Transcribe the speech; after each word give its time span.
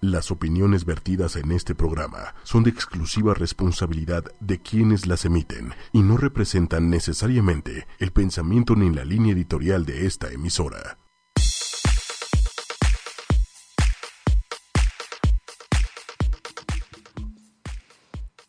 Las 0.00 0.30
opiniones 0.30 0.84
vertidas 0.84 1.34
en 1.34 1.50
este 1.50 1.74
programa 1.74 2.32
son 2.44 2.62
de 2.62 2.70
exclusiva 2.70 3.34
responsabilidad 3.34 4.22
de 4.38 4.60
quienes 4.60 5.08
las 5.08 5.24
emiten 5.24 5.74
y 5.92 6.02
no 6.02 6.16
representan 6.16 6.88
necesariamente 6.88 7.84
el 7.98 8.12
pensamiento 8.12 8.76
ni 8.76 8.94
la 8.94 9.04
línea 9.04 9.32
editorial 9.32 9.84
de 9.84 10.06
esta 10.06 10.30
emisora. 10.30 10.98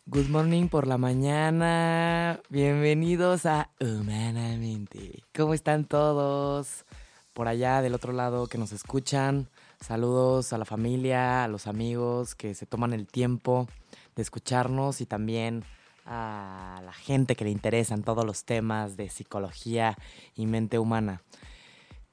Good 0.06 0.28
morning 0.28 0.68
por 0.68 0.86
la 0.86 0.98
mañana. 0.98 2.38
Bienvenidos 2.48 3.44
a 3.44 3.70
Humanamente. 3.80 5.24
¿Cómo 5.34 5.54
están 5.54 5.84
todos? 5.84 6.84
Por 7.32 7.48
allá 7.48 7.82
del 7.82 7.94
otro 7.94 8.12
lado 8.12 8.46
que 8.46 8.58
nos 8.58 8.70
escuchan. 8.70 9.48
Saludos 9.80 10.52
a 10.52 10.58
la 10.58 10.66
familia, 10.66 11.42
a 11.42 11.48
los 11.48 11.66
amigos 11.66 12.34
que 12.34 12.54
se 12.54 12.66
toman 12.66 12.92
el 12.92 13.06
tiempo 13.06 13.66
de 14.14 14.20
escucharnos 14.20 15.00
y 15.00 15.06
también 15.06 15.64
a 16.04 16.82
la 16.84 16.92
gente 16.92 17.34
que 17.34 17.44
le 17.44 17.50
interesan 17.50 18.02
todos 18.02 18.26
los 18.26 18.44
temas 18.44 18.98
de 18.98 19.08
psicología 19.08 19.96
y 20.36 20.44
mente 20.44 20.78
humana. 20.78 21.22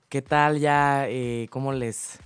¿Qué 0.07 0.21
tal 0.21 0.59
ya? 0.59 1.09
Eh, 1.09 1.48
¿Cómo 1.49 1.73
les 1.73 2.20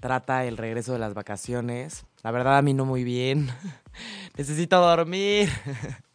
trata 0.00 0.44
el 0.44 0.56
regreso 0.56 0.94
de 0.94 0.98
las 0.98 1.14
vacaciones? 1.14 2.04
La 2.24 2.32
verdad 2.32 2.58
a 2.58 2.62
mí 2.62 2.74
no 2.74 2.84
muy 2.84 3.04
bien. 3.04 3.48
Necesito 4.36 4.80
dormir. 4.80 5.48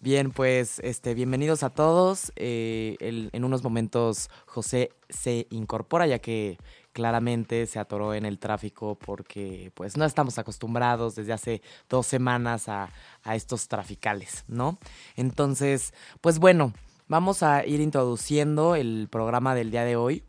Bien, 0.00 0.32
pues 0.32 0.80
este, 0.80 1.14
bienvenidos 1.14 1.62
a 1.62 1.70
todos. 1.70 2.30
Eh, 2.36 2.98
en 3.00 3.42
unos 3.42 3.64
momentos 3.64 4.28
José 4.44 4.90
se 5.08 5.46
incorpora 5.48 6.06
ya 6.06 6.18
que 6.18 6.58
claramente 6.94 7.66
se 7.66 7.78
atoró 7.78 8.14
en 8.14 8.24
el 8.24 8.38
tráfico 8.38 8.94
porque 8.94 9.70
pues 9.74 9.98
no 9.98 10.06
estamos 10.06 10.38
acostumbrados 10.38 11.16
desde 11.16 11.34
hace 11.34 11.62
dos 11.90 12.06
semanas 12.06 12.68
a, 12.70 12.88
estos 13.34 13.68
traficales, 13.68 14.44
¿no? 14.48 14.78
Entonces, 15.16 15.92
pues 16.20 16.38
bueno, 16.38 16.72
vamos 17.08 17.42
a 17.42 17.66
ir 17.66 17.80
introduciendo 17.80 18.76
el 18.76 19.08
programa 19.10 19.54
del 19.54 19.70
día 19.70 19.84
de 19.84 19.96
hoy. 19.96 20.22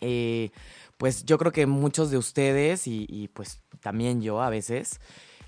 Eh, 0.00 0.50
pues 0.96 1.24
yo 1.24 1.36
creo 1.36 1.52
que 1.52 1.66
muchos 1.66 2.10
de 2.10 2.16
ustedes 2.16 2.86
y, 2.86 3.28
pues 3.34 3.60
también 3.80 4.22
yo 4.22 4.40
a 4.40 4.50
veces 4.50 5.00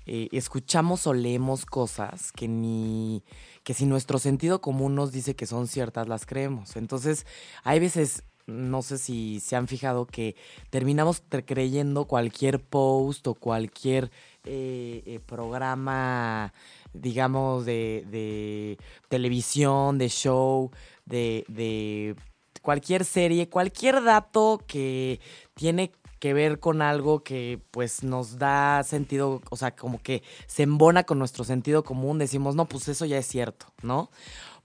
eh, 0.05 0.27
escuchamos 0.31 1.07
o 1.07 1.13
leemos 1.13 1.65
cosas 1.65 2.31
que 2.31 2.47
ni 2.47 3.23
que 3.63 3.73
si 3.73 3.85
nuestro 3.85 4.19
sentido 4.19 4.61
común 4.61 4.93
nos 4.95 5.11
dice 5.11 5.35
que 5.35 5.47
son 5.47 5.67
ciertas 5.67 6.07
las 6.07 6.25
creemos. 6.25 6.75
Entonces 6.75 7.25
hay 7.63 7.79
veces 7.79 8.23
no 8.47 8.81
sé 8.81 8.97
si 8.97 9.39
se 9.39 9.55
han 9.55 9.67
fijado 9.67 10.05
que 10.05 10.35
terminamos 10.69 11.23
creyendo 11.45 12.05
cualquier 12.05 12.59
post 12.59 13.27
o 13.27 13.33
cualquier 13.33 14.11
eh, 14.43 15.01
eh, 15.05 15.19
programa, 15.25 16.53
digamos, 16.93 17.65
de, 17.65 18.77
televisión, 19.09 19.97
de 19.97 20.09
show, 20.09 20.71
de, 21.05 21.45
de 21.47 22.15
cualquier 22.61 23.05
serie, 23.05 23.49
cualquier 23.49 24.03
dato 24.03 24.61
que 24.67 25.19
tiene 25.55 25.91
que 26.19 26.33
ver 26.33 26.59
con 26.59 26.81
algo 26.81 27.23
que 27.23 27.59
pues 27.71 28.03
nos 28.03 28.37
da 28.39 28.83
sentido, 28.83 29.41
o 29.49 29.55
sea, 29.57 29.75
como 29.75 30.01
que 30.01 30.23
se 30.47 30.63
embona 30.63 31.03
con 31.03 31.19
nuestro 31.19 31.43
sentido 31.43 31.83
común, 31.83 32.17
decimos, 32.17 32.55
no, 32.55 32.65
pues 32.65 32.87
eso 32.87 33.05
ya 33.05 33.17
es 33.17 33.27
cierto, 33.27 33.67
¿no? 33.83 34.09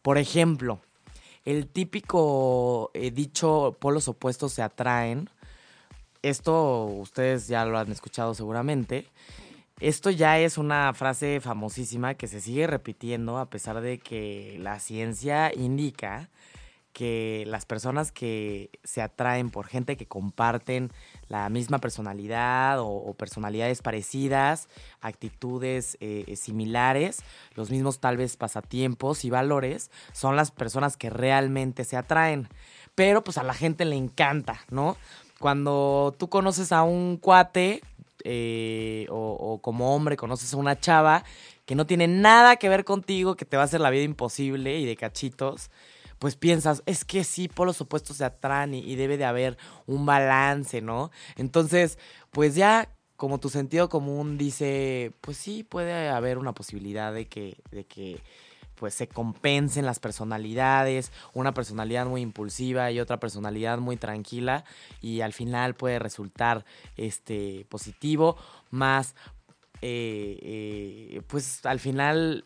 Por 0.03 0.17
ejemplo, 0.17 0.81
el 1.50 1.66
típico 1.66 2.90
eh, 2.94 3.10
dicho 3.10 3.76
polos 3.80 4.08
opuestos 4.08 4.52
se 4.52 4.62
atraen. 4.62 5.28
Esto 6.22 6.84
ustedes 6.84 7.48
ya 7.48 7.64
lo 7.64 7.78
han 7.78 7.90
escuchado 7.90 8.34
seguramente. 8.34 9.06
Esto 9.80 10.10
ya 10.10 10.38
es 10.38 10.58
una 10.58 10.92
frase 10.92 11.40
famosísima 11.40 12.14
que 12.14 12.28
se 12.28 12.40
sigue 12.40 12.66
repitiendo 12.66 13.38
a 13.38 13.48
pesar 13.48 13.80
de 13.80 13.98
que 13.98 14.58
la 14.60 14.78
ciencia 14.78 15.52
indica 15.54 16.28
que 16.92 17.45
las 17.46 17.67
personas 17.67 18.12
que 18.12 18.70
se 18.84 19.02
atraen 19.02 19.51
por 19.51 19.67
gente 19.67 19.96
que 19.96 20.06
comparten 20.06 20.90
la 21.28 21.48
misma 21.48 21.78
personalidad 21.78 22.78
o, 22.80 23.14
personalidades 23.14 23.83
parecidas, 23.83 24.68
actitudes 25.01 25.96
eh, 26.01 26.34
similares, 26.36 27.23
los 27.55 27.70
mismos 27.70 28.01
tal 28.01 28.17
vez 28.17 28.36
pasatiempos 28.36 29.24
y 29.24 29.30
valores, 29.30 29.90
son 30.12 30.36
las 30.36 30.51
personas 30.51 30.96
que 30.96 31.11
realmente 31.11 31.84
se 31.84 31.96
atraen. 31.96 32.48
Pero 32.95 33.22
pues 33.22 33.39
a 33.39 33.45
la 33.45 33.55
gente 33.55 33.84
le 33.84 33.96
encanta, 33.96 34.61
¿no? 34.70 34.96
Cuando 35.39 36.14
tú 36.18 36.28
conoces 36.28 36.72
a 36.72 36.83
un 36.83 37.17
cuate 37.17 37.83
eh, 38.24 39.07
o 39.08 39.61
como 39.62 39.95
hombre 39.95 40.18
conoces 40.18 40.52
a 40.52 40.58
una 40.58 40.78
chava 40.78 41.24
que 41.70 41.77
no 41.77 41.86
tiene 41.86 42.08
nada 42.08 42.57
que 42.57 42.68
ver 42.68 42.84
contigo, 42.84 43.36
que 43.36 43.45
te 43.45 43.57
va 43.57 43.62
a 43.62 43.67
hacer 43.67 43.80
la 43.80 43.90
vida 43.90 44.02
imposible 44.02 44.80
y 44.80 44.86
de 44.86 44.96
cachitos, 44.96 45.70
pues 46.20 46.36
piensas, 46.36 46.83
es 46.85 47.07
que 47.07 47.25
sí, 47.25 47.48
por 47.48 47.67
los 47.67 47.81
opuestos 47.81 48.19
se 48.19 48.27
atraen 48.27 48.75
y, 48.75 48.95
debe 48.95 49.17
de 49.17 49.25
haber 49.25 49.57
un 49.86 50.05
balance, 50.05 50.83
¿no? 50.83 51.11
Entonces, 51.36 51.98
pues 52.31 52.55
ya 52.55 52.91
como 53.17 53.41
tu 53.41 53.48
sentido 53.48 53.89
común 53.89 54.36
dice, 54.36 55.13
pues 55.23 55.39
sí, 55.39 55.64
puede 55.64 56.11
haber 56.11 56.36
una 56.36 56.53
posibilidad 56.53 57.14
de 57.14 57.27
que, 57.27 57.57
de 57.70 57.85
que 57.85 58.20
pues 58.75 58.92
se 58.92 59.08
compensen 59.08 59.86
las 59.86 59.98
personalidades, 59.98 61.11
una 61.33 61.55
personalidad 61.55 62.05
muy 62.05 62.20
impulsiva 62.20 62.91
y 62.91 63.01
otra 63.01 63.19
personalidad 63.19 63.79
muy 63.79 63.97
tranquila 63.97 64.64
y 65.01 65.23
al 65.23 65.33
final 65.33 65.75
puede 65.75 65.98
resultar 65.98 66.67
este 66.98 67.64
positivo, 67.70 68.37
más 68.70 69.14
eh, 69.81 70.39
eh, 70.42 71.23
pues 71.29 71.64
al 71.64 71.81
final 71.81 72.45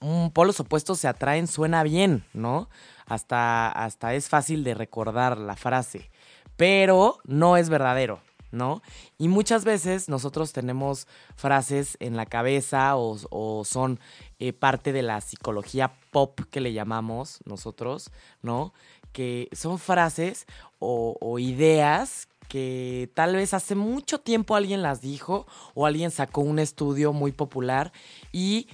un 0.00 0.30
polos 0.30 0.60
opuestos 0.60 0.98
se 1.00 1.08
atraen 1.08 1.46
suena 1.46 1.82
bien, 1.82 2.24
¿no? 2.32 2.68
Hasta, 3.06 3.68
hasta 3.68 4.14
es 4.14 4.28
fácil 4.28 4.64
de 4.64 4.74
recordar 4.74 5.38
la 5.38 5.56
frase, 5.56 6.10
pero 6.56 7.18
no 7.24 7.56
es 7.56 7.68
verdadero, 7.68 8.20
¿no? 8.50 8.82
Y 9.18 9.28
muchas 9.28 9.64
veces 9.64 10.08
nosotros 10.08 10.52
tenemos 10.52 11.06
frases 11.36 11.96
en 12.00 12.16
la 12.16 12.26
cabeza 12.26 12.96
o, 12.96 13.64
son 13.64 14.00
eh, 14.38 14.52
parte 14.52 14.92
de 14.92 15.02
la 15.02 15.20
psicología 15.20 15.94
pop 16.10 16.40
que 16.50 16.60
le 16.60 16.72
llamamos 16.72 17.40
nosotros, 17.44 18.10
¿no? 18.42 18.74
Que 19.12 19.48
son 19.52 19.78
frases 19.78 20.46
o, 20.78 21.16
o 21.20 21.38
ideas 21.38 22.28
que 22.48 23.10
tal 23.14 23.34
vez 23.34 23.54
hace 23.54 23.74
mucho 23.74 24.20
tiempo 24.20 24.54
alguien 24.54 24.82
las 24.82 25.00
dijo 25.00 25.46
o 25.74 25.86
alguien 25.86 26.10
sacó 26.10 26.42
un 26.42 26.58
estudio 26.58 27.12
muy 27.12 27.32
popular 27.32 27.92
y 28.30 28.68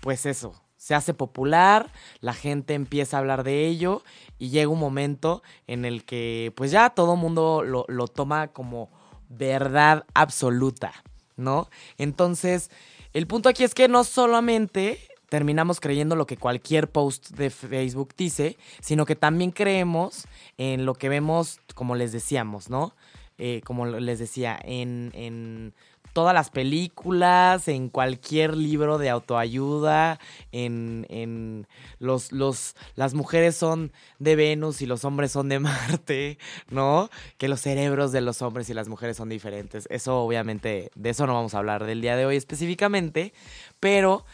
pues 0.00 0.24
eso, 0.24 0.59
se 0.80 0.94
hace 0.94 1.12
popular, 1.12 1.92
la 2.20 2.32
gente 2.32 2.72
empieza 2.72 3.16
a 3.16 3.20
hablar 3.20 3.44
de 3.44 3.66
ello 3.66 4.02
y 4.38 4.48
llega 4.48 4.70
un 4.70 4.80
momento 4.80 5.42
en 5.66 5.84
el 5.84 6.06
que 6.06 6.54
pues 6.56 6.70
ya 6.70 6.88
todo 6.88 7.16
mundo 7.16 7.62
lo, 7.62 7.84
lo, 7.86 8.08
toma 8.08 8.48
como 8.48 8.88
verdad 9.28 10.06
absoluta, 10.14 10.92
¿no? 11.36 11.68
Entonces, 11.98 12.70
el 13.12 13.26
punto 13.26 13.50
aquí 13.50 13.62
es 13.62 13.74
que 13.74 13.88
no 13.88 14.04
solamente 14.04 14.98
terminamos 15.28 15.80
creyendo 15.80 16.16
lo 16.16 16.26
que 16.26 16.38
cualquier 16.38 16.90
post 16.90 17.28
de 17.32 17.50
Facebook 17.50 18.14
dice, 18.16 18.56
sino 18.80 19.04
que 19.04 19.16
también 19.16 19.50
creemos 19.50 20.26
en 20.56 20.86
lo 20.86 20.94
que 20.94 21.10
vemos, 21.10 21.60
como 21.74 21.94
les 21.94 22.10
decíamos, 22.10 22.70
¿no? 22.70 22.96
Eh, 23.36 23.60
como 23.66 23.84
les 23.84 24.18
decía, 24.18 24.58
en 24.64 25.74
todas 26.12 26.34
las 26.34 26.50
películas, 26.50 27.68
en 27.68 27.88
cualquier 27.88 28.56
libro 28.56 28.98
de 28.98 29.10
autoayuda, 29.10 30.18
en, 30.52 31.06
en 31.08 31.66
los, 31.98 32.32
los, 32.32 32.74
las 32.96 33.14
mujeres 33.14 33.56
son 33.56 33.92
de 34.18 34.36
Venus 34.36 34.82
y 34.82 34.86
los 34.86 35.04
hombres 35.04 35.32
son 35.32 35.48
de 35.48 35.58
Marte, 35.60 36.38
¿no? 36.70 37.10
Que 37.38 37.48
los 37.48 37.60
cerebros 37.60 38.12
de 38.12 38.20
los 38.20 38.42
hombres 38.42 38.68
y 38.70 38.74
las 38.74 38.88
mujeres 38.88 39.16
son 39.16 39.28
diferentes. 39.28 39.86
Eso 39.90 40.20
obviamente, 40.20 40.90
de 40.94 41.10
eso 41.10 41.26
no 41.26 41.34
vamos 41.34 41.54
a 41.54 41.58
hablar 41.58 41.84
del 41.84 42.00
día 42.00 42.16
de 42.16 42.26
hoy 42.26 42.36
específicamente, 42.36 43.32
pero 43.78 44.24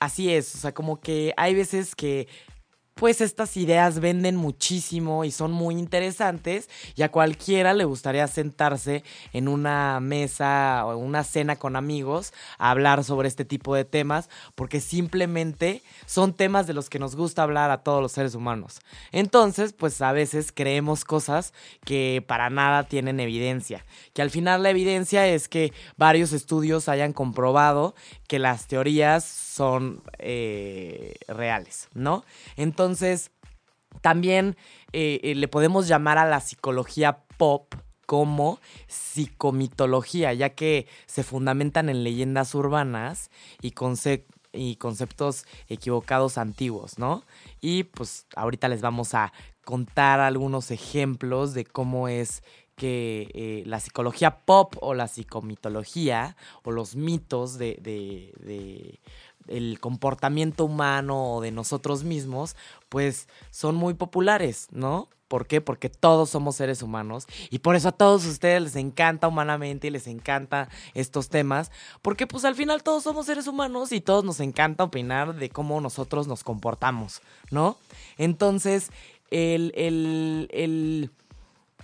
así 0.00 0.32
es, 0.32 0.54
o 0.54 0.58
sea, 0.58 0.72
como 0.72 1.00
que 1.00 1.32
hay 1.36 1.54
veces 1.54 1.94
que 1.94 2.28
pues 2.96 3.20
estas 3.20 3.58
ideas 3.58 4.00
venden 4.00 4.36
muchísimo 4.36 5.24
y 5.24 5.30
son 5.30 5.52
muy 5.52 5.74
interesantes 5.74 6.70
y 6.94 7.02
a 7.02 7.10
cualquiera 7.10 7.74
le 7.74 7.84
gustaría 7.84 8.26
sentarse 8.26 9.04
en 9.34 9.48
una 9.48 10.00
mesa 10.00 10.82
o 10.86 10.96
una 10.96 11.22
cena 11.22 11.56
con 11.56 11.76
amigos 11.76 12.32
a 12.56 12.70
hablar 12.70 13.04
sobre 13.04 13.28
este 13.28 13.44
tipo 13.44 13.74
de 13.74 13.84
temas 13.84 14.30
porque 14.54 14.80
simplemente 14.80 15.82
son 16.06 16.32
temas 16.32 16.66
de 16.66 16.72
los 16.72 16.88
que 16.88 16.98
nos 16.98 17.16
gusta 17.16 17.42
hablar 17.42 17.70
a 17.70 17.82
todos 17.82 18.00
los 18.00 18.12
seres 18.12 18.34
humanos. 18.34 18.80
Entonces, 19.12 19.74
pues 19.74 20.00
a 20.00 20.12
veces 20.12 20.50
creemos 20.50 21.04
cosas 21.04 21.52
que 21.84 22.24
para 22.26 22.48
nada 22.48 22.84
tienen 22.84 23.20
evidencia, 23.20 23.84
que 24.14 24.22
al 24.22 24.30
final 24.30 24.62
la 24.62 24.70
evidencia 24.70 25.28
es 25.28 25.48
que 25.48 25.74
varios 25.98 26.32
estudios 26.32 26.88
hayan 26.88 27.12
comprobado 27.12 27.94
que 28.26 28.38
las 28.38 28.66
teorías 28.66 29.24
son 29.24 30.02
eh, 30.18 31.14
reales, 31.28 31.88
¿no? 31.94 32.24
Entonces, 32.56 33.30
también 34.00 34.56
eh, 34.92 35.20
eh, 35.22 35.34
le 35.34 35.48
podemos 35.48 35.88
llamar 35.88 36.18
a 36.18 36.26
la 36.26 36.40
psicología 36.40 37.24
pop 37.36 37.74
como 38.06 38.60
psicomitología, 38.86 40.32
ya 40.32 40.50
que 40.50 40.86
se 41.06 41.24
fundamentan 41.24 41.88
en 41.88 42.04
leyendas 42.04 42.54
urbanas 42.54 43.30
y, 43.60 43.74
y 44.52 44.76
conceptos 44.76 45.44
equivocados 45.68 46.38
antiguos, 46.38 46.98
¿no? 46.98 47.24
Y 47.60 47.84
pues 47.84 48.26
ahorita 48.36 48.68
les 48.68 48.80
vamos 48.80 49.14
a 49.14 49.32
contar 49.64 50.20
algunos 50.20 50.70
ejemplos 50.70 51.52
de 51.52 51.64
cómo 51.64 52.06
es 52.06 52.44
que 52.76 53.30
eh, 53.34 53.62
la 53.66 53.80
psicología 53.80 54.40
pop 54.44 54.76
o 54.80 54.94
la 54.94 55.08
psicomitología 55.08 56.36
o 56.62 56.70
los 56.70 56.94
mitos 56.94 57.58
de, 57.58 57.78
de, 57.82 59.00
el 59.48 59.80
comportamiento 59.80 60.64
humano 60.64 61.34
o 61.34 61.40
de 61.40 61.50
nosotros 61.50 62.04
mismos, 62.04 62.54
pues 62.88 63.28
son 63.50 63.74
muy 63.74 63.94
populares, 63.94 64.68
¿no? 64.70 65.08
¿Por 65.28 65.46
qué? 65.46 65.60
Porque 65.60 65.88
todos 65.88 66.30
somos 66.30 66.54
seres 66.54 66.82
humanos 66.82 67.26
y 67.50 67.58
por 67.58 67.74
eso 67.74 67.88
a 67.88 67.92
todos 67.92 68.24
ustedes 68.26 68.62
les 68.62 68.76
encanta 68.76 69.26
humanamente 69.26 69.88
y 69.88 69.90
les 69.90 70.06
encanta 70.06 70.68
estos 70.94 71.30
temas, 71.30 71.72
porque 72.00 72.28
pues 72.28 72.44
al 72.44 72.54
final 72.54 72.84
todos 72.84 73.02
somos 73.02 73.26
seres 73.26 73.48
humanos 73.48 73.90
y 73.90 74.00
todos 74.00 74.22
nos 74.22 74.38
encanta 74.38 74.84
opinar 74.84 75.34
de 75.34 75.48
cómo 75.48 75.80
nosotros 75.80 76.28
nos 76.28 76.44
comportamos, 76.44 77.22
¿no? 77.50 77.76
Entonces, 78.18 78.90
el, 79.30 79.72
el, 79.74 80.48
el 80.52 81.10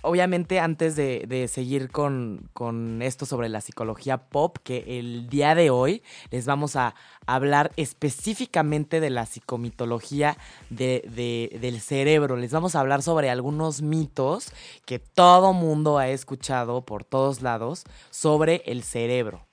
obviamente 0.03 0.59
antes 0.59 0.95
de, 0.95 1.49
seguir 1.51 1.89
con, 1.89 2.99
esto 3.01 3.25
sobre 3.25 3.49
la 3.49 3.61
psicología 3.61 4.17
pop, 4.17 4.57
que 4.63 4.99
el 4.99 5.29
día 5.29 5.55
de 5.55 5.69
hoy 5.69 6.03
les 6.29 6.45
vamos 6.45 6.75
a 6.75 6.93
hablar 7.25 7.71
específicamente 7.77 8.99
de 8.99 9.09
la 9.09 9.25
psicomitología 9.25 10.37
del 10.69 11.81
cerebro. 11.81 12.35
Les 12.35 12.51
vamos 12.51 12.75
a 12.75 12.81
hablar 12.81 13.01
sobre 13.01 13.29
algunos 13.29 13.81
mitos 13.81 14.51
que 14.85 14.99
todo 14.99 15.53
mundo 15.53 15.97
ha 15.97 16.09
escuchado 16.09 16.81
por 16.81 17.03
todos 17.03 17.41
lados 17.41 17.85
sobre 18.11 18.61
el 18.65 18.83
cerebro. 18.83 19.45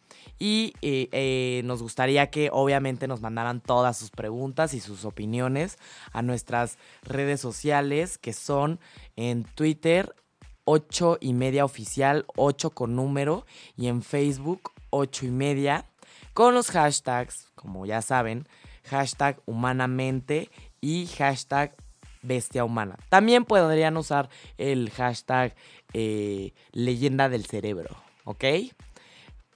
Y 0.43 0.73
eh, 0.81 1.09
eh, 1.13 1.61
nos 1.65 1.83
gustaría 1.83 2.31
que 2.31 2.49
obviamente 2.51 3.07
nos 3.07 3.21
mandaran 3.21 3.61
todas 3.61 3.99
sus 3.99 4.11
preguntas 4.11 4.73
y 4.73 4.81
sus 4.81 5.05
opiniones 5.05 5.79
a 6.13 6.23
nuestras 6.23 6.79
redes 7.03 7.43
sociales 7.43 8.17
que 8.17 8.33
son 8.33 8.81
en 9.17 9.45
Twitter 9.45 10.15
8 10.73 11.19
y 11.21 11.33
media 11.33 11.65
oficial, 11.65 12.27
8 12.37 12.71
con 12.71 12.95
número, 12.95 13.45
y 13.77 13.89
en 13.89 14.03
Facebook 14.03 14.71
8 14.91 15.27
y 15.27 15.31
media, 15.31 15.85
con 16.33 16.55
los 16.55 16.71
hashtags, 16.71 17.49
como 17.57 17.87
ya 17.87 18.03
saben, 18.03 18.47
hashtag 18.85 19.41
humanamente 19.47 20.49
y 20.81 21.09
hashtag 21.19 21.75
bestia 22.23 22.65
humana. 22.65 22.97
También 23.09 23.45
podrían 23.45 23.97
usar 23.97 24.29
el 24.59 24.91
hashtag 24.91 25.57
eh, 25.93 26.53
leyenda 26.71 27.29
del 27.29 27.47
cerebro, 27.47 27.97
¿ok? 28.23 28.45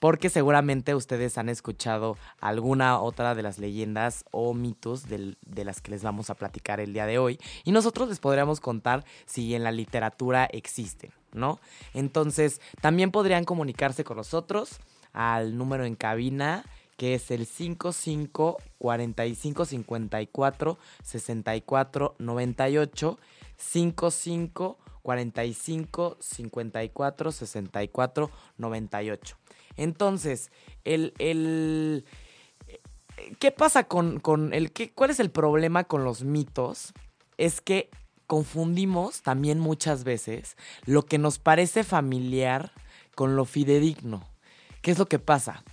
Porque 0.04 0.28
seguramente 0.28 0.94
ustedes 0.94 1.38
han 1.38 1.48
escuchado 1.48 2.18
alguna 2.38 3.00
otra 3.00 3.34
de 3.34 3.42
las 3.42 3.58
leyendas 3.58 4.26
o 4.32 4.52
mitos 4.52 5.08
de 5.08 5.64
las 5.64 5.80
que 5.80 5.92
les 5.92 6.02
vamos 6.02 6.28
a 6.28 6.34
platicar 6.34 6.78
el 6.78 6.92
día 6.92 7.06
de 7.06 7.16
hoy 7.16 7.40
y 7.64 7.72
nosotros 7.72 8.10
les 8.10 8.20
podríamos 8.20 8.60
contar 8.60 9.06
si 9.24 9.54
en 9.54 9.64
la 9.64 9.72
literatura 9.72 10.44
existen, 10.44 11.10
¿no? 11.32 11.58
Entonces, 11.94 12.60
también 12.82 13.12
podrían 13.12 13.46
comunicarse 13.46 14.04
con 14.04 14.18
nosotros 14.18 14.78
al 15.14 15.56
número 15.56 15.86
en 15.86 15.94
cabina 15.94 16.66
que 16.98 17.14
es 17.14 17.30
el 17.30 17.46
55 17.46 18.58
45 18.76 19.64
54 19.64 20.78
64 21.02 22.14
98 22.18 23.18
55 23.56 24.78
45 25.00 26.16
54 26.20 27.32
64 27.32 28.30
98 28.58 29.43
entonces, 29.76 30.50
el, 30.84 31.14
el 31.18 32.04
¿qué 33.38 33.50
pasa 33.50 33.84
con, 33.84 34.20
con 34.20 34.52
el 34.54 34.72
qué, 34.72 34.92
cuál 34.92 35.10
es 35.10 35.20
el 35.20 35.30
problema 35.30 35.84
con 35.84 36.04
los 36.04 36.24
mitos? 36.24 36.92
Es 37.38 37.60
que 37.60 37.90
confundimos 38.26 39.22
también 39.22 39.58
muchas 39.58 40.04
veces 40.04 40.56
lo 40.86 41.04
que 41.04 41.18
nos 41.18 41.38
parece 41.38 41.84
familiar 41.84 42.72
con 43.14 43.36
lo 43.36 43.44
fidedigno. 43.44 44.26
¿Qué 44.82 44.90
es 44.90 44.98
lo 44.98 45.06
que 45.06 45.18
pasa? 45.18 45.64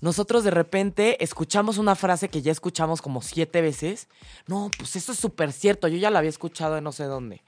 Nosotros 0.00 0.44
de 0.44 0.50
repente 0.50 1.22
escuchamos 1.24 1.78
una 1.78 1.94
frase 1.94 2.28
que 2.28 2.42
ya 2.42 2.52
escuchamos 2.52 3.00
como 3.00 3.22
siete 3.22 3.62
veces. 3.62 4.08
No, 4.46 4.70
pues 4.76 4.94
eso 4.96 5.12
es 5.12 5.18
súper 5.18 5.52
cierto, 5.52 5.88
yo 5.88 5.96
ya 5.96 6.10
la 6.10 6.18
había 6.18 6.30
escuchado 6.30 6.74
de 6.74 6.80
no 6.80 6.92
sé 6.92 7.04
dónde. 7.04 7.42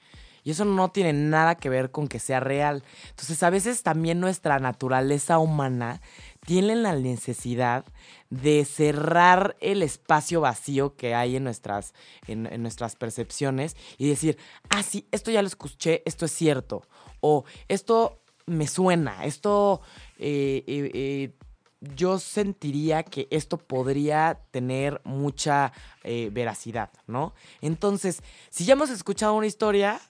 Y 0.49 0.51
eso 0.51 0.65
no 0.65 0.89
tiene 0.89 1.13
nada 1.13 1.53
que 1.53 1.69
ver 1.69 1.91
con 1.91 2.07
que 2.07 2.17
sea 2.17 2.39
real. 2.39 2.83
Entonces, 3.11 3.43
a 3.43 3.51
veces 3.51 3.83
también 3.83 4.19
nuestra 4.19 4.57
naturaleza 4.57 5.37
humana 5.37 6.01
tiene 6.43 6.75
la 6.75 6.95
necesidad 6.95 7.85
de 8.31 8.65
cerrar 8.65 9.55
el 9.61 9.83
espacio 9.83 10.41
vacío 10.41 10.95
que 10.95 11.13
hay 11.13 11.35
en 11.35 11.43
nuestras, 11.43 11.93
en, 12.25 12.49
nuestras 12.63 12.95
percepciones 12.95 13.77
y 13.99 14.09
decir, 14.09 14.39
ah, 14.71 14.81
sí, 14.81 15.07
esto 15.11 15.29
ya 15.29 15.43
lo 15.43 15.47
escuché, 15.47 16.01
esto 16.03 16.25
es 16.25 16.31
cierto. 16.31 16.81
O 17.19 17.45
esto 17.67 18.19
me 18.47 18.65
suena, 18.65 19.25
esto... 19.25 19.81
Eh, 20.17 20.63
eh, 20.65 20.91
eh, 20.95 21.33
yo 21.81 22.19
sentiría 22.19 23.03
que 23.03 23.29
esto 23.31 23.57
podría 23.57 24.37
tener 24.51 24.99
mucha 25.05 25.71
veracidad, 26.03 26.89
¿no? 27.07 27.33
Entonces, 27.61 28.21
si 28.49 28.65
ya 28.65 28.73
hemos 28.73 28.89
escuchado 28.89 29.33
una 29.33 29.47
historia, 29.47 30.01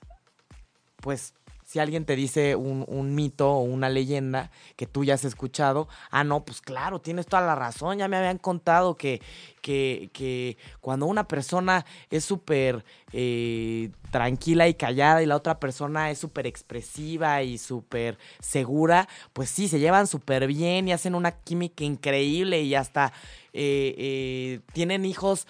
pues 1.01 1.33
si 1.69 1.77
alguien 1.77 2.03
te 2.03 2.15
dice 2.15 2.55
un, 2.55 3.13
mito 3.13 3.51
o 3.51 3.61
una 3.61 3.89
leyenda 3.89 4.49
que 4.75 4.87
tú 4.87 5.03
ya 5.03 5.13
has 5.13 5.23
escuchado, 5.23 5.87
ah, 6.09 6.23
no, 6.23 6.43
pues 6.43 6.61
claro, 6.61 6.99
tienes 6.99 7.27
toda 7.27 7.43
la 7.43 7.53
razón, 7.53 7.99
ya 7.99 8.07
me 8.07 8.17
habían 8.17 8.39
contado 8.39 8.97
que, 8.97 9.21
que, 9.61 10.57
cuando 10.81 11.05
una 11.05 11.27
persona 11.27 11.85
es 12.09 12.25
súper 12.25 12.83
eh, 13.13 13.91
tranquila 14.09 14.67
y 14.67 14.73
callada 14.73 15.21
y 15.21 15.27
la 15.27 15.35
otra 15.35 15.59
persona 15.59 16.09
es 16.09 16.17
súper 16.17 16.47
expresiva 16.47 17.43
y 17.43 17.59
súper 17.59 18.17
segura, 18.39 19.07
pues 19.33 19.51
sí, 19.51 19.67
se 19.67 19.77
llevan 19.77 20.07
súper 20.07 20.47
bien 20.47 20.87
y 20.87 20.91
hacen 20.91 21.13
una 21.13 21.33
química 21.33 21.83
increíble 21.83 22.63
y 22.63 22.73
hasta 22.73 23.13
eh, 23.53 23.93
eh, 23.95 24.59
tienen 24.73 25.05
hijos 25.05 25.45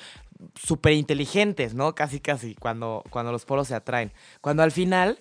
súper 0.55 0.93
inteligentes, 0.93 1.73
¿no? 1.73 1.95
Casi, 1.95 2.19
casi, 2.19 2.55
cuando, 2.55 3.03
cuando 3.09 3.31
los 3.31 3.45
polos 3.45 3.69
se 3.69 3.75
atraen. 3.75 4.11
Cuando 4.41 4.63
al 4.63 4.71
final 4.71 5.19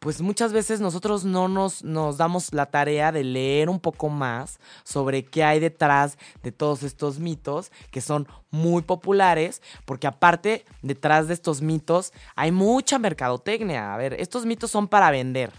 pues 0.00 0.22
muchas 0.22 0.54
veces 0.54 0.80
nosotros 0.80 1.26
no 1.26 1.46
nos, 1.46 1.84
nos, 1.84 2.16
damos 2.16 2.54
la 2.54 2.66
tarea 2.66 3.12
de 3.12 3.22
leer 3.22 3.68
un 3.68 3.78
poco 3.78 4.08
más 4.08 4.58
sobre 4.82 5.26
qué 5.26 5.44
hay 5.44 5.60
detrás 5.60 6.16
de 6.42 6.52
todos 6.52 6.82
estos 6.82 7.18
mitos 7.18 7.70
que 7.90 8.00
son 8.00 8.26
muy 8.50 8.80
populares, 8.80 9.60
porque 9.84 10.06
aparte, 10.06 10.64
detrás 10.80 11.28
de 11.28 11.34
estos 11.34 11.60
mitos 11.60 12.14
hay 12.34 12.50
mucha 12.50 12.98
mercadotecnia. 12.98 13.92
A 13.92 13.98
ver, 13.98 14.14
estos 14.14 14.46
mitos 14.46 14.70
son 14.70 14.88
para 14.88 15.10
vender. 15.10 15.52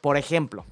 Por 0.00 0.16
ejemplo, 0.16 0.64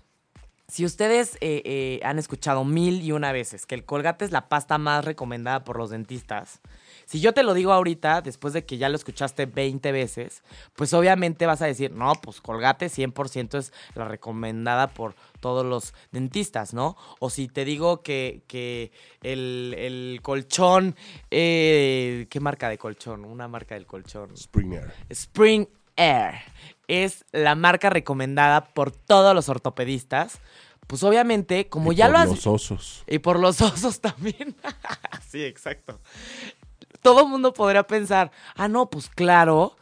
si 0.68 0.84
ustedes 0.84 1.36
eh, 1.40 1.62
eh, 1.64 2.00
han 2.04 2.18
escuchado 2.18 2.64
mil 2.64 3.02
y 3.02 3.12
una 3.12 3.32
veces 3.32 3.66
que 3.66 3.74
el 3.74 3.84
colgate 3.84 4.24
es 4.24 4.32
la 4.32 4.48
pasta 4.48 4.78
más 4.78 5.04
recomendada 5.04 5.64
por 5.64 5.78
los 5.78 5.90
dentistas, 5.90 6.60
si 7.08 7.20
yo 7.20 7.32
te 7.32 7.42
lo 7.42 7.54
digo 7.54 7.72
ahorita, 7.72 8.20
después 8.20 8.52
de 8.52 8.66
que 8.66 8.76
ya 8.76 8.90
lo 8.90 8.96
escuchaste 8.96 9.46
20 9.46 9.92
veces, 9.92 10.42
pues 10.76 10.92
obviamente 10.92 11.46
vas 11.46 11.62
a 11.62 11.66
decir, 11.66 11.90
no, 11.90 12.12
pues 12.22 12.42
Colgate 12.42 12.88
100% 12.88 13.56
es 13.56 13.72
la 13.94 14.04
recomendada 14.04 14.88
por 14.88 15.14
todos 15.40 15.64
los 15.64 15.94
dentistas, 16.12 16.74
¿no? 16.74 16.98
O 17.18 17.30
si 17.30 17.48
te 17.48 17.64
digo 17.64 18.02
que, 18.02 18.42
que 18.46 18.92
el, 19.22 20.20
colchón, 20.22 20.96
eh, 21.30 22.26
¿qué 22.28 22.40
marca 22.40 22.68
de 22.68 22.76
colchón? 22.76 23.24
Una 23.24 23.48
marca 23.48 23.74
del 23.74 23.86
colchón. 23.86 24.34
Spring 24.34 24.74
Air. 24.74 24.92
Spring 25.08 25.66
Air 25.96 26.34
es 26.88 27.24
la 27.32 27.54
marca 27.54 27.90
recomendada 27.90 28.64
por 28.64 28.90
todos 28.90 29.34
los 29.34 29.48
ortopedistas. 29.48 30.40
Pues 30.86 31.02
obviamente, 31.02 31.68
como 31.68 31.92
ya 31.92 32.08
lo 32.08 32.18
has... 32.18 32.28
Por 32.28 32.36
los 32.36 32.46
osos. 32.46 33.04
Y 33.06 33.18
por 33.18 33.38
los 33.38 33.60
osos 33.60 34.00
también. 34.00 34.56
sí, 35.28 35.44
exacto 35.44 36.00
todo 37.02 37.22
el 37.22 37.28
mundo 37.28 37.52
podría 37.52 37.86
pensar, 37.86 38.30
ah, 38.54 38.68
no, 38.68 38.90
pues 38.90 39.08
claro. 39.08 39.76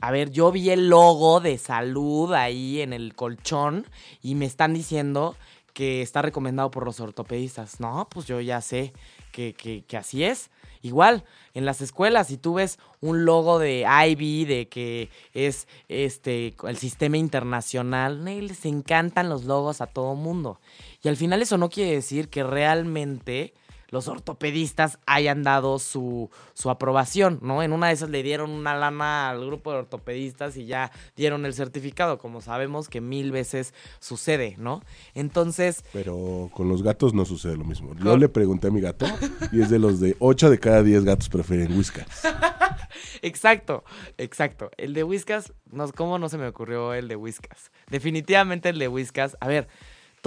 A 0.00 0.10
ver, 0.10 0.30
yo 0.30 0.52
vi 0.52 0.70
el 0.70 0.88
logo 0.88 1.40
de 1.40 1.58
salud 1.58 2.32
ahí 2.32 2.80
en 2.80 2.92
el 2.92 3.14
colchón 3.14 3.86
y 4.22 4.34
me 4.36 4.46
están 4.46 4.72
diciendo 4.72 5.36
que 5.72 6.02
está 6.02 6.22
recomendado 6.22 6.70
por 6.70 6.84
los 6.84 7.00
ortopedistas. 7.00 7.80
No, 7.80 8.08
pues 8.10 8.26
yo 8.26 8.40
ya 8.40 8.60
sé 8.60 8.92
que, 9.32 9.54
que, 9.54 9.96
así 9.96 10.24
es. 10.24 10.50
Igual, 10.82 11.24
en 11.54 11.64
las 11.64 11.80
escuelas, 11.80 12.28
si 12.28 12.36
tú 12.36 12.54
ves 12.54 12.78
un 13.00 13.24
logo 13.24 13.58
de 13.58 13.86
Ivy, 13.86 14.44
de 14.44 14.68
que 14.68 15.10
es 15.34 15.66
este 15.88 16.54
el 16.66 16.76
sistema 16.76 17.16
internacional, 17.16 18.24
les 18.24 18.64
encantan 18.64 19.28
los 19.28 19.44
logos 19.44 19.80
a 19.80 19.86
todo 19.86 20.14
mundo. 20.14 20.60
Y 21.02 21.08
al 21.08 21.16
final 21.16 21.42
eso 21.42 21.58
no 21.58 21.68
quiere 21.68 21.92
decir 21.92 22.28
que 22.28 22.42
realmente 22.42 23.54
los 23.90 24.08
ortopedistas 24.08 24.98
hayan 25.06 25.42
dado 25.42 25.78
su, 25.78 26.30
su 26.54 26.70
aprobación, 26.70 27.38
¿no? 27.42 27.62
En 27.62 27.72
una 27.72 27.88
de 27.88 27.94
esas 27.94 28.10
le 28.10 28.22
dieron 28.22 28.50
una 28.50 28.76
lana 28.76 29.30
al 29.30 29.44
grupo 29.46 29.72
de 29.72 29.78
ortopedistas 29.78 30.56
y 30.56 30.66
ya 30.66 30.90
dieron 31.16 31.46
el 31.46 31.54
certificado, 31.54 32.18
como 32.18 32.40
sabemos 32.40 32.88
que 32.88 33.00
mil 33.00 33.32
veces 33.32 33.74
sucede, 33.98 34.56
¿no? 34.58 34.82
Entonces... 35.14 35.84
Pero 35.92 36.50
con 36.52 36.68
los 36.68 36.82
gatos 36.82 37.14
no 37.14 37.24
sucede 37.24 37.56
lo 37.56 37.64
mismo. 37.64 37.94
Yo 37.96 38.16
le 38.16 38.28
pregunté 38.28 38.68
a 38.68 38.70
mi 38.70 38.80
gato 38.80 39.06
y 39.52 39.62
es 39.62 39.70
de 39.70 39.78
los 39.78 40.00
de 40.00 40.16
8 40.18 40.50
de 40.50 40.58
cada 40.58 40.82
10 40.82 41.04
gatos 41.04 41.28
prefieren 41.28 41.76
whiskas. 41.76 42.24
exacto, 43.22 43.84
exacto. 44.18 44.70
El 44.76 44.94
de 44.94 45.04
whiskas, 45.04 45.52
no, 45.70 45.90
¿cómo 45.92 46.18
no 46.18 46.28
se 46.28 46.38
me 46.38 46.46
ocurrió 46.46 46.94
el 46.94 47.08
de 47.08 47.16
whiskas? 47.16 47.70
Definitivamente 47.90 48.68
el 48.68 48.78
de 48.78 48.88
whiskas. 48.88 49.36
A 49.40 49.48
ver, 49.48 49.68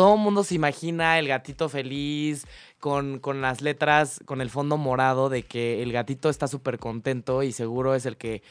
todo 0.01 0.17
mundo 0.17 0.43
se 0.43 0.55
imagina 0.55 1.19
el 1.19 1.27
gatito 1.27 1.69
feliz, 1.69 2.47
con, 2.79 3.19
con, 3.19 3.39
las 3.39 3.61
letras, 3.61 4.19
con 4.25 4.41
el 4.41 4.49
fondo 4.49 4.75
morado 4.75 5.29
de 5.29 5.43
que 5.43 5.83
el 5.83 5.91
gatito 5.91 6.27
está 6.31 6.47
súper 6.47 6.79
contento 6.79 7.43
y 7.43 7.51
seguro 7.51 7.93
es 7.93 8.07
el 8.07 8.17
que, 8.17 8.41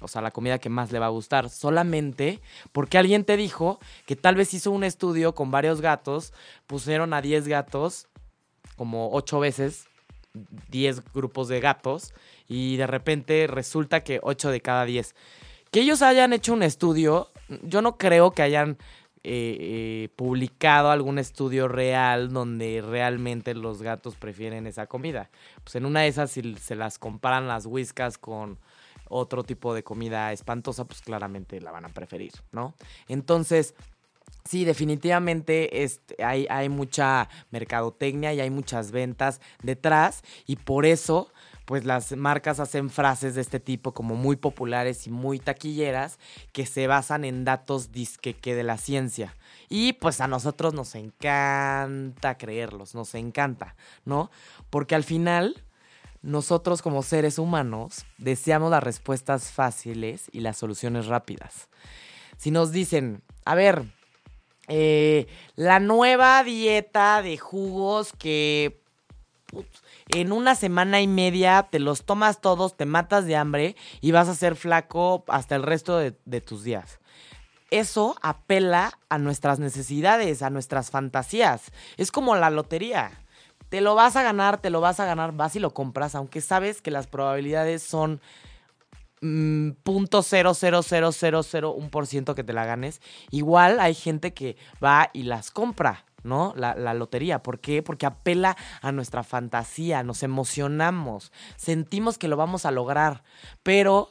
o 0.00 0.08
sea, 0.08 0.20
la 0.20 0.32
comida 0.32 0.58
que 0.58 0.70
más 0.70 0.90
le 0.90 0.98
va 0.98 1.06
a 1.06 1.10
gustar. 1.10 1.48
Solamente 1.48 2.40
porque 2.72 2.98
alguien 2.98 3.22
te 3.22 3.36
dijo 3.36 3.78
que 4.04 4.16
tal 4.16 4.34
vez 4.34 4.52
hizo 4.52 4.72
un 4.72 4.82
estudio 4.82 5.32
con 5.36 5.52
varios 5.52 5.80
gatos, 5.80 6.32
pusieron 6.66 7.14
a 7.14 7.22
10 7.22 7.46
gatos 7.46 8.08
como 8.74 9.12
8 9.12 9.38
veces, 9.38 9.86
10 10.70 11.04
grupos 11.12 11.46
de 11.46 11.60
gatos, 11.60 12.12
y 12.48 12.78
de 12.78 12.88
repente 12.88 13.46
resulta 13.46 14.00
que 14.00 14.18
8 14.20 14.50
de 14.50 14.60
cada 14.60 14.84
10. 14.86 15.14
Que 15.70 15.82
ellos 15.82 16.02
hayan 16.02 16.32
hecho 16.32 16.52
un 16.52 16.64
estudio, 16.64 17.30
yo 17.62 17.80
no 17.80 17.96
creo 17.96 18.32
que 18.32 18.42
hayan 18.42 18.76
eh, 19.26 19.56
eh, 19.58 20.08
publicado 20.16 20.90
algún 20.90 21.18
estudio 21.18 21.66
real 21.66 22.30
donde 22.30 22.82
realmente 22.86 23.54
los 23.54 23.80
gatos 23.80 24.16
prefieren 24.16 24.66
esa 24.66 24.86
comida. 24.86 25.30
Pues 25.62 25.76
en 25.76 25.86
una 25.86 26.00
de 26.00 26.08
esas, 26.08 26.30
si 26.30 26.54
se 26.56 26.74
las 26.74 26.98
comparan 26.98 27.48
las 27.48 27.64
whiskas 27.64 28.18
con 28.18 28.58
otro 29.08 29.42
tipo 29.42 29.74
de 29.74 29.82
comida 29.82 30.30
espantosa, 30.32 30.84
pues 30.84 31.00
claramente 31.00 31.60
la 31.62 31.70
van 31.70 31.86
a 31.86 31.88
preferir, 31.88 32.32
¿no? 32.52 32.74
Entonces, 33.08 33.74
Sí, 34.46 34.66
definitivamente 34.66 35.84
este, 35.84 36.22
hay, 36.22 36.46
hay, 36.50 36.68
mucha 36.68 37.30
mercadotecnia 37.50 38.34
y 38.34 38.40
hay 38.40 38.50
muchas 38.50 38.90
ventas 38.90 39.40
detrás 39.62 40.22
y 40.46 40.56
por 40.56 40.84
eso 40.84 41.32
pues 41.64 41.84
las 41.84 42.12
marcas 42.16 42.60
hacen 42.60 42.90
frases 42.90 43.34
de 43.34 43.40
este 43.40 43.60
tipo 43.60 43.92
como 43.92 44.14
muy 44.14 44.36
populares 44.36 45.06
y 45.06 45.10
muy 45.10 45.38
taquilleras 45.38 46.18
que 46.52 46.66
se 46.66 46.86
basan 46.86 47.24
en 47.24 47.44
datos 47.44 47.92
disque 47.92 48.34
que 48.34 48.54
de 48.54 48.64
la 48.64 48.76
ciencia. 48.76 49.34
Y 49.68 49.94
pues 49.94 50.20
a 50.20 50.28
nosotros 50.28 50.74
nos 50.74 50.94
encanta 50.94 52.36
creerlos, 52.36 52.94
nos 52.94 53.14
encanta, 53.14 53.74
¿no? 54.04 54.30
Porque 54.70 54.94
al 54.94 55.04
final 55.04 55.62
nosotros 56.22 56.82
como 56.82 57.02
seres 57.02 57.38
humanos 57.38 58.04
deseamos 58.18 58.70
las 58.70 58.82
respuestas 58.82 59.50
fáciles 59.50 60.30
y 60.32 60.40
las 60.40 60.56
soluciones 60.56 61.06
rápidas. 61.06 61.68
Si 62.36 62.50
nos 62.50 62.72
dicen, 62.72 63.22
a 63.44 63.54
ver, 63.54 63.84
eh, 64.68 65.26
la 65.56 65.80
nueva 65.80 66.42
dieta 66.42 67.22
de 67.22 67.36
jugos 67.36 68.12
que 68.18 68.80
en 70.08 70.32
una 70.32 70.54
semana 70.54 71.00
y 71.00 71.06
media 71.06 71.68
te 71.70 71.78
los 71.78 72.04
tomas 72.04 72.40
todos, 72.40 72.76
te 72.76 72.86
matas 72.86 73.26
de 73.26 73.36
hambre 73.36 73.76
y 74.00 74.12
vas 74.12 74.28
a 74.28 74.34
ser 74.34 74.56
flaco 74.56 75.24
hasta 75.28 75.54
el 75.56 75.62
resto 75.62 75.98
de, 75.98 76.40
tus 76.40 76.64
días. 76.64 77.00
Eso 77.70 78.16
apela 78.22 78.98
a 79.08 79.18
nuestras 79.18 79.58
necesidades, 79.58 80.42
a 80.42 80.50
nuestras 80.50 80.90
fantasías. 80.90 81.72
Es 81.96 82.12
como 82.12 82.36
la 82.36 82.50
lotería. 82.50 83.10
Te 83.70 83.80
lo 83.80 83.94
vas 83.94 84.14
a 84.16 84.22
ganar, 84.22 84.58
te 84.60 84.70
lo 84.70 84.80
vas 84.80 85.00
a 85.00 85.06
ganar, 85.06 85.32
vas 85.32 85.56
y 85.56 85.58
lo 85.58 85.72
compras, 85.72 86.14
aunque 86.14 86.40
sabes 86.40 86.82
que 86.82 86.92
las 86.92 87.06
probabilidades 87.06 87.82
son 87.82 88.20
mm, 89.20 89.70
ciento 92.06 92.34
que 92.34 92.44
te 92.44 92.52
la 92.52 92.66
ganes. 92.66 93.00
Igual 93.30 93.80
hay 93.80 93.94
gente 93.94 94.34
que 94.34 94.56
va 94.82 95.10
y 95.12 95.24
las 95.24 95.50
compra. 95.50 96.04
¿No? 96.24 96.52
La, 96.56 96.74
la, 96.74 96.94
lotería. 96.94 97.42
¿Por 97.42 97.60
qué? 97.60 97.82
Porque 97.82 98.06
apela 98.06 98.56
a 98.82 98.90
nuestra 98.92 99.22
fantasía, 99.22 100.02
nos 100.02 100.22
emocionamos, 100.22 101.32
sentimos 101.56 102.18
que 102.18 102.28
lo 102.28 102.36
vamos 102.36 102.66
a 102.66 102.70
lograr, 102.70 103.22
pero 103.62 104.08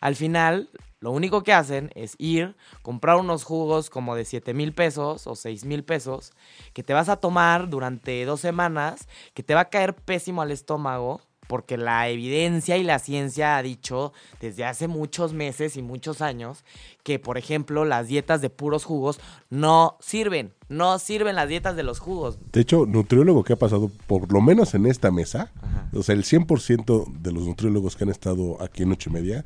al 0.00 0.16
final 0.16 0.70
lo 1.00 1.10
único 1.10 1.42
que 1.42 1.52
hacen 1.52 1.90
es 1.94 2.14
ir, 2.18 2.56
comprar 2.82 3.16
unos 3.16 3.44
jugos 3.44 3.90
como 3.90 4.16
de 4.16 4.24
7 4.24 4.54
mil 4.54 4.72
pesos 4.72 5.26
o 5.26 5.36
6 5.36 5.64
mil 5.64 5.84
pesos, 5.84 6.32
que 6.72 6.82
te 6.82 6.94
vas 6.94 7.08
a 7.08 7.16
tomar 7.16 7.68
durante 7.68 8.24
dos 8.24 8.40
semanas, 8.40 9.06
que 9.34 9.42
te 9.42 9.54
va 9.54 9.60
a 9.62 9.70
caer 9.70 9.94
pésimo 9.94 10.42
al 10.42 10.50
estómago, 10.50 11.20
porque 11.46 11.76
la 11.76 12.08
evidencia 12.08 12.76
y 12.76 12.84
la 12.84 12.98
ciencia 12.98 13.56
ha 13.56 13.62
dicho 13.62 14.12
desde 14.40 14.64
hace 14.64 14.88
muchos 14.88 15.32
meses 15.32 15.76
y 15.76 15.82
muchos 15.82 16.20
años 16.20 16.64
que, 17.02 17.18
por 17.18 17.38
ejemplo, 17.38 17.84
las 17.84 18.08
dietas 18.08 18.40
de 18.40 18.50
puros 18.50 18.84
jugos 18.84 19.20
no 19.50 19.96
sirven. 20.00 20.52
No 20.68 20.98
sirven 20.98 21.36
las 21.36 21.48
dietas 21.48 21.76
de 21.76 21.84
los 21.84 22.00
jugos. 22.00 22.38
De 22.52 22.60
hecho, 22.60 22.86
nutriólogo 22.86 23.44
que 23.44 23.52
ha 23.52 23.56
pasado, 23.56 23.90
por 24.06 24.32
lo 24.32 24.40
menos 24.40 24.74
en 24.74 24.86
esta 24.86 25.10
mesa, 25.10 25.52
o 25.92 26.02
sea, 26.02 26.14
el 26.14 26.24
100% 26.24 27.12
de 27.20 27.32
los 27.32 27.46
nutriólogos 27.46 27.96
que 27.96 28.04
han 28.04 28.10
estado 28.10 28.60
aquí 28.60 28.82
en 28.82 28.92
y 28.92 29.10
Media 29.10 29.44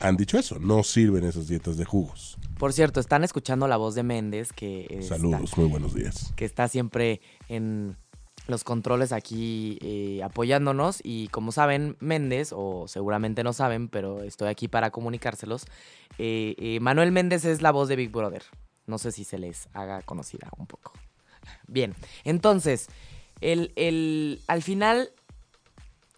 han 0.00 0.16
dicho 0.16 0.38
eso, 0.38 0.58
no 0.58 0.82
sirven 0.82 1.24
esas 1.24 1.48
dietas 1.48 1.76
de 1.76 1.84
jugos. 1.84 2.36
Por 2.58 2.72
cierto, 2.72 3.00
están 3.00 3.24
escuchando 3.24 3.66
la 3.68 3.76
voz 3.76 3.94
de 3.94 4.02
Méndez, 4.02 4.52
que... 4.52 5.00
Saludos, 5.02 5.56
muy 5.56 5.66
buenos 5.66 5.94
días. 5.94 6.32
Que 6.36 6.44
está 6.44 6.68
siempre 6.68 7.20
en 7.48 7.96
los 8.46 8.64
controles 8.64 9.12
aquí 9.12 9.78
eh, 9.82 10.22
apoyándonos 10.22 11.00
y 11.02 11.28
como 11.28 11.52
saben, 11.52 11.96
Méndez, 12.00 12.52
o 12.54 12.86
seguramente 12.88 13.44
no 13.44 13.52
saben, 13.52 13.88
pero 13.88 14.22
estoy 14.22 14.48
aquí 14.48 14.68
para 14.68 14.90
comunicárselos, 14.90 15.66
eh, 16.18 16.54
eh, 16.58 16.80
Manuel 16.80 17.12
Méndez 17.12 17.44
es 17.44 17.62
la 17.62 17.70
voz 17.70 17.88
de 17.88 17.96
Big 17.96 18.10
Brother. 18.10 18.42
No 18.86 18.98
sé 18.98 19.12
si 19.12 19.24
se 19.24 19.38
les 19.38 19.68
haga 19.74 20.02
conocida 20.02 20.48
un 20.58 20.66
poco. 20.66 20.92
Bien, 21.68 21.94
entonces, 22.24 22.88
el, 23.40 23.72
el, 23.76 24.40
al 24.48 24.62
final, 24.62 25.10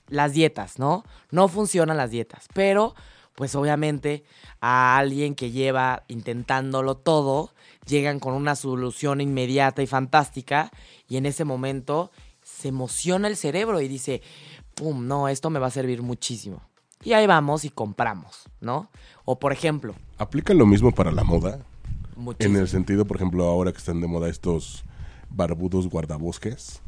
las 0.09 0.33
dietas, 0.33 0.79
¿no? 0.79 1.05
No 1.31 1.49
funcionan 1.49 1.97
las 1.97 2.11
dietas, 2.11 2.47
pero 2.55 2.95
pues 3.35 3.55
obviamente 3.55 4.25
a 4.61 4.97
alguien 4.97 5.35
que 5.35 5.51
lleva 5.51 6.05
intentándolo 6.09 6.97
todo, 6.97 7.51
llegan 7.87 8.21
con 8.21 8.35
una 8.35 8.57
solución 8.57 9.21
inmediata 9.21 9.83
y 9.83 9.87
fantástica 9.87 10.71
y 11.09 11.17
en 11.17 11.27
ese 11.27 11.45
momento 11.45 12.11
se 12.43 12.69
emociona 12.69 13.29
el 13.29 13.37
cerebro 13.37 13.81
y 13.81 13.89
dice, 13.89 14.23
¡pum! 14.75 15.07
No, 15.07 15.29
esto 15.29 15.51
me 15.51 15.59
va 15.59 15.69
a 15.69 15.71
servir 15.71 16.03
muchísimo. 16.03 16.63
Y 17.03 17.13
ahí 17.13 17.27
vamos 17.27 17.65
y 17.65 17.71
compramos, 17.71 18.45
¿no? 18.61 18.91
O 19.25 19.39
por 19.39 19.53
ejemplo... 19.53 19.95
¿Aplica 20.19 20.55
lo 20.55 20.67
mismo 20.67 20.93
para 20.93 21.13
la 21.13 21.25
moda? 21.25 21.61
En 22.39 22.57
el 22.57 22.69
sentido, 22.69 23.05
por 23.05 23.17
ejemplo, 23.17 23.45
ahora 23.45 23.73
que 23.73 23.79
están 23.79 24.01
de 24.01 24.07
moda 24.07 24.29
estos 24.29 24.85
barbudos 25.29 25.89
guardabosques, 25.89 26.81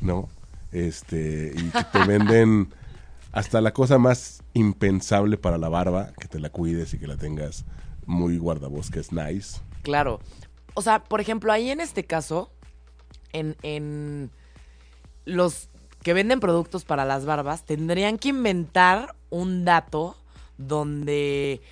¿no? 0.00 0.28
Este, 0.70 1.52
y 1.56 1.70
que 1.70 1.84
te 1.92 2.04
venden 2.06 2.72
hasta 3.32 3.60
la 3.60 3.72
cosa 3.72 3.98
más 3.98 4.42
impensable 4.54 5.36
para 5.36 5.58
la 5.58 5.68
barba, 5.68 6.12
que 6.18 6.28
te 6.28 6.38
la 6.38 6.50
cuides 6.50 6.94
y 6.94 6.98
que 6.98 7.06
la 7.06 7.16
tengas 7.16 7.64
muy 8.06 8.38
guardabosques 8.38 9.12
nice. 9.12 9.60
Claro. 9.84 10.18
O 10.74 10.82
sea, 10.82 11.04
por 11.04 11.20
ejemplo, 11.20 11.52
ahí 11.52 11.70
en 11.70 11.80
este 11.80 12.04
caso, 12.04 12.50
en, 13.32 13.56
en 13.62 14.32
los 15.24 15.68
que 16.02 16.14
venden 16.14 16.40
productos 16.40 16.84
para 16.84 17.04
las 17.04 17.24
barbas, 17.24 17.64
tendrían 17.64 18.18
que 18.18 18.30
inventar 18.30 19.14
un 19.30 19.64
dato 19.64 20.16
donde 20.58 21.62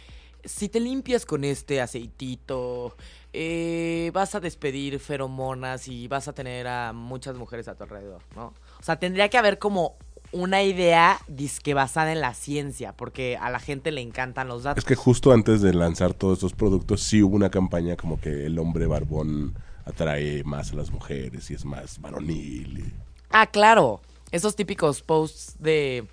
si 0.45 0.69
te 0.69 0.81
limpias 0.81 1.27
con 1.27 1.45
este 1.45 1.81
aceitito, 1.81 2.97
eh, 3.33 4.11
vas 4.13 4.35
a 4.35 4.41
despedir 4.41 4.99
feromonas 5.01 5.89
y 5.89 6.09
vas 6.09 6.29
a 6.29 6.33
tener 6.33 6.67
a 6.67 6.93
muchas 6.93 7.37
mujeres 7.37 7.69
a 7.69 7.75
tu 7.75 7.85
alrededor, 7.85 8.23
¿no? 8.37 8.55
O 8.79 8.83
sea, 8.83 8.99
tendría 8.99 9.29
que 9.29 9.39
haber 9.39 9.59
como 9.59 9.97
una 10.33 10.63
idea 10.63 11.21
disque 11.29 11.75
basada 11.75 12.13
en 12.13 12.21
la 12.21 12.35
ciencia, 12.35 12.93
porque 12.93 13.37
a 13.37 13.51
la 13.51 13.61
gente 13.61 13.93
le 13.93 14.01
encantan 14.01 14.49
los 14.49 14.63
datos. 14.65 14.83
Es 14.83 14.89
que 14.89 14.95
justo 14.95 15.33
antes 15.33 15.61
de 15.61 15.75
lanzar 15.75 16.15
todos 16.15 16.39
estos 16.39 16.55
productos, 16.55 17.03
sí 17.03 17.23
hubo 17.23 17.37
una 17.37 17.51
campaña 17.51 17.97
como 17.97 18.21
que 18.21 18.47
el 18.47 18.59
hombre 18.59 18.87
barbón 18.87 19.55
atrae 19.85 20.43
más 20.45 20.73
a 20.73 20.77
las 20.77 20.91
mujeres 20.91 21.51
y 21.51 21.55
es 21.55 21.65
más 21.65 22.01
varonil. 22.01 22.93
Ah, 23.31 23.47
claro. 23.47 24.01
Esos 24.31 24.57
típicos 24.57 25.03
posts 25.03 25.57
de... 25.59 26.07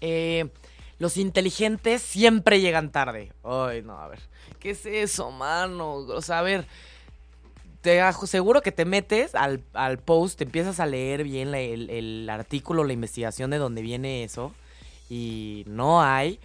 Eh, 0.00 0.48
los 0.98 1.16
inteligentes 1.16 2.02
siempre 2.02 2.60
llegan 2.60 2.90
tarde. 2.90 3.32
Ay, 3.44 3.82
no, 3.82 3.98
a 3.98 4.08
ver. 4.08 4.20
¿Qué 4.58 4.70
es 4.70 4.86
eso, 4.86 5.30
mano? 5.30 5.94
O 5.94 6.22
sea, 6.22 6.40
a 6.40 6.42
ver 6.42 6.66
te 7.86 8.02
seguro 8.26 8.62
que 8.62 8.72
te 8.72 8.84
metes 8.84 9.36
al, 9.36 9.60
post, 10.00 10.38
te 10.38 10.44
empiezas 10.44 10.80
a 10.80 10.86
leer 10.86 11.22
bien 11.22 11.54
el, 11.54 11.88
el, 11.88 12.28
artículo, 12.28 12.82
la 12.82 12.92
investigación 12.92 13.50
de 13.50 13.58
dónde 13.58 13.80
viene 13.80 14.24
eso. 14.24 14.52
Y 15.08 15.62
no 15.68 16.02
hay 16.02 16.40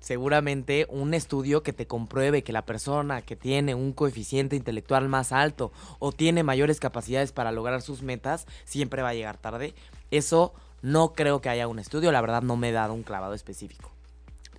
seguramente 0.00 0.86
un 0.88 1.12
estudio 1.12 1.62
que 1.62 1.74
te 1.74 1.86
compruebe 1.86 2.42
que 2.42 2.54
la 2.54 2.64
persona 2.64 3.20
que 3.20 3.36
tiene 3.36 3.74
un 3.74 3.92
coeficiente 3.92 4.56
intelectual 4.56 5.10
más 5.10 5.30
alto 5.30 5.72
o 5.98 6.10
tiene 6.10 6.42
mayores 6.42 6.80
capacidades 6.80 7.32
para 7.32 7.52
lograr 7.52 7.82
sus 7.82 8.00
metas 8.00 8.46
siempre 8.64 9.02
va 9.02 9.10
a 9.10 9.14
llegar 9.14 9.36
tarde. 9.36 9.74
Eso 10.10 10.54
no 10.80 11.12
creo 11.12 11.42
que 11.42 11.50
haya 11.50 11.68
un 11.68 11.80
estudio, 11.80 12.12
la 12.12 12.22
verdad 12.22 12.40
no 12.40 12.56
me 12.56 12.70
he 12.70 12.72
dado 12.72 12.94
un 12.94 13.02
clavado 13.02 13.34
específico. 13.34 13.90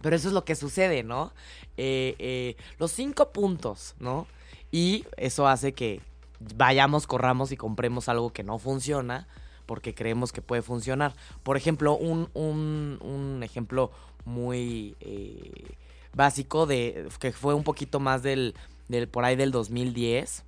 Pero 0.04 0.16
eso 0.16 0.28
es 0.28 0.36
lo 0.36 0.46
que 0.46 0.56
sucede, 0.56 1.02
¿no? 1.02 1.34
Eh, 1.76 2.16
eh, 2.20 2.56
los 2.78 2.92
cinco 2.92 3.32
puntos, 3.32 3.96
¿no? 4.00 4.28
Y 4.72 5.06
eso 5.18 5.48
hace 5.48 5.74
que 5.74 6.02
vayamos, 6.40 7.08
corramos 7.08 7.52
y 7.52 7.58
compremos 7.58 8.10
algo 8.10 8.32
que 8.32 8.44
no 8.44 8.60
funciona 8.60 9.28
porque 9.66 9.94
creemos 9.94 10.32
que 10.32 10.42
puede 10.42 10.62
funcionar. 10.62 11.14
Por 11.44 11.58
ejemplo, 11.58 11.96
un, 11.96 12.30
un, 12.34 13.44
ejemplo 13.44 13.92
muy 14.26 14.96
eh, 15.00 15.76
básico 16.14 16.66
de 16.66 17.08
que 17.20 17.32
fue 17.32 17.54
un 17.54 17.64
poquito 17.64 18.00
más 18.00 18.24
del, 18.24 18.56
del 18.88 19.08
por 19.08 19.26
ahí 19.26 19.36
del 19.36 19.52
2010, 19.52 20.44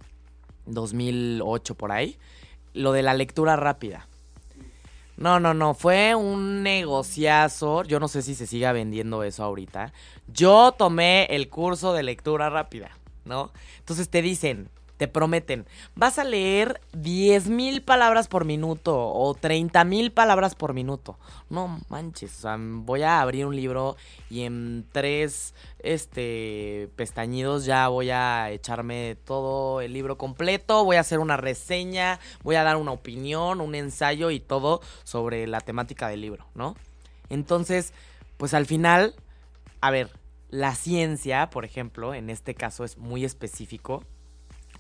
2008 0.66 1.76
por 1.76 1.92
ahí, 1.92 2.18
lo 2.74 2.94
de 2.94 3.04
la 3.04 3.14
lectura 3.14 3.56
rápida. 3.56 4.08
No, 5.18 5.40
no, 5.40 5.54
no, 5.54 5.76
fue 5.76 6.16
un 6.16 6.64
negociazo. 6.64 7.84
Yo 7.84 8.00
no 8.00 8.08
sé 8.08 8.24
si 8.24 8.34
se 8.34 8.48
siga 8.48 8.72
vendiendo 8.72 9.22
eso 9.24 9.44
ahorita. 9.44 9.94
Yo 10.28 10.72
tomé 10.72 11.26
el 11.26 11.48
curso 11.48 11.94
de 11.94 12.02
lectura 12.02 12.50
rápida, 12.50 12.90
¿no? 13.24 13.52
Entonces 13.78 14.10
te 14.10 14.24
dicen, 14.24 14.70
te 15.02 15.08
prometen, 15.08 15.66
vas 15.96 16.20
a 16.20 16.24
leer 16.24 16.80
10 16.94 17.50
mil 17.50 17.82
palabras 17.82 18.28
por 18.28 18.46
minuto 18.46 18.96
o 18.96 19.34
30 19.34 19.84
mil 19.84 20.12
palabras 20.12 20.54
por 20.54 20.76
minuto. 20.76 21.18
No 21.50 21.82
manches, 21.90 22.38
o 22.38 22.42
sea, 22.42 22.58
voy 22.60 23.02
a 23.02 23.20
abrir 23.20 23.48
un 23.48 23.56
libro 23.56 23.98
y 24.30 24.44
en 24.44 24.86
tres 24.92 25.56
este, 25.80 26.88
pestañidos 26.96 27.66
ya 27.66 27.88
voy 27.88 28.12
a 28.12 28.52
echarme 28.52 29.18
todo 29.26 29.82
el 29.82 29.92
libro 29.92 30.20
completo, 30.20 30.86
voy 30.86 30.98
a 30.98 31.00
hacer 31.00 31.18
una 31.18 31.36
reseña, 31.36 32.20
voy 32.44 32.58
a 32.58 32.64
dar 32.64 32.78
una 32.78 32.92
opinión, 32.92 33.60
un 33.60 33.74
ensayo 33.74 34.30
y 34.30 34.40
todo 34.40 34.82
sobre 35.04 35.48
la 35.48 35.62
temática 35.62 36.10
del 36.10 36.22
libro, 36.22 36.46
¿no? 36.54 36.76
Entonces, 37.30 37.92
pues 38.38 38.54
al 38.54 38.68
final, 38.68 39.16
a 39.82 39.90
ver, 39.90 40.12
la 40.52 40.76
ciencia, 40.76 41.50
por 41.50 41.66
ejemplo, 41.66 42.14
en 42.14 42.30
este 42.30 42.54
caso 42.54 42.84
es 42.84 43.00
muy 43.00 43.26
específico 43.26 44.04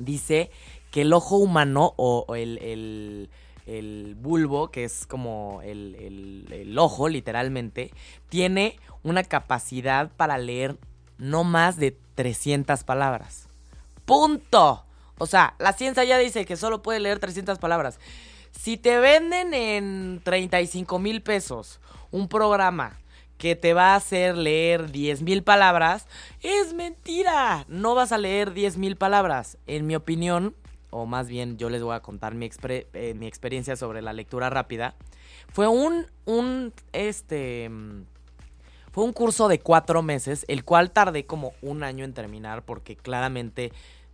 dice 0.05 0.51
que 0.91 1.01
el 1.01 1.13
ojo 1.13 1.37
humano 1.37 1.93
o 1.97 2.35
el, 2.35 3.29
bulbo, 4.17 4.71
que 4.71 4.83
es 4.83 5.05
como 5.07 5.61
el, 5.63 6.47
el, 6.51 6.77
ojo 6.77 7.07
literalmente, 7.07 7.91
tiene 8.29 8.77
una 9.03 9.23
capacidad 9.23 10.11
para 10.15 10.37
leer 10.37 10.77
no 11.17 11.43
más 11.43 11.77
de 11.77 11.97
300 12.15 12.83
palabras. 12.83 13.47
¡Punto! 14.05 14.85
O 15.17 15.27
sea, 15.27 15.55
la 15.59 15.73
ciencia 15.73 16.03
ya 16.03 16.17
dice 16.17 16.45
que 16.45 16.57
solo 16.57 16.81
puede 16.81 16.99
leer 16.99 17.19
300 17.19 17.59
palabras. 17.59 17.99
Si 18.51 18.77
te 18.77 18.97
venden 18.97 19.53
en 19.53 20.21
35 20.23 20.99
mil 20.99 21.21
pesos 21.21 21.79
un 22.11 22.27
programa 22.27 22.99
que 23.41 23.55
te 23.55 23.73
va 23.73 23.93
a 23.93 23.95
hacer 23.95 24.37
leer 24.37 24.91
10 24.91 25.23
mil 25.23 25.41
palabras, 25.41 26.05
es 26.41 26.75
mentira. 26.75 27.65
No 27.67 27.95
vas 27.95 28.11
a 28.11 28.19
leer 28.19 28.53
10 28.53 28.77
mil 28.77 28.97
palabras. 28.97 29.57
En 29.65 29.87
mi 29.87 29.95
opinión, 29.95 30.55
o 30.91 31.07
más 31.07 31.27
bien 31.27 31.57
yo 31.57 31.71
les 31.71 31.81
voy 31.81 31.95
a 31.95 32.01
contar 32.01 32.35
mi, 32.35 32.47
eh, 32.69 33.15
mi 33.15 33.25
experiencia 33.25 33.75
sobre 33.75 34.03
la 34.03 34.13
lectura 34.13 34.51
rápida, 34.51 34.93
fue 35.51 35.67
un, 35.67 36.05
un, 36.25 36.71
este, 36.93 37.71
fue 38.91 39.05
un 39.05 39.11
curso 39.11 39.47
de 39.47 39.59
cuatro 39.59 40.03
meses, 40.03 40.45
el 40.47 40.63
cual 40.63 40.91
tardé 40.91 41.25
como 41.25 41.53
un 41.63 41.81
año 41.81 42.05
en 42.05 42.13
terminar 42.13 42.61
porque 42.61 42.95
claramente 42.95 43.71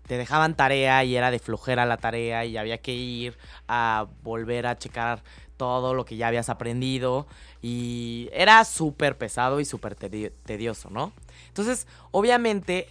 te 0.08 0.18
dejaban 0.18 0.56
tarea 0.56 1.04
y 1.04 1.18
era 1.18 1.32
de 1.32 1.40
flojera 1.40 1.86
la 1.86 1.98
tarea 1.98 2.46
y 2.46 2.56
había 2.56 2.78
que 2.78 2.94
ir 2.94 3.38
a 3.68 4.08
volver 4.24 4.68
a 4.68 4.78
checar 4.78 5.22
todo 5.58 5.94
lo 5.94 6.06
que 6.06 6.16
ya 6.16 6.28
habías 6.28 6.50
aprendido 6.50 7.28
y 7.62 8.30
era 8.32 8.64
súper 8.64 9.18
pesado 9.18 9.60
y 9.60 9.66
súper 9.66 9.96
tedioso, 9.96 10.90
¿no? 10.90 11.12
Entonces, 11.50 11.88
obviamente, 12.12 12.88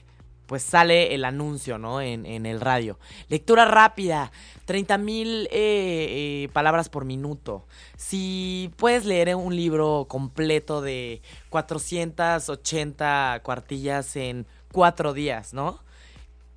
pues 0.46 0.62
sale 0.62 1.14
el 1.14 1.24
anuncio, 1.24 1.78
¿no? 1.78 2.00
En, 2.00 2.26
el 2.46 2.60
radio. 2.60 2.98
Lectura 3.28 3.64
rápida, 3.64 4.30
30 4.64 4.98
mil 4.98 5.46
eh, 5.46 5.48
eh, 5.52 6.48
palabras 6.52 6.88
por 6.88 7.04
minuto. 7.04 7.64
Si 7.96 8.70
puedes 8.76 9.04
leer 9.04 9.34
un 9.34 9.54
libro 9.54 10.06
completo 10.08 10.80
de 10.80 11.20
480 11.50 13.40
cuartillas 13.42 14.16
en 14.16 14.46
cuatro 14.72 15.12
días, 15.12 15.52
¿no? 15.52 15.80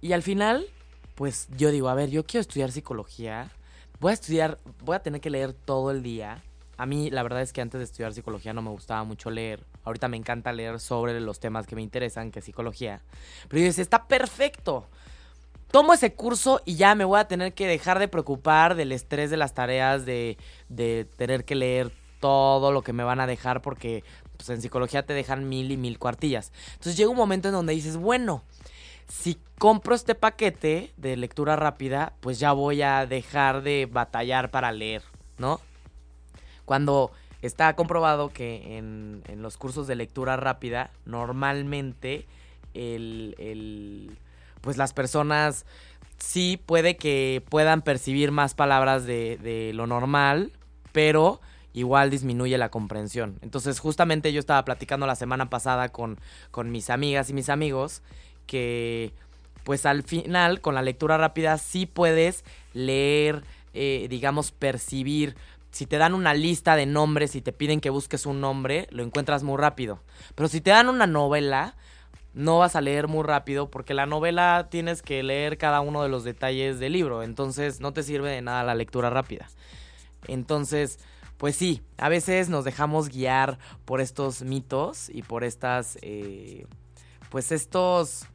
Y 0.01 0.13
al 0.13 0.23
final, 0.23 0.67
pues 1.15 1.47
yo 1.57 1.71
digo, 1.71 1.89
a 1.89 1.95
ver, 1.95 2.09
yo 2.09 2.25
quiero 2.25 2.41
estudiar 2.41 2.71
psicología 2.71 3.51
voy 3.99 4.11
a 4.11 4.13
estudiar, 4.13 4.57
voy 4.83 4.95
a 4.95 4.99
tener 4.99 5.21
que 5.21 5.29
leer 5.29 5.53
todo 5.53 5.91
el 5.91 6.03
día. 6.03 6.43
A 6.77 6.85
mí 6.85 7.09
la 7.09 7.23
verdad 7.23 7.41
es 7.41 7.51
que 7.51 7.61
antes 7.61 7.79
de 7.79 7.85
estudiar 7.85 8.13
psicología 8.13 8.53
no 8.53 8.61
me 8.61 8.69
gustaba 8.69 9.03
mucho 9.03 9.29
leer. 9.29 9.65
Ahorita 9.83 10.07
me 10.07 10.17
encanta 10.17 10.53
leer 10.53 10.79
sobre 10.79 11.19
los 11.19 11.39
temas 11.39 11.67
que 11.67 11.75
me 11.75 11.81
interesan, 11.81 12.31
que 12.31 12.39
es 12.39 12.45
psicología. 12.45 13.01
Pero 13.49 13.59
yo 13.59 13.65
decía, 13.65 13.81
está 13.81 14.07
perfecto. 14.07 14.87
Tomo 15.71 15.93
ese 15.93 16.15
curso 16.15 16.61
y 16.65 16.75
ya 16.75 16.95
me 16.95 17.03
voy 17.03 17.19
a 17.19 17.27
tener 17.27 17.53
que 17.53 17.67
dejar 17.67 17.99
de 17.99 18.07
preocupar 18.07 18.75
del 18.75 18.91
estrés 18.91 19.29
de 19.29 19.37
las 19.37 19.53
tareas, 19.53 20.05
de, 20.05 20.37
de 20.69 21.05
tener 21.17 21.43
que 21.43 21.55
leer 21.55 21.91
todo 22.19 22.71
lo 22.71 22.81
que 22.81 22.93
me 22.93 23.03
van 23.03 23.19
a 23.19 23.27
dejar 23.27 23.61
porque 23.61 24.03
pues, 24.37 24.49
en 24.49 24.61
psicología 24.61 25.05
te 25.05 25.13
dejan 25.13 25.49
mil 25.49 25.71
y 25.71 25.77
mil 25.77 25.99
cuartillas. 25.99 26.51
Entonces 26.71 26.97
llega 26.97 27.09
un 27.09 27.17
momento 27.17 27.49
en 27.49 27.53
donde 27.53 27.73
dices, 27.73 27.97
bueno, 27.97 28.43
si 29.09 29.39
compro 29.57 29.95
este 29.95 30.15
paquete 30.15 30.93
de 30.95 31.17
lectura 31.17 31.55
rápida, 31.55 32.13
pues 32.21 32.39
ya 32.39 32.53
voy 32.53 32.81
a 32.81 33.05
dejar 33.05 33.63
de 33.63 33.87
batallar 33.91 34.51
para 34.51 34.71
leer, 34.71 35.03
¿no? 35.37 35.59
Cuando 36.63 37.11
está 37.41 37.75
comprobado 37.75 38.29
que 38.29 38.77
en, 38.77 39.23
los 39.37 39.57
cursos 39.57 39.87
de 39.87 39.95
lectura 39.95 40.37
rápida, 40.37 40.91
normalmente 41.05 42.27
el, 42.75 44.15
pues 44.61 44.77
las 44.77 44.93
personas 44.93 45.65
sí 46.19 46.61
puede 46.63 46.95
que 46.95 47.43
puedan 47.49 47.81
percibir 47.81 48.31
más 48.31 48.53
palabras 48.53 49.05
de, 49.05 49.37
de 49.37 49.73
lo 49.73 49.87
normal, 49.87 50.51
pero 50.91 51.41
igual 51.73 52.09
disminuye 52.09 52.57
la 52.57 52.69
comprensión. 52.69 53.39
Entonces, 53.41 53.79
justamente 53.79 54.33
yo 54.33 54.39
estaba 54.39 54.63
platicando 54.65 55.07
la 55.07 55.15
semana 55.15 55.49
pasada 55.49 55.89
con, 55.89 56.19
con 56.51 56.71
mis 56.71 56.89
amigas 56.89 57.29
y 57.29 57.33
mis 57.33 57.49
amigos 57.49 58.01
que 58.49 59.13
pues 59.63 59.85
al 59.85 60.01
final 60.01 60.61
con 60.61 60.73
la 60.73 60.81
lectura 60.81 61.19
rápida 61.19 61.59
sí 61.59 61.85
puedes 61.85 62.43
leer, 62.73 63.43
eh, 63.75 64.07
digamos, 64.09 64.51
percibir. 64.51 65.35
Si 65.69 65.85
te 65.85 65.99
dan 65.99 66.15
una 66.15 66.33
lista 66.33 66.75
de 66.75 66.87
nombres 66.87 67.35
y 67.35 67.41
te 67.41 67.53
piden 67.53 67.79
que 67.79 67.91
busques 67.91 68.25
un 68.25 68.41
nombre, 68.41 68.87
lo 68.89 69.03
encuentras 69.03 69.43
muy 69.43 69.57
rápido. 69.57 70.01
Pero 70.33 70.49
si 70.49 70.59
te 70.59 70.71
dan 70.71 70.89
una 70.89 71.05
novela, 71.05 71.75
no 72.33 72.57
vas 72.57 72.75
a 72.75 72.81
leer 72.81 73.07
muy 73.07 73.23
rápido 73.23 73.69
porque 73.69 73.93
la 73.93 74.07
novela 74.07 74.69
tienes 74.71 75.03
que 75.03 75.21
leer 75.21 75.59
cada 75.59 75.81
uno 75.81 76.01
de 76.01 76.09
los 76.09 76.23
detalles 76.23 76.79
del 76.79 76.93
libro. 76.93 77.21
Entonces 77.21 77.79
no 77.79 77.93
te 77.93 78.01
sirve 78.01 78.31
de 78.31 78.41
nada 78.41 78.63
la 78.63 78.73
lectura 78.73 79.11
rápida. 79.11 79.47
Entonces, 80.27 80.97
pues 81.37 81.55
sí, 81.55 81.83
a 81.97 82.09
veces 82.09 82.49
nos 82.49 82.65
dejamos 82.65 83.09
guiar 83.09 83.59
por 83.85 84.01
estos 84.01 84.41
mitos 84.41 85.09
y 85.09 85.21
por 85.21 85.43
estas, 85.43 85.99
eh, 86.01 86.65
pues 87.29 87.51
estos 87.51 88.25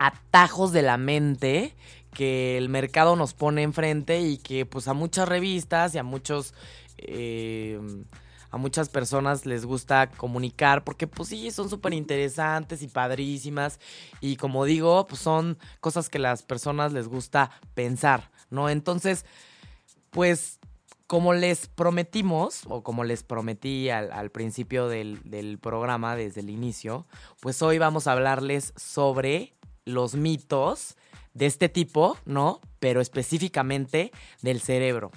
atajos 0.00 0.72
de 0.72 0.80
la 0.80 0.96
mente 0.96 1.76
que 2.14 2.56
el 2.56 2.70
mercado 2.70 3.16
nos 3.16 3.34
pone 3.34 3.62
enfrente 3.62 4.20
y 4.22 4.38
que 4.38 4.64
pues 4.64 4.88
a 4.88 4.94
muchas 4.94 5.28
revistas 5.28 5.94
y 5.94 5.98
a 5.98 6.02
muchos 6.02 6.54
eh, 6.96 7.78
a 8.50 8.56
muchas 8.56 8.88
personas 8.88 9.44
les 9.44 9.66
gusta 9.66 10.10
comunicar 10.10 10.84
porque 10.84 11.06
pues 11.06 11.28
sí 11.28 11.50
son 11.50 11.68
súper 11.68 11.92
interesantes 11.92 12.82
y 12.82 12.88
padrísimas 12.88 13.78
y 14.22 14.36
como 14.36 14.64
digo 14.64 15.06
pues 15.06 15.20
son 15.20 15.58
cosas 15.80 16.08
que 16.08 16.18
las 16.18 16.42
personas 16.42 16.92
les 16.94 17.06
gusta 17.06 17.50
pensar 17.74 18.30
no 18.48 18.70
entonces 18.70 19.26
pues 20.08 20.60
como 21.06 21.34
les 21.34 21.66
prometimos, 21.66 22.62
o 22.68 22.84
como 22.84 23.02
les 23.02 23.24
prometí 23.24 23.90
al, 23.90 24.30
principio 24.30 24.86
del, 24.86 25.58
programa, 25.60 26.14
desde 26.14 26.40
el 26.40 26.50
inicio, 26.50 27.04
pues 27.40 27.62
hoy 27.62 27.78
vamos 27.78 28.06
a 28.06 28.12
hablarles 28.12 28.72
sobre 28.76 29.52
los 29.90 30.14
mitos 30.14 30.96
de 31.34 31.46
este 31.46 31.68
tipo, 31.68 32.16
¿no? 32.24 32.60
Pero 32.78 33.00
específicamente 33.00 34.12
del 34.42 34.60
cerebro. 34.60 35.10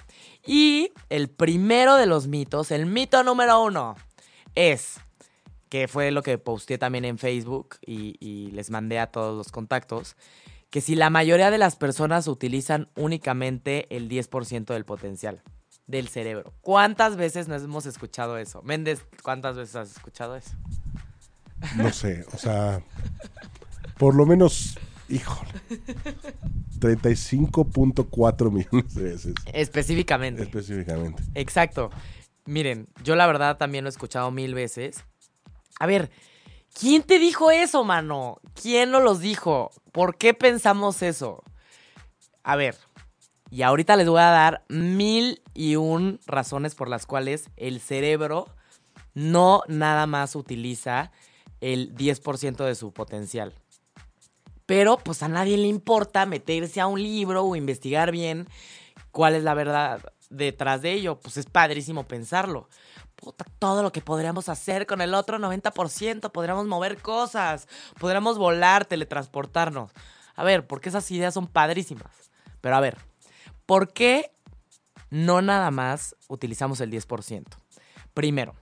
Y 0.45 0.91
el 1.09 1.29
primero 1.29 1.95
de 1.95 2.05
los 2.05 2.27
mitos, 2.27 2.71
el 2.71 2.85
mito 2.85 3.23
número 3.23 3.63
uno, 3.63 3.95
es, 4.55 4.99
que 5.69 5.87
fue 5.87 6.11
lo 6.11 6.21
que 6.21 6.37
posteé 6.37 6.77
también 6.77 7.05
en 7.05 7.17
Facebook 7.17 7.77
y, 7.85 8.51
les 8.51 8.69
mandé 8.69 8.99
a 8.99 9.07
todos 9.07 9.35
los 9.35 9.51
contactos, 9.51 10.15
que 10.69 10.81
si 10.81 10.95
la 10.95 11.09
mayoría 11.09 11.51
de 11.51 11.57
las 11.57 11.75
personas 11.75 12.27
utilizan 12.27 12.89
únicamente 12.95 13.87
el 13.95 14.09
10% 14.09 14.65
del 14.65 14.85
potencial 14.85 15.41
del 15.87 16.07
cerebro. 16.07 16.53
¿Cuántas 16.61 17.15
veces 17.15 17.47
nos 17.47 17.63
hemos 17.63 17.85
escuchado 17.85 18.37
eso? 18.37 18.61
Méndez, 18.63 19.05
¿cuántas 19.21 19.55
veces 19.55 19.75
has 19.75 19.91
escuchado 19.91 20.35
eso? 20.35 20.51
No 21.75 21.91
sé, 21.91 22.25
o 22.33 22.37
sea, 22.37 22.81
por 23.97 24.15
lo 24.15 24.25
menos, 24.25 24.77
híjole, 25.09 25.51
35.4 26.79 28.51
millones 28.51 28.95
de 28.95 29.03
veces. 29.03 29.33
Específicamente. 29.53 30.43
Específicamente. 30.43 31.23
Exacto. 31.35 31.89
miren, 32.45 32.87
yo 33.03 33.15
la 33.15 33.27
verdad 33.27 33.57
también 33.57 33.83
lo 33.83 33.89
he 33.89 33.91
escuchado 33.91 34.31
mil 34.31 34.53
veces. 34.53 35.03
A 35.79 35.85
ver, 35.85 36.11
¿quién 36.77 37.03
te 37.03 37.19
dijo 37.19 37.51
eso, 37.51 37.83
mano? 37.83 38.39
¿Quién 38.59 38.91
nos 38.91 39.03
los 39.03 39.19
dijo? 39.19 39.71
¿Por 39.91 40.17
qué 40.17 40.33
pensamos 40.33 41.01
eso? 41.01 41.43
A 42.43 42.55
ver, 42.55 42.75
y 43.53 43.61
ahorita 43.61 43.95
les 43.95 44.07
voy 44.09 44.19
a 44.19 44.31
dar 44.31 44.63
mil 44.67 45.41
y 45.53 45.75
un 45.75 46.19
razones 46.25 46.73
por 46.73 46.89
las 46.89 47.05
cuales 47.05 47.51
el 47.55 47.79
cerebro 47.79 48.47
no 49.13 49.61
nada 49.67 50.07
más 50.07 50.35
utiliza 50.35 51.11
el 51.61 51.95
10% 51.95 52.65
de 52.65 52.75
su 52.75 52.91
potencial. 52.91 53.53
Pero 54.65 54.97
pues 54.97 55.23
a 55.23 55.27
nadie 55.27 55.57
le 55.57 55.67
importa 55.67 56.25
meterse 56.25 56.79
a 56.79 56.87
un 56.87 57.01
libro 57.01 57.43
o 57.43 57.55
investigar 57.55 58.11
bien 58.11 58.47
cuál 59.11 59.35
es 59.35 59.43
la 59.43 59.53
verdad 59.53 60.01
detrás 60.29 60.81
de 60.81 60.93
ello. 60.93 61.19
Pues 61.19 61.37
es 61.37 61.45
padrísimo 61.45 62.07
pensarlo. 62.07 62.69
Puta, 63.15 63.45
todo 63.59 63.83
lo 63.83 63.91
que 63.91 64.01
podríamos 64.01 64.49
hacer 64.49 64.85
con 64.85 65.01
el 65.01 65.13
otro 65.13 65.37
90%, 65.37 66.31
podríamos 66.31 66.65
mover 66.65 66.97
cosas, 66.97 67.67
podríamos 67.99 68.37
volar, 68.37 68.85
teletransportarnos. 68.85 69.91
A 70.35 70.43
ver, 70.43 70.67
porque 70.67 70.89
esas 70.89 71.09
ideas 71.11 71.33
son 71.33 71.47
padrísimas. 71.47 72.31
Pero 72.59 72.75
a 72.75 72.79
ver, 72.79 72.97
¿por 73.65 73.93
qué 73.93 74.31
no 75.09 75.41
nada 75.41 75.71
más 75.71 76.15
utilizamos 76.27 76.81
el 76.81 76.91
10%? 76.91 77.45
Primero, 78.13 78.55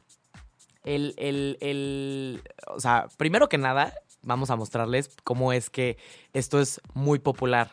el, 0.84 1.14
el, 1.18 1.58
el, 1.62 2.44
o 2.68 2.80
sea, 2.80 3.08
primero 3.18 3.50
que 3.50 3.58
nada, 3.58 3.94
vamos 4.24 4.50
a 4.50 4.56
mostrarles 4.56 5.10
cómo 5.24 5.54
es 5.54 5.70
que 5.70 5.98
esto 6.34 6.60
es 6.60 6.82
muy 6.94 7.20
popular. 7.20 7.72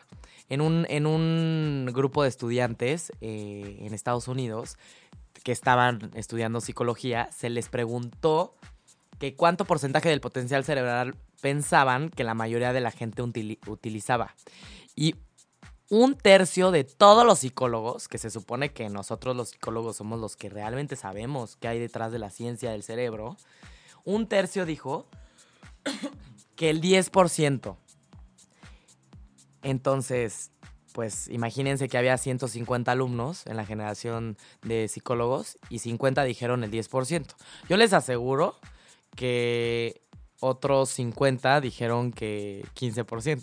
En 0.49 0.61
un, 0.61 0.85
en 0.89 1.05
un 1.05 1.89
grupo 1.93 2.23
de 2.23 2.29
estudiantes 2.29 3.11
eh, 3.21 3.77
en 3.81 3.93
Estados 3.93 4.27
Unidos 4.27 4.77
que 5.43 5.51
estaban 5.51 6.11
estudiando 6.15 6.59
psicología, 6.59 7.29
se 7.31 7.49
les 7.49 7.69
preguntó 7.69 8.55
que 9.19 9.35
cuánto 9.35 9.65
porcentaje 9.65 10.09
del 10.09 10.21
potencial 10.21 10.63
cerebral 10.63 11.15
pensaban 11.41 12.09
que 12.09 12.23
la 12.23 12.33
mayoría 12.33 12.73
de 12.73 12.81
la 12.81 12.91
gente 12.91 13.21
utilizaba. 13.21 14.35
Y 14.95 15.15
un 15.89 16.15
tercio 16.15 16.71
de 16.71 16.83
todos 16.83 17.25
los 17.25 17.39
psicólogos, 17.39 18.07
que 18.07 18.17
se 18.17 18.29
supone 18.29 18.71
que 18.71 18.89
nosotros 18.89 19.35
los 19.35 19.49
psicólogos 19.49 19.97
somos 19.97 20.19
los 20.19 20.35
que 20.35 20.49
realmente 20.49 20.95
sabemos 20.95 21.55
qué 21.57 21.67
hay 21.67 21.79
detrás 21.79 22.11
de 22.11 22.19
la 22.19 22.29
ciencia 22.29 22.71
del 22.71 22.83
cerebro, 22.83 23.37
un 24.05 24.27
tercio 24.27 24.65
dijo 24.65 25.07
que 26.59 26.69
el 26.69 26.81
10%. 26.81 27.77
Entonces, 29.63 30.51
pues 30.91 31.29
imagínense 31.29 31.87
que 31.87 31.97
había 31.97 32.17
150 32.17 32.91
alumnos 32.91 33.47
en 33.47 33.55
la 33.55 33.65
generación 33.65 34.37
de 34.63 34.89
psicólogos 34.89 35.57
y 35.69 35.79
50 35.79 36.21
dijeron 36.25 36.65
el 36.65 36.69
10%. 36.69 37.27
Yo 37.69 37.77
les 37.77 37.93
aseguro 37.93 38.59
que 39.15 40.01
otros 40.41 40.89
50 40.89 41.61
dijeron 41.61 42.11
que 42.11 42.65
15%. 42.75 43.41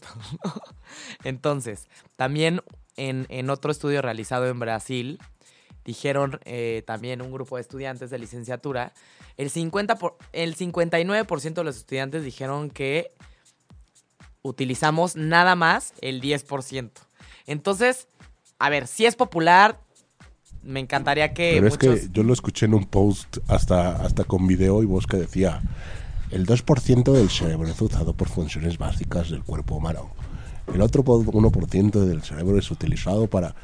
Entonces, 1.24 1.88
también 2.16 2.60
en, 2.98 3.48
otro 3.48 3.72
estudio 3.72 4.02
realizado 4.02 4.46
en 4.46 4.60
Brasil, 4.60 5.18
dijeron 5.86 6.38
eh, 6.44 6.82
también 6.86 7.22
un 7.22 7.32
grupo 7.32 7.56
de 7.56 7.62
estudiantes 7.62 8.10
de 8.10 8.18
licenciatura, 8.18 8.92
el, 9.36 9.50
50 9.50 9.96
por, 9.96 10.16
el 10.32 10.56
59% 10.56 11.54
de 11.54 11.64
los 11.64 11.76
estudiantes 11.76 12.24
dijeron 12.24 12.70
que 12.70 13.12
utilizamos 14.42 15.16
nada 15.16 15.54
más 15.54 15.92
el 16.00 16.20
10%. 16.20 16.90
Entonces, 17.46 18.08
a 18.58 18.70
ver, 18.70 18.86
si 18.86 19.06
es 19.06 19.16
popular, 19.16 19.80
me 20.62 20.80
encantaría 20.80 21.32
que... 21.34 21.52
Pero 21.54 21.68
es 21.68 21.78
que 21.78 22.08
yo 22.12 22.22
lo 22.22 22.32
escuché 22.32 22.66
en 22.66 22.74
un 22.74 22.86
post 22.86 23.38
hasta, 23.48 23.96
hasta 23.96 24.24
con 24.24 24.46
video 24.46 24.82
y 24.82 24.86
voz 24.86 25.06
que 25.06 25.16
decía 25.16 25.62
el 26.30 26.46
2% 26.46 27.12
del 27.12 27.30
cerebro 27.30 27.68
es 27.68 27.80
usado 27.80 28.14
por 28.14 28.28
funciones 28.28 28.78
básicas 28.78 29.30
del 29.30 29.44
cuerpo 29.44 29.76
humano. 29.76 30.10
El 30.72 30.80
otro 30.80 31.04
1% 31.04 32.04
del 32.04 32.22
cerebro 32.22 32.58
es 32.58 32.70
utilizado 32.70 33.28
para... 33.28 33.54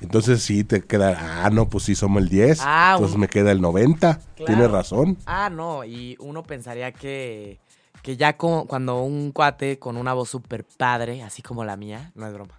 Entonces 0.00 0.42
sí 0.42 0.64
te 0.64 0.82
queda, 0.82 1.44
ah, 1.44 1.50
no, 1.50 1.68
pues 1.68 1.84
sí 1.84 1.94
somos 1.94 2.22
el 2.22 2.28
10, 2.28 2.60
ah, 2.62 2.94
entonces 2.94 3.18
me 3.18 3.28
queda 3.28 3.52
el 3.52 3.60
90, 3.60 4.18
tienes 4.34 4.70
razón. 4.70 5.18
Ah, 5.26 5.50
no, 5.50 5.84
y 5.84 6.16
uno 6.20 6.42
pensaría 6.42 6.92
que, 6.92 7.60
que 8.02 8.16
ya 8.16 8.36
cuando 8.36 9.02
un 9.02 9.32
cuate 9.32 9.78
con 9.78 9.96
una 9.96 10.14
voz 10.14 10.30
súper 10.30 10.64
padre, 10.64 11.22
así 11.22 11.42
como 11.42 11.64
la 11.64 11.76
mía, 11.76 12.12
no 12.14 12.26
es 12.26 12.32
broma, 12.32 12.58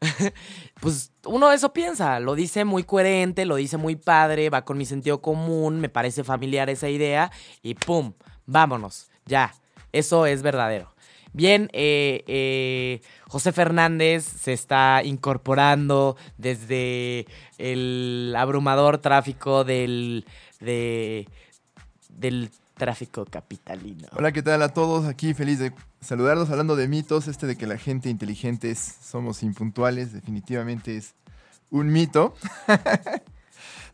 pues 0.80 1.12
uno 1.24 1.52
eso 1.52 1.72
piensa, 1.72 2.18
lo 2.18 2.34
dice 2.34 2.64
muy 2.64 2.82
coherente, 2.82 3.44
lo 3.44 3.56
dice 3.56 3.76
muy 3.76 3.96
padre, 3.96 4.50
va 4.50 4.64
con 4.64 4.76
mi 4.76 4.84
sentido 4.84 5.22
común, 5.22 5.80
me 5.80 5.88
parece 5.88 6.24
familiar 6.24 6.68
esa 6.68 6.88
idea 6.88 7.30
y 7.62 7.74
¡pum! 7.74 8.12
Vámonos, 8.46 9.08
ya, 9.24 9.54
eso 9.92 10.26
es 10.26 10.42
verdadero. 10.42 10.91
Bien, 11.34 11.70
eh, 11.72 12.24
eh, 12.26 13.00
José 13.28 13.52
Fernández 13.52 14.24
se 14.24 14.52
está 14.52 15.02
incorporando 15.02 16.16
desde 16.36 17.26
el 17.56 18.34
abrumador 18.36 18.98
tráfico 18.98 19.64
del, 19.64 20.26
del 20.60 22.50
tráfico 22.76 23.24
capitalino. 23.24 24.08
Hola, 24.14 24.32
¿qué 24.32 24.42
tal 24.42 24.60
a 24.62 24.74
todos? 24.74 25.06
Aquí 25.06 25.32
feliz 25.32 25.58
de 25.58 25.72
saludarlos 26.00 26.50
hablando 26.50 26.76
de 26.76 26.86
mitos. 26.88 27.28
Este 27.28 27.46
de 27.46 27.56
que 27.56 27.66
la 27.66 27.78
gente 27.78 28.10
inteligente 28.10 28.74
somos 28.74 29.42
impuntuales, 29.42 30.12
definitivamente 30.12 30.98
es 30.98 31.14
un 31.70 31.90
mito. 31.92 32.34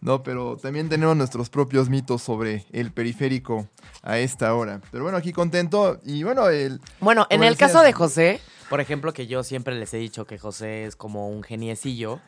no, 0.01 0.23
pero 0.23 0.57
también 0.57 0.89
tenemos 0.89 1.17
nuestros 1.17 1.51
propios 1.51 1.89
mitos 1.89 2.23
sobre 2.23 2.67
el 2.73 2.93
periférico 2.93 3.69
a 4.03 4.19
esta 4.19 4.55
hora. 4.55 4.81
Pero 4.91 5.05
bueno, 5.05 5.19
aquí 5.19 5.33
contento 5.33 6.01
y 6.05 6.23
bueno, 6.23 6.49
el... 6.49 6.81
Bueno, 7.01 7.27
en 7.31 7.43
el 7.43 7.57
caso 7.57 7.83
de 7.83 7.93
José, 7.93 8.41
por 8.71 8.81
ejemplo, 8.81 9.13
que 9.13 9.27
yo 9.27 9.43
siempre 9.43 9.75
les 9.75 9.93
he 9.95 9.99
dicho 9.99 10.25
que 10.25 10.39
José 10.39 10.85
es 10.85 10.97
como 10.97 11.29
un 11.29 11.43
geniecillo, 11.43 12.21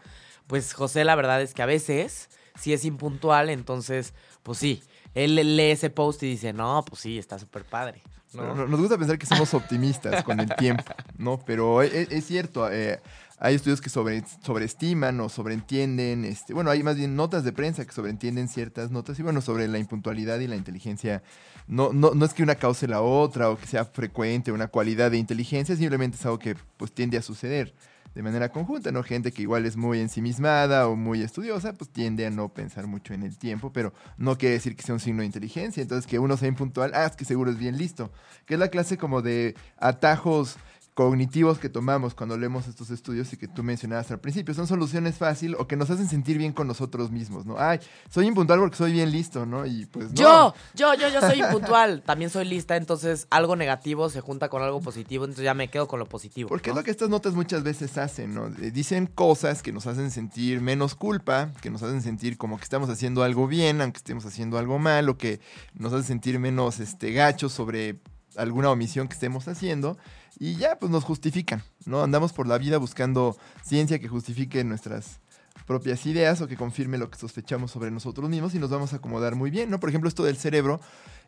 pues 0.47 0.75
José 0.75 1.05
la 1.05 1.15
verdad 1.15 1.41
es 1.43 1.55
que 1.55 1.63
a 1.63 1.67
veces 1.67 2.29
si 2.61 2.73
es 2.73 2.85
impuntual, 2.85 3.51
entonces, 3.51 4.15
pues 4.43 4.59
sí, 4.59 4.83
él 5.15 5.35
lee 5.35 5.71
ese 5.71 5.91
post 5.91 6.23
y 6.23 6.27
dice, 6.27 6.53
no, 6.53 6.85
pues 6.87 7.01
sí, 7.01 7.19
está 7.19 7.39
súper 7.39 7.65
padre. 7.65 8.03
Nos 8.33 8.79
gusta 8.79 8.97
pensar 8.97 9.19
que 9.19 9.27
somos 9.27 9.53
optimistas 9.55 10.23
con 10.23 10.39
el 10.39 10.55
tiempo, 10.55 10.85
¿no? 11.19 11.41
Pero 11.45 11.83
es, 11.83 12.13
es 12.13 12.25
cierto, 12.27 12.71
eh, 12.71 13.01
hay 13.41 13.55
estudios 13.55 13.81
que 13.81 13.89
sobre, 13.89 14.23
sobreestiman 14.45 15.19
o 15.21 15.31
sobreentienden, 15.31 16.27
este, 16.27 16.53
bueno, 16.53 16.71
hay 16.71 16.83
más 16.83 16.97
bien 16.97 17.17
notas 17.17 17.43
de 17.43 17.53
prensa 17.53 17.87
que 17.87 17.93
sobreentienden 17.93 18.49
ciertas 18.49 18.91
notas 18.91 19.19
y 19.19 19.23
bueno, 19.23 19.41
sobre 19.41 19.67
la 19.67 19.79
impuntualidad 19.79 20.39
y 20.41 20.47
la 20.47 20.57
inteligencia, 20.57 21.23
no, 21.67 21.93
no, 21.93 22.13
no 22.15 22.27
es 22.27 22.35
que 22.35 22.43
una 22.43 22.55
cause 22.55 22.87
la 22.87 23.01
otra 23.01 23.49
o 23.49 23.57
que 23.57 23.67
sea 23.67 23.87
frecuente 23.87 24.53
una 24.53 24.69
cualidad 24.69 25.11
de 25.11 25.17
inteligencia, 25.17 25.75
simplemente 25.75 26.19
es 26.19 26.27
algo 26.27 26.39
que 26.39 26.55
pues 26.77 26.93
tiende 26.93 27.17
a 27.17 27.23
suceder 27.23 27.75
de 28.15 28.23
manera 28.23 28.51
conjunta, 28.51 28.91
¿no? 28.91 29.03
Gente 29.03 29.33
que 29.33 29.43
igual 29.43 29.67
es 29.67 29.77
muy 29.77 30.01
ensimismada 30.01 30.89
o 30.89 30.97
muy 30.97 31.23
estudiosa, 31.23 31.75
pues 31.75 31.91
tiende 31.91 32.27
a 32.27 32.31
no 32.31 32.49
pensar 32.53 32.87
mucho 32.87 33.15
en 33.15 33.23
el 33.23 33.39
tiempo, 33.39 33.73
pero 33.73 33.93
no 34.17 34.37
quiere 34.37 34.55
decir 34.55 34.75
que 34.75 34.83
sea 34.83 34.95
un 34.95 35.01
signo 35.01 35.21
de 35.21 35.27
inteligencia. 35.27 35.81
Entonces, 35.81 36.09
que 36.09 36.19
uno 36.19 36.37
sea 36.37 36.49
impuntual, 36.49 36.91
ah, 36.95 37.07
es 37.07 37.15
que 37.15 37.25
seguro 37.25 37.51
es 37.51 37.59
bien 37.59 37.79
listo. 37.79 38.11
Que 38.47 38.55
es 38.55 38.61
la 38.61 38.69
clase 38.69 38.99
como 38.99 39.23
de 39.23 39.55
atajos 39.79 40.57
cognitivos 41.01 41.59
que 41.59 41.71
tomamos 41.71 42.15
cuando 42.15 42.37
leemos 42.37 42.69
estos 42.69 42.91
estudios 42.91 43.33
y 43.33 43.39
que 43.39 43.49
tú 43.49 43.63
mencionabas 43.63 44.11
al 44.11 44.21
principio. 44.21 44.53
Son 44.53 44.67
soluciones 44.67 45.17
fáciles 45.17 45.59
o 45.59 45.67
que 45.67 45.75
nos 45.75 45.89
hacen 45.89 46.07
sentir 46.07 46.37
bien 46.37 46.53
con 46.53 46.67
nosotros 46.67 47.11
mismos, 47.11 47.47
¿no? 47.47 47.59
Ay, 47.59 47.81
soy 48.11 48.27
impuntual 48.27 48.59
porque 48.61 48.77
soy 48.77 48.93
bien 48.93 49.11
listo, 49.11 49.47
¿no? 49.47 49.65
Y 49.65 49.87
pues 49.87 50.13
Yo, 50.13 50.53
yo, 50.75 50.93
yo, 50.93 51.09
yo 51.09 51.21
soy 51.23 51.41
impuntual. 51.41 52.03
También 52.07 52.29
soy 52.29 52.45
lista, 52.45 52.77
entonces 52.77 53.27
algo 53.31 53.57
negativo 53.57 54.11
se 54.11 54.21
junta 54.21 54.51
con 54.51 54.61
algo 54.61 54.83
positivo, 54.83 55.25
entonces 55.25 55.43
ya 55.43 55.55
me 55.55 55.69
quedo 55.69 55.89
con 55.89 56.01
lo 56.01 56.05
positivo. 56.05 56.51
Porque 56.51 56.69
es 56.69 56.77
lo 56.77 56.83
que 56.83 56.91
estas 56.91 57.09
notas 57.09 57.33
muchas 57.33 57.63
veces 57.63 57.97
hacen, 57.97 58.35
¿no? 58.35 58.49
Eh, 58.61 58.71
dicen 58.71 59.07
cosas 59.07 59.63
que 59.63 59.73
nos 59.73 59.87
hacen 59.87 60.11
sentir 60.11 60.61
menos 60.61 60.95
culpa, 60.95 61.51
que 61.63 61.71
nos 61.71 61.83
hacen 61.83 62.03
sentir 62.03 62.37
como 62.37 62.59
que 62.59 62.65
estamos 62.65 62.91
haciendo 62.91 63.23
algo 63.23 63.47
bien, 63.47 63.81
aunque 63.81 63.97
estemos 63.97 64.27
haciendo 64.27 64.59
algo 64.59 64.79
mal, 64.79 65.09
o 65.09 65.17
que 65.17 65.41
nos 65.73 65.95
hacen 65.95 66.05
sentir 66.05 66.39
menos 66.39 66.79
este, 66.79 67.13
gachos 67.13 67.55
sobre 67.55 68.01
alguna 68.37 68.71
omisión 68.71 69.09
que 69.09 69.15
estemos 69.15 69.49
haciendo 69.49 69.97
y 70.41 70.57
ya 70.57 70.79
pues 70.79 70.91
nos 70.91 71.05
justifican, 71.05 71.63
¿no? 71.85 72.03
Andamos 72.03 72.33
por 72.33 72.49
la 72.49 72.57
vida 72.57 72.79
buscando 72.79 73.37
ciencia 73.63 73.99
que 73.99 74.09
justifique 74.09 74.65
nuestras 74.65 75.21
propias 75.67 76.05
ideas 76.07 76.41
o 76.41 76.49
que 76.49 76.57
confirme 76.57 76.97
lo 76.97 77.11
que 77.11 77.19
sospechamos 77.19 77.71
sobre 77.71 77.91
nosotros 77.91 78.29
mismos 78.31 78.55
y 78.55 78.59
nos 78.59 78.71
vamos 78.71 78.95
a 78.95 78.97
acomodar 78.97 79.35
muy 79.35 79.51
bien, 79.51 79.69
¿no? 79.69 79.79
Por 79.79 79.91
ejemplo, 79.91 80.09
esto 80.09 80.25
del 80.25 80.39
cerebro 80.39 80.81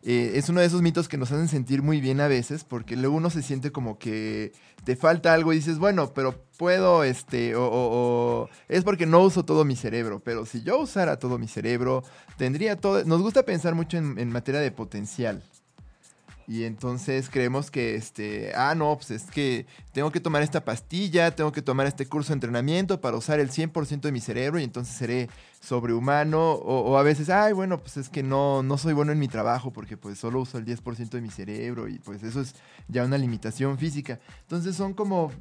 eh, 0.02 0.32
es 0.36 0.48
uno 0.48 0.60
de 0.60 0.66
esos 0.66 0.80
mitos 0.80 1.08
que 1.08 1.18
nos 1.18 1.30
hacen 1.30 1.48
sentir 1.48 1.82
muy 1.82 2.00
bien 2.00 2.22
a 2.22 2.26
veces 2.26 2.64
porque 2.64 2.96
luego 2.96 3.14
uno 3.14 3.28
se 3.28 3.42
siente 3.42 3.70
como 3.70 3.98
que 3.98 4.52
te 4.82 4.96
falta 4.96 5.34
algo 5.34 5.52
y 5.52 5.56
dices, 5.56 5.78
bueno, 5.78 6.14
pero 6.14 6.42
puedo, 6.56 7.04
este, 7.04 7.52
o, 7.54 8.48
es 8.68 8.82
porque 8.82 9.04
no 9.04 9.20
uso 9.20 9.44
todo 9.44 9.66
mi 9.66 9.76
cerebro, 9.76 10.20
pero 10.24 10.46
si 10.46 10.62
yo 10.62 10.80
usara 10.80 11.18
todo 11.18 11.36
mi 11.36 11.48
cerebro, 11.48 12.02
tendría 12.38 12.76
todo, 12.76 13.04
nos 13.04 13.20
gusta 13.20 13.42
pensar 13.42 13.74
mucho 13.74 13.98
en 13.98 14.32
materia 14.32 14.62
de 14.62 14.70
potencial, 14.70 15.42
Y 16.52 16.64
entonces 16.64 17.30
creemos 17.30 17.70
que, 17.70 17.94
este, 17.94 18.52
ah, 18.54 18.74
no, 18.74 18.94
pues 18.96 19.10
es 19.10 19.22
que 19.22 19.64
tengo 19.92 20.12
que 20.12 20.20
tomar 20.20 20.42
esta 20.42 20.66
pastilla, 20.66 21.34
tengo 21.34 21.50
que 21.50 21.62
tomar 21.62 21.86
este 21.86 22.04
curso 22.04 22.28
de 22.28 22.34
entrenamiento 22.34 23.00
para 23.00 23.16
usar 23.16 23.40
el 23.40 23.48
100% 23.48 24.02
de 24.02 24.12
mi 24.12 24.20
cerebro 24.20 24.60
y 24.60 24.64
entonces 24.64 24.94
seré 24.94 25.30
sobrehumano. 25.60 26.52
O, 26.52 26.98
a 26.98 27.02
veces, 27.02 27.30
ay, 27.30 27.54
bueno, 27.54 27.78
pues 27.78 27.96
es 27.96 28.10
que 28.10 28.22
no, 28.22 28.62
no 28.62 28.76
soy 28.76 28.92
bueno 28.92 29.12
en 29.12 29.18
mi 29.18 29.28
trabajo 29.28 29.72
porque 29.72 29.96
pues 29.96 30.18
solo 30.18 30.42
uso 30.42 30.58
el 30.58 30.66
10% 30.66 31.08
de 31.08 31.22
mi 31.22 31.30
cerebro 31.30 31.88
y 31.88 31.98
pues 32.00 32.22
eso 32.22 32.42
es 32.42 32.54
ya 32.86 33.02
una 33.02 33.16
limitación 33.16 33.78
física. 33.78 34.20
Entonces 34.42 34.76
son 34.76 34.92
como 34.92 35.32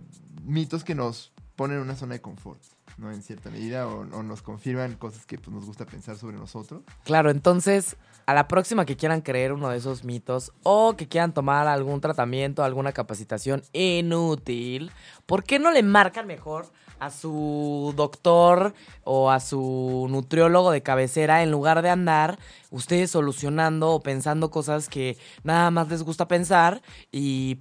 mitos 0.45 0.85
que 0.85 0.95
nos 0.95 1.33
ponen 1.57 1.75
en 1.75 1.83
una 1.83 1.97
zona 1.97 2.13
de 2.13 2.21
confort. 2.21 2.61
¿No? 2.97 3.11
En 3.11 3.21
cierta 3.21 3.49
medida, 3.49 3.87
o, 3.87 4.05
nos 4.05 4.41
confirman 4.41 4.95
cosas 4.95 5.25
que 5.25 5.37
pues, 5.37 5.53
nos 5.53 5.65
gusta 5.65 5.85
pensar 5.85 6.17
sobre 6.17 6.37
nosotros. 6.37 6.81
Claro, 7.03 7.31
entonces, 7.31 7.97
a 8.25 8.33
la 8.33 8.47
próxima 8.47 8.85
que 8.85 8.97
quieran 8.97 9.21
creer 9.21 9.53
uno 9.53 9.69
de 9.69 9.77
esos 9.77 10.03
mitos 10.03 10.51
o 10.63 10.95
que 10.95 11.07
quieran 11.07 11.33
tomar 11.33 11.67
algún 11.67 12.01
tratamiento, 12.01 12.63
alguna 12.63 12.91
capacitación 12.91 13.63
inútil, 13.73 14.91
¿por 15.25 15.43
qué 15.43 15.59
no 15.59 15.71
le 15.71 15.83
marcan 15.83 16.27
mejor 16.27 16.71
a 17.01 17.09
su 17.09 17.93
doctor 17.97 18.75
o 19.03 19.31
a 19.31 19.39
su 19.39 20.07
nutriólogo 20.09 20.71
de 20.71 20.83
cabecera 20.83 21.41
en 21.41 21.49
lugar 21.49 21.81
de 21.81 21.89
andar 21.89 22.37
ustedes 22.69 23.09
solucionando 23.09 23.89
o 23.89 24.01
pensando 24.01 24.51
cosas 24.51 24.87
que 24.87 25.17
nada 25.43 25.71
más 25.71 25.89
les 25.89 26.03
gusta 26.03 26.27
pensar 26.27 26.83
y 27.11 27.57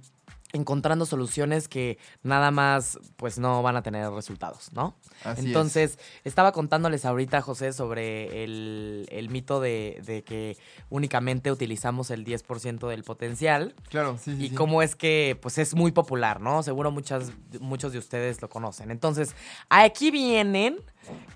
encontrando 0.53 1.05
soluciones 1.05 1.67
que 1.67 1.97
nada 2.23 2.51
más 2.51 2.99
pues 3.15 3.39
no 3.39 3.61
van 3.63 3.75
a 3.77 3.83
tener 3.83 4.09
resultados, 4.11 4.71
¿no? 4.73 4.95
Así 5.23 5.47
Entonces, 5.47 5.97
estaba 6.23 6.51
contándoles 6.51 7.05
ahorita, 7.05 7.41
José, 7.41 7.73
sobre 7.73 8.43
el, 8.43 9.07
el 9.09 9.29
mito 9.29 9.61
de, 9.61 10.01
de, 10.05 10.23
que 10.23 10.57
únicamente 10.89 11.51
utilizamos 11.51 12.11
el 12.11 12.25
10% 12.25 12.87
del 12.89 13.03
potencial. 13.03 13.75
Claro, 13.89 14.17
sí. 14.17 14.35
Y 14.39 14.49
sí. 14.49 14.55
cómo 14.55 14.81
es 14.81 14.95
que 14.95 15.37
pues 15.41 15.57
es 15.57 15.75
muy 15.75 15.91
popular, 15.91 16.41
¿no? 16.41 16.63
Seguro 16.63 16.91
muchas, 16.91 17.31
muchos 17.59 17.93
de 17.93 17.99
ustedes 17.99 18.41
lo 18.41 18.49
conocen. 18.49 18.91
Entonces, 18.91 19.35
aquí 19.69 20.11
vienen 20.11 20.77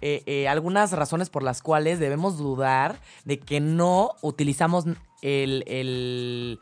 eh, 0.02 0.24
eh, 0.26 0.48
algunas 0.48 0.92
razones 0.92 1.30
por 1.30 1.44
las 1.44 1.62
cuales 1.62 2.00
debemos 2.00 2.38
dudar 2.38 3.00
de 3.24 3.40
que 3.40 3.60
no 3.60 4.12
utilizamos 4.22 4.86
el, 5.22 5.64
el 5.68 6.60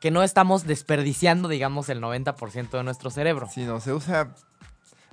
que 0.00 0.10
no 0.10 0.22
estamos 0.22 0.66
desperdiciando, 0.66 1.48
digamos, 1.48 1.88
el 1.88 2.00
90% 2.00 2.70
de 2.70 2.82
nuestro 2.84 3.10
cerebro. 3.10 3.48
Sí, 3.52 3.64
no, 3.64 3.80
se 3.80 3.92
usa. 3.92 4.34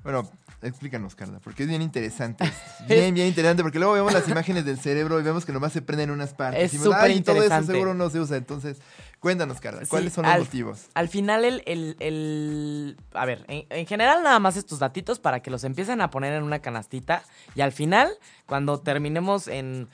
Bueno, 0.03 0.27
explícanos, 0.63 1.13
Carla, 1.15 1.39
porque 1.43 1.63
es 1.63 1.69
bien 1.69 1.81
interesante. 1.81 2.45
Es 2.45 2.53
bien, 2.88 3.13
bien 3.13 3.27
interesante, 3.27 3.62
porque 3.63 3.77
luego 3.79 3.93
vemos 3.93 4.13
las 4.13 4.27
imágenes 4.27 4.65
del 4.65 4.79
cerebro 4.79 5.19
y 5.19 5.23
vemos 5.23 5.45
que 5.45 5.51
nomás 5.51 5.73
se 5.73 5.81
prenden 5.81 6.10
unas 6.12 6.34
partes. 6.34 6.63
Es 6.63 6.73
y 6.73 6.77
súper 6.77 7.12
y 7.12 7.21
todo 7.21 7.36
eso 7.36 7.43
interesante. 7.45 7.73
seguro 7.73 7.93
no 7.93 8.10
se 8.10 8.19
usa. 8.19 8.38
Entonces, 8.38 8.77
cuéntanos, 9.19 9.60
Carla, 9.60 9.84
¿cuáles 9.88 10.12
Sí, 10.13 10.15
son 10.15 10.25
los 10.25 10.34
al- 10.34 10.39
motivos? 10.41 10.86
Al 10.95 11.07
final, 11.10 11.45
el. 11.45 11.62
el- 11.67 11.95
el- 11.99 12.97
a 13.13 13.25
ver, 13.25 13.45
en, 13.47 13.65
en 13.69 13.86
general, 13.86 14.23
nada 14.23 14.39
más 14.39 14.57
estos 14.57 14.79
datitos 14.79 15.19
para 15.19 15.41
que 15.41 15.51
los 15.51 15.63
empiecen 15.63 16.01
a 16.01 16.10
poner 16.10 16.34
en 16.34 16.43
una 16.43 16.60
canastita. 16.60 17.23
Y 17.55 17.62
al 17.62 17.71
final, 17.71 18.10
cuando 18.47 18.79
terminemos 18.79 19.47
en 19.47 19.88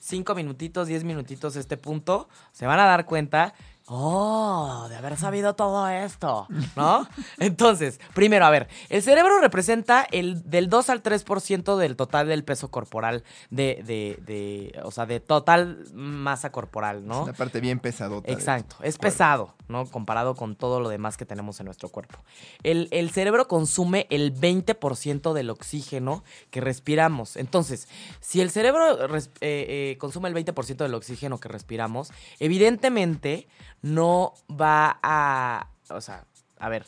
5 0.00 0.34
minutitos, 0.34 0.88
10 0.88 1.04
minutitos 1.04 1.54
este 1.54 1.76
punto, 1.76 2.28
se 2.52 2.66
van 2.66 2.80
a 2.80 2.84
dar 2.86 3.04
cuenta. 3.06 3.54
Oh, 3.88 4.86
de 4.88 4.96
haber 4.96 5.16
sabido 5.16 5.54
todo 5.54 5.86
esto, 5.88 6.46
¿no? 6.76 7.06
Entonces, 7.38 8.00
primero, 8.14 8.44
a 8.46 8.50
ver, 8.50 8.68
el 8.88 9.02
cerebro 9.02 9.40
representa 9.40 10.06
el 10.12 10.48
del 10.48 10.68
2 10.68 10.88
al 10.90 11.02
3% 11.02 11.76
del 11.76 11.96
total 11.96 12.28
del 12.28 12.44
peso 12.44 12.70
corporal, 12.70 13.24
de, 13.50 13.82
de, 13.84 14.18
de, 14.24 14.80
o 14.84 14.90
sea, 14.92 15.04
de 15.06 15.20
total 15.20 15.84
masa 15.92 16.52
corporal, 16.52 17.06
¿no? 17.06 17.18
Es 17.18 17.24
una 17.24 17.32
parte 17.32 17.60
bien 17.60 17.80
pesadota. 17.80 18.30
Exacto, 18.32 18.76
es 18.82 18.96
cuerpo. 18.96 19.00
pesado, 19.02 19.54
¿no? 19.68 19.84
Comparado 19.86 20.36
con 20.36 20.54
todo 20.54 20.78
lo 20.80 20.88
demás 20.88 21.16
que 21.16 21.26
tenemos 21.26 21.58
en 21.60 21.66
nuestro 21.66 21.88
cuerpo. 21.88 22.18
El, 22.62 22.88
el 22.92 23.10
cerebro 23.10 23.48
consume 23.48 24.06
el 24.10 24.32
20% 24.34 25.32
del 25.32 25.50
oxígeno 25.50 26.22
que 26.50 26.60
respiramos. 26.60 27.36
Entonces, 27.36 27.88
si 28.20 28.40
el 28.40 28.50
cerebro 28.50 29.08
res- 29.08 29.30
eh, 29.40 29.92
eh, 29.92 29.98
consume 29.98 30.28
el 30.28 30.34
20% 30.36 30.76
del 30.76 30.94
oxígeno 30.94 31.38
que 31.38 31.48
respiramos, 31.48 32.10
evidentemente 32.38 33.48
no 33.82 34.34
va 34.48 34.98
a... 35.02 35.68
O 35.90 36.00
sea, 36.00 36.24
a 36.58 36.68
ver, 36.68 36.86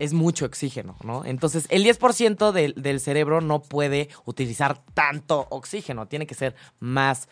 es 0.00 0.14
mucho 0.14 0.46
oxígeno, 0.46 0.96
¿no? 1.04 1.24
Entonces, 1.24 1.66
el 1.68 1.84
10% 1.84 2.52
del, 2.52 2.74
del 2.74 3.00
cerebro 3.00 3.40
no 3.40 3.62
puede 3.62 4.08
utilizar 4.24 4.82
tanto 4.94 5.46
oxígeno. 5.50 6.08
Tiene 6.08 6.26
que 6.26 6.34
ser 6.34 6.56
más, 6.78 7.28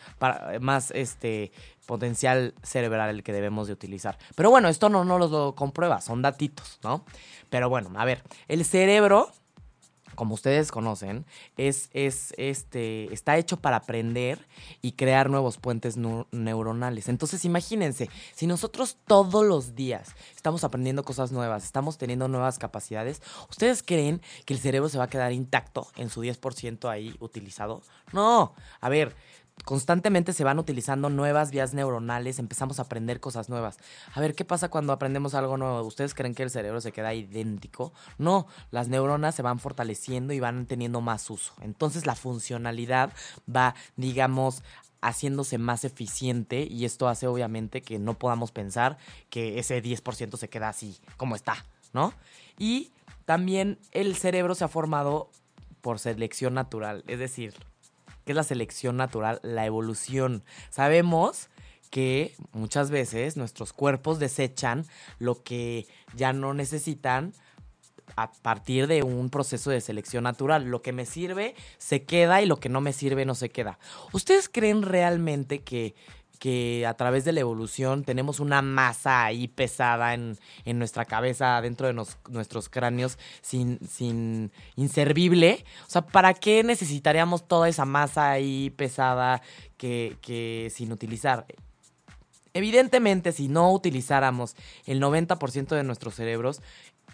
más 0.61 0.91
este, 0.91 1.51
potencial 1.87 2.53
cerebral 2.61 3.09
el 3.09 3.23
que 3.23 3.33
debemos 3.33 3.65
de 3.65 3.73
utilizar. 3.73 4.19
Pero 4.35 4.51
bueno, 4.51 4.69
esto 4.69 4.89
no 4.89 5.03
nos 5.03 5.31
lo 5.31 5.55
comprueba, 5.55 5.99
son 6.01 6.21
datitos, 6.21 6.79
¿no? 6.83 7.03
Pero 7.49 7.67
bueno, 7.67 7.91
a 7.95 8.05
ver, 8.05 8.21
el 8.47 8.63
cerebro, 8.63 9.31
como 10.19 10.33
ustedes 10.33 10.69
conocen, 10.69 11.25
es, 11.55 11.89
es, 11.93 12.33
este, 12.35 13.05
está 13.13 13.37
hecho 13.37 13.55
para 13.55 13.77
aprender 13.77 14.45
y 14.81 14.91
crear 14.91 15.29
nuevos 15.29 15.57
puentes 15.57 15.95
neuronales. 15.95 17.07
Entonces, 17.07 17.45
imagínense, 17.45 18.09
si 18.35 18.45
nosotros 18.45 18.97
todos 19.07 19.45
los 19.45 19.75
días 19.75 20.09
estamos 20.35 20.65
aprendiendo 20.65 21.05
cosas 21.05 21.31
nuevas, 21.31 21.63
estamos 21.63 21.97
teniendo 21.97 22.27
nuevas 22.27 22.59
capacidades, 22.59 23.21
¿ustedes 23.49 23.81
creen 23.81 24.21
que 24.43 24.53
el 24.53 24.59
cerebro 24.59 24.89
se 24.89 24.97
va 24.97 25.05
a 25.05 25.09
quedar 25.09 25.31
intacto 25.31 25.87
en 25.95 26.09
su 26.09 26.21
10% 26.21 26.89
ahí 26.89 27.15
utilizado? 27.21 27.81
No, 28.11 28.53
a 28.81 28.89
ver, 28.89 29.15
constantemente 29.65 30.33
se 30.33 30.43
van 30.43 30.59
utilizando 30.59 31.09
nuevas 31.09 31.51
vías 31.51 31.73
neuronales, 31.73 32.39
empezamos 32.39 32.79
a 32.79 32.83
aprender 32.83 33.19
cosas 33.19 33.49
nuevas. 33.49 33.77
A 34.13 34.19
ver, 34.19 34.35
¿qué 34.35 34.45
pasa 34.45 34.69
cuando 34.69 34.93
aprendemos 34.93 35.35
algo 35.35 35.57
nuevo? 35.57 35.81
¿Ustedes 35.83 36.13
creen 36.13 36.35
que 36.35 36.43
el 36.43 36.49
cerebro 36.49 36.81
se 36.81 36.91
queda 36.91 37.13
idéntico? 37.13 37.93
No, 38.17 38.47
las 38.71 38.87
neuronas 38.87 39.35
se 39.35 39.41
van 39.41 39.59
fortaleciendo 39.59 40.33
y 40.33 40.39
van 40.39 40.65
teniendo 40.65 41.01
más 41.01 41.29
uso. 41.29 41.53
Entonces 41.61 42.05
la 42.05 42.15
funcionalidad 42.15 43.11
va, 43.53 43.75
digamos, 43.95 44.63
haciéndose 45.01 45.57
más 45.57 45.85
eficiente 45.85 46.67
y 46.69 46.85
esto 46.85 47.07
hace 47.07 47.27
obviamente 47.27 47.81
que 47.81 47.99
no 47.99 48.15
podamos 48.15 48.51
pensar 48.51 48.97
que 49.29 49.59
ese 49.59 49.81
10% 49.81 50.37
se 50.37 50.49
queda 50.49 50.69
así 50.69 50.99
como 51.17 51.35
está, 51.35 51.65
¿no? 51.93 52.13
Y 52.57 52.91
también 53.25 53.79
el 53.91 54.15
cerebro 54.15 54.55
se 54.55 54.63
ha 54.65 54.67
formado 54.67 55.29
por 55.81 55.99
selección 55.99 56.53
natural, 56.53 57.03
es 57.07 57.19
decir, 57.19 57.53
¿qué 58.29 58.33
es 58.33 58.35
la 58.35 58.43
selección 58.43 58.95
natural? 58.95 59.39
La 59.41 59.65
evolución. 59.65 60.43
Sabemos 60.69 61.49
que 61.89 62.35
muchas 62.51 62.91
veces 62.91 63.37
nuestros 63.37 63.73
cuerpos 63.73 64.19
desechan 64.19 64.85
lo 65.17 65.41
que 65.41 65.87
ya 66.15 66.31
no 66.31 66.53
necesitan 66.53 67.33
a 68.15 68.31
partir 68.31 68.85
de 68.85 69.01
un 69.01 69.31
proceso 69.31 69.71
de 69.71 69.81
selección 69.81 70.25
natural. 70.25 70.65
Lo 70.65 70.83
que 70.83 70.93
me 70.93 71.07
sirve 71.07 71.55
se 71.79 72.03
queda 72.03 72.39
y 72.43 72.45
lo 72.45 72.59
que 72.59 72.69
no 72.69 72.81
me 72.81 72.93
sirve 72.93 73.25
no 73.25 73.33
se 73.33 73.49
queda. 73.49 73.79
¿Ustedes 74.13 74.47
creen 74.47 74.83
realmente 74.83 75.63
que, 75.63 75.95
que 76.39 76.85
a 76.87 76.93
través 76.95 77.25
de 77.25 77.33
la 77.33 77.41
evolución 77.41 78.03
tenemos 78.03 78.39
una 78.39 78.61
masa 78.61 79.25
ahí 79.25 79.47
pesada 79.47 80.13
en, 80.13 80.37
en 80.65 80.79
nuestra 80.79 81.05
cabeza, 81.05 81.61
dentro 81.61 81.87
de 81.87 81.93
nos- 81.93 82.17
nuestros 82.29 82.69
cráneos, 82.69 83.19
sin, 83.41 83.79
sin 83.87 84.51
inservible? 84.75 85.65
O 85.85 85.89
sea, 85.89 86.01
¿para 86.01 86.33
qué 86.33 86.63
necesitaríamos 86.63 87.47
toda 87.47 87.67
esa 87.69 87.85
masa 87.85 88.31
ahí 88.31 88.69
pesada 88.71 89.41
que, 89.77 90.15
que 90.21 90.71
sin 90.73 90.91
utilizar? 90.91 91.45
Evidentemente, 92.53 93.31
si 93.31 93.47
no 93.47 93.71
utilizáramos 93.71 94.55
el 94.85 94.99
90% 94.99 95.67
de 95.75 95.83
nuestros 95.83 96.15
cerebros, 96.15 96.61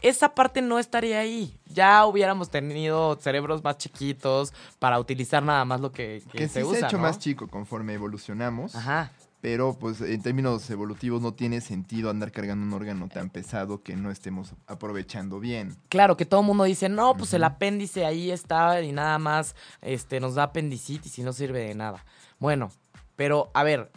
esa 0.02 0.36
parte 0.36 0.62
no 0.62 0.80
estaría 0.80 1.20
ahí. 1.20 1.58
Ya 1.68 2.06
hubiéramos 2.06 2.50
tenido 2.50 3.18
cerebros 3.20 3.64
más 3.64 3.78
chiquitos 3.78 4.54
para 4.80 5.00
utilizar 5.00 5.44
nada 5.44 5.66
más 5.66 5.82
lo 5.82 5.92
que, 5.92 6.22
que 6.32 6.40
Que 6.40 6.48
se 6.48 6.62
sí 6.62 6.66
usa, 6.66 6.80
se 6.80 6.86
ha 6.86 6.88
hecho 6.88 6.98
¿no? 6.98 7.04
más 7.04 7.20
chico 7.20 7.48
conforme 7.48 7.94
evolucionamos. 7.94 8.76
Ajá. 8.76 9.12
Pero 9.42 9.78
pues 9.78 10.02
en 10.02 10.24
términos 10.24 10.68
evolutivos 10.72 11.22
no 11.22 11.34
tiene 11.36 11.62
sentido 11.62 12.10
andar 12.10 12.32
cargando 12.32 12.66
un 12.66 12.74
órgano 12.74 13.08
tan 13.10 13.30
pesado 13.30 13.84
que 13.84 13.96
no 13.96 14.10
estemos 14.10 14.54
aprovechando 14.66 15.40
bien. 15.40 15.76
Claro, 15.90 16.18
que 16.18 16.26
todo 16.26 16.40
el 16.40 16.48
mundo 16.48 16.64
dice, 16.64 16.90
no, 16.90 17.16
pues 17.16 17.32
el 17.36 17.44
apéndice 17.44 18.06
ahí 18.06 18.32
está 18.32 18.82
y 18.82 18.92
nada 18.92 19.20
más 19.20 19.56
este, 19.82 20.20
nos 20.20 20.34
da 20.34 20.44
apendicitis 20.44 21.20
y 21.20 21.22
no 21.22 21.32
sirve 21.32 21.60
de 21.60 21.76
nada. 21.76 22.04
Bueno, 22.40 22.72
pero 23.16 23.52
a 23.54 23.64
ver, 23.64 23.92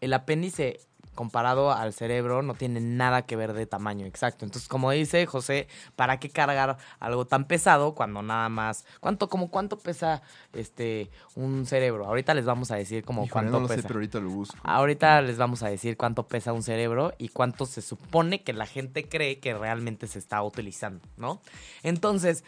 el 0.00 0.14
apéndice 0.14 0.80
comparado 1.14 1.72
al 1.72 1.92
cerebro 1.92 2.42
no 2.42 2.54
tiene 2.54 2.80
nada 2.80 3.22
que 3.22 3.36
ver 3.36 3.52
de 3.52 3.66
tamaño, 3.66 4.06
exacto. 4.06 4.44
Entonces, 4.44 4.68
como 4.68 4.90
dice 4.90 5.26
José, 5.26 5.68
¿para 5.96 6.18
qué 6.18 6.30
cargar 6.30 6.76
algo 7.00 7.26
tan 7.26 7.46
pesado 7.46 7.94
cuando 7.94 8.22
nada 8.22 8.48
más... 8.48 8.84
¿Cuánto, 9.00 9.28
como 9.28 9.50
cuánto 9.50 9.78
pesa 9.78 10.22
este 10.52 11.10
un 11.34 11.66
cerebro? 11.66 12.06
Ahorita 12.06 12.34
les 12.34 12.44
vamos 12.44 12.70
a 12.70 12.76
decir 12.76 13.04
como 13.04 13.24
Híjole, 13.24 13.32
cuánto 13.32 13.52
no 13.52 13.60
lo 13.60 13.68
sé, 13.68 13.76
pesa. 13.76 13.88
pero 13.88 13.98
ahorita 13.98 14.20
lo 14.20 14.30
busco. 14.30 14.56
Ahorita 14.62 15.22
les 15.22 15.38
vamos 15.38 15.62
a 15.62 15.68
decir 15.68 15.96
cuánto 15.96 16.26
pesa 16.26 16.52
un 16.52 16.62
cerebro 16.62 17.14
y 17.18 17.28
cuánto 17.28 17.66
se 17.66 17.82
supone 17.82 18.42
que 18.42 18.52
la 18.52 18.66
gente 18.66 19.08
cree 19.08 19.38
que 19.38 19.54
realmente 19.54 20.06
se 20.06 20.18
está 20.18 20.42
utilizando, 20.42 21.00
¿no? 21.16 21.40
Entonces, 21.82 22.44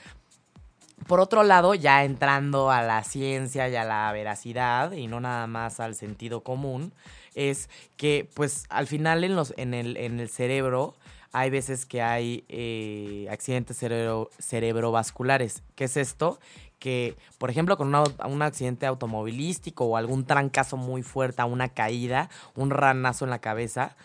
por 1.07 1.21
otro 1.21 1.43
lado, 1.43 1.75
ya 1.75 2.05
entrando 2.05 2.71
a 2.71 2.83
la 2.83 3.05
ciencia 3.05 3.69
y 3.69 3.77
a 3.77 3.85
la 3.85 4.11
veracidad, 4.13 4.93
y 4.93 5.07
no 5.07 5.21
nada 5.21 5.47
más 5.47 5.79
al 5.79 5.95
sentido 5.95 6.43
común, 6.43 6.93
es 7.37 7.71
que 7.97 8.29
pues 8.35 8.65
al 8.69 8.89
final 8.89 9.23
en, 9.23 9.37
los, 9.37 9.55
en, 9.57 9.75
el, 9.75 9.97
en 9.97 10.19
el 10.19 10.29
cerebro 10.29 10.97
hay 11.33 11.51
veces 11.51 11.85
que 11.85 12.03
hay 12.03 12.45
eh, 12.49 13.29
accidentes 13.31 13.77
cerebro, 13.77 14.31
cerebrovasculares. 14.39 15.63
¿Qué 15.75 15.85
es 15.85 15.99
esto? 15.99 16.41
Que, 16.79 17.17
por 17.39 17.51
ejemplo, 17.51 17.77
con 17.77 17.95
un 17.95 18.43
accidente 18.43 18.87
automovilístico 18.87 19.85
o 19.85 19.97
algún 19.99 20.25
trancazo 20.25 20.79
muy 20.79 21.03
fuerte, 21.03 21.43
una 21.45 21.69
caída, 21.69 22.31
un 22.55 22.71
ranazo 22.71 23.27
en 23.27 23.31
la 23.31 23.41
cabeza, 23.41 23.97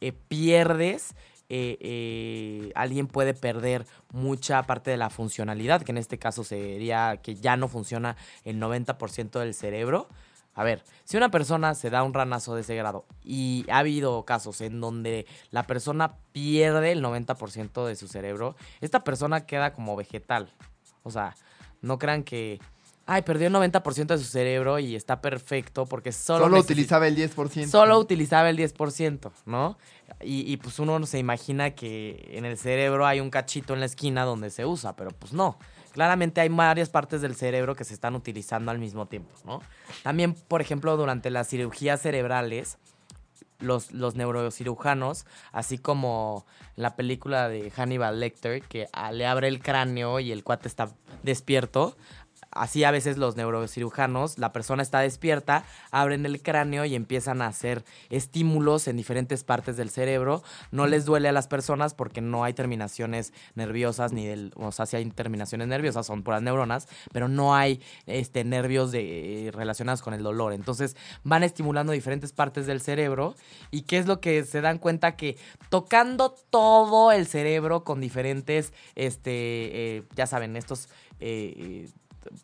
eh, 0.00 0.12
pierdes, 0.12 1.14
eh, 1.48 2.72
alguien 2.74 3.06
puede 3.06 3.34
perder 3.34 3.86
mucha 4.12 4.62
parte 4.64 4.90
de 4.90 4.96
la 4.96 5.10
funcionalidad, 5.10 5.82
que 5.82 5.92
en 5.92 5.98
este 5.98 6.18
caso 6.18 6.42
sería 6.42 7.18
que 7.22 7.36
ya 7.36 7.56
no 7.56 7.68
funciona 7.68 8.16
el 8.44 8.58
90% 8.58 9.38
del 9.38 9.54
cerebro. 9.54 10.08
A 10.60 10.62
ver, 10.62 10.84
si 11.04 11.16
una 11.16 11.30
persona 11.30 11.74
se 11.74 11.88
da 11.88 12.02
un 12.02 12.12
ranazo 12.12 12.54
de 12.54 12.60
ese 12.60 12.76
grado 12.76 13.06
y 13.24 13.64
ha 13.70 13.78
habido 13.78 14.26
casos 14.26 14.60
en 14.60 14.78
donde 14.78 15.24
la 15.50 15.66
persona 15.66 16.18
pierde 16.32 16.92
el 16.92 17.02
90% 17.02 17.86
de 17.86 17.96
su 17.96 18.08
cerebro, 18.08 18.56
esta 18.82 19.02
persona 19.02 19.46
queda 19.46 19.72
como 19.72 19.96
vegetal. 19.96 20.52
O 21.02 21.10
sea, 21.10 21.34
no 21.80 21.98
crean 21.98 22.24
que, 22.24 22.60
ay, 23.06 23.22
perdió 23.22 23.46
el 23.46 23.54
90% 23.54 24.08
de 24.08 24.18
su 24.18 24.24
cerebro 24.24 24.78
y 24.78 24.96
está 24.96 25.22
perfecto 25.22 25.86
porque 25.86 26.12
solo, 26.12 26.58
utilizaba 26.58 27.08
el 27.08 27.16
10%. 27.16 27.66
Solo 27.66 27.98
utilizaba 27.98 28.50
el 28.50 28.58
10%, 28.58 29.32
¿no? 29.46 29.78
Y, 30.20 30.52
y, 30.52 30.58
pues 30.58 30.78
uno 30.78 31.06
se 31.06 31.18
imagina 31.18 31.70
que 31.70 32.32
en 32.32 32.44
el 32.44 32.58
cerebro 32.58 33.06
hay 33.06 33.20
un 33.20 33.30
cachito 33.30 33.72
en 33.72 33.80
la 33.80 33.86
esquina 33.86 34.26
donde 34.26 34.50
se 34.50 34.66
usa, 34.66 34.94
pero 34.94 35.10
pues 35.12 35.32
no. 35.32 35.56
Claramente 35.92 36.40
hay 36.40 36.48
varias 36.48 36.88
partes 36.88 37.20
del 37.20 37.34
cerebro 37.34 37.74
que 37.74 37.84
se 37.84 37.94
están 37.94 38.14
utilizando 38.14 38.70
al 38.70 38.78
mismo 38.78 39.06
tiempo, 39.06 39.30
¿no? 39.44 39.60
También, 40.02 40.34
por 40.34 40.60
ejemplo, 40.60 40.96
durante 40.96 41.30
las 41.30 41.48
cirugías 41.48 42.00
cerebrales, 42.00 42.78
los, 43.58 43.92
los 43.92 44.14
neurocirujanos, 44.14 45.26
así 45.52 45.78
como 45.78 46.46
la 46.76 46.96
película 46.96 47.48
de 47.48 47.70
Hannibal 47.70 48.20
Lecter, 48.20 48.62
que 48.62 48.88
ah, 48.92 49.12
le 49.12 49.26
abre 49.26 49.48
el 49.48 49.60
cráneo 49.60 50.20
y 50.20 50.32
el 50.32 50.44
cuate 50.44 50.68
está 50.68 50.90
despierto, 51.22 51.96
así 52.50 52.84
a 52.84 52.90
veces 52.90 53.16
los 53.16 53.36
neurocirujanos, 53.36 54.38
la 54.38 54.52
persona 54.52 54.82
está 54.82 55.00
despierta, 55.00 55.64
abren 55.90 56.26
el 56.26 56.42
cráneo 56.42 56.84
y 56.84 56.94
empiezan 56.94 57.42
a 57.42 57.46
hacer 57.46 57.84
estímulos 58.10 58.88
en 58.88 58.96
diferentes 58.96 59.44
partes 59.44 59.76
del 59.76 59.90
cerebro. 59.90 60.42
No 60.70 60.86
les 60.86 61.04
duele 61.04 61.28
a 61.28 61.32
las 61.32 61.48
personas 61.48 61.94
porque 61.94 62.20
no 62.20 62.44
hay 62.44 62.54
terminaciones 62.54 63.32
nerviosas 63.54 64.12
ni 64.12 64.26
del, 64.26 64.52
o 64.56 64.72
sea, 64.72 64.86
sí 64.86 64.96
hay 64.96 65.08
terminaciones 65.10 65.68
nerviosas, 65.68 66.06
son 66.06 66.22
puras 66.22 66.42
neuronas, 66.42 66.88
pero 67.12 67.28
no 67.28 67.54
hay 67.54 67.80
este 68.06 68.44
nervios 68.44 68.92
de, 68.92 69.50
relacionados 69.54 70.02
con 70.02 70.14
el 70.14 70.22
dolor. 70.22 70.52
Entonces 70.52 70.96
van 71.22 71.42
estimulando 71.42 71.92
diferentes 71.92 72.32
partes 72.32 72.66
del 72.66 72.80
cerebro 72.80 73.34
y 73.70 73.82
qué 73.82 73.98
es 73.98 74.06
lo 74.06 74.20
que 74.20 74.44
se 74.44 74.60
dan 74.60 74.78
cuenta 74.78 75.16
que 75.16 75.36
tocando 75.68 76.34
todo 76.50 77.12
el 77.12 77.26
cerebro 77.26 77.84
con 77.84 78.00
diferentes, 78.00 78.72
este, 78.94 79.30
eh, 79.96 80.02
ya 80.14 80.26
saben, 80.26 80.56
estos 80.56 80.88
eh, 81.20 81.54
eh, 81.56 81.88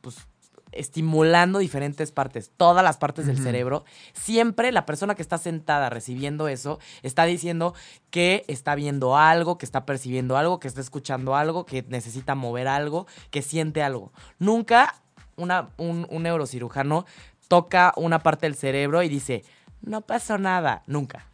pues 0.01 0.27
estimulando 0.73 1.59
diferentes 1.59 2.13
partes, 2.13 2.51
todas 2.57 2.85
las 2.85 2.97
partes 2.97 3.27
del 3.27 3.39
cerebro, 3.39 3.85
siempre 4.13 4.73
la 4.73 4.85
persona 4.85 5.15
que 5.15 5.23
está 5.23 5.39
sentada 5.39 5.91
recibiendo 5.91 6.49
eso 6.49 6.79
está 7.03 7.25
diciendo 7.25 7.75
que 8.11 8.45
está 8.49 8.75
viendo 8.75 9.17
algo, 9.17 9.59
que 9.59 9.65
está 9.67 9.87
percibiendo 9.87 10.37
algo, 10.37 10.61
que 10.61 10.69
está 10.69 10.81
escuchando 10.81 11.35
algo, 11.35 11.67
que 11.67 11.85
necesita 11.89 12.35
mover 12.35 12.69
algo, 12.69 13.07
que 13.31 13.43
siente 13.43 13.83
algo. 13.83 14.13
Nunca 14.39 14.95
una, 15.37 15.71
un, 15.77 16.07
un 16.11 16.23
neurocirujano 16.23 17.07
toca 17.49 17.93
una 17.97 18.21
parte 18.21 18.47
del 18.47 18.57
cerebro 18.57 19.03
y 19.03 19.09
dice, 19.09 19.45
no 19.83 20.03
pasó 20.03 20.39
nada, 20.39 20.83
nunca. 20.87 21.27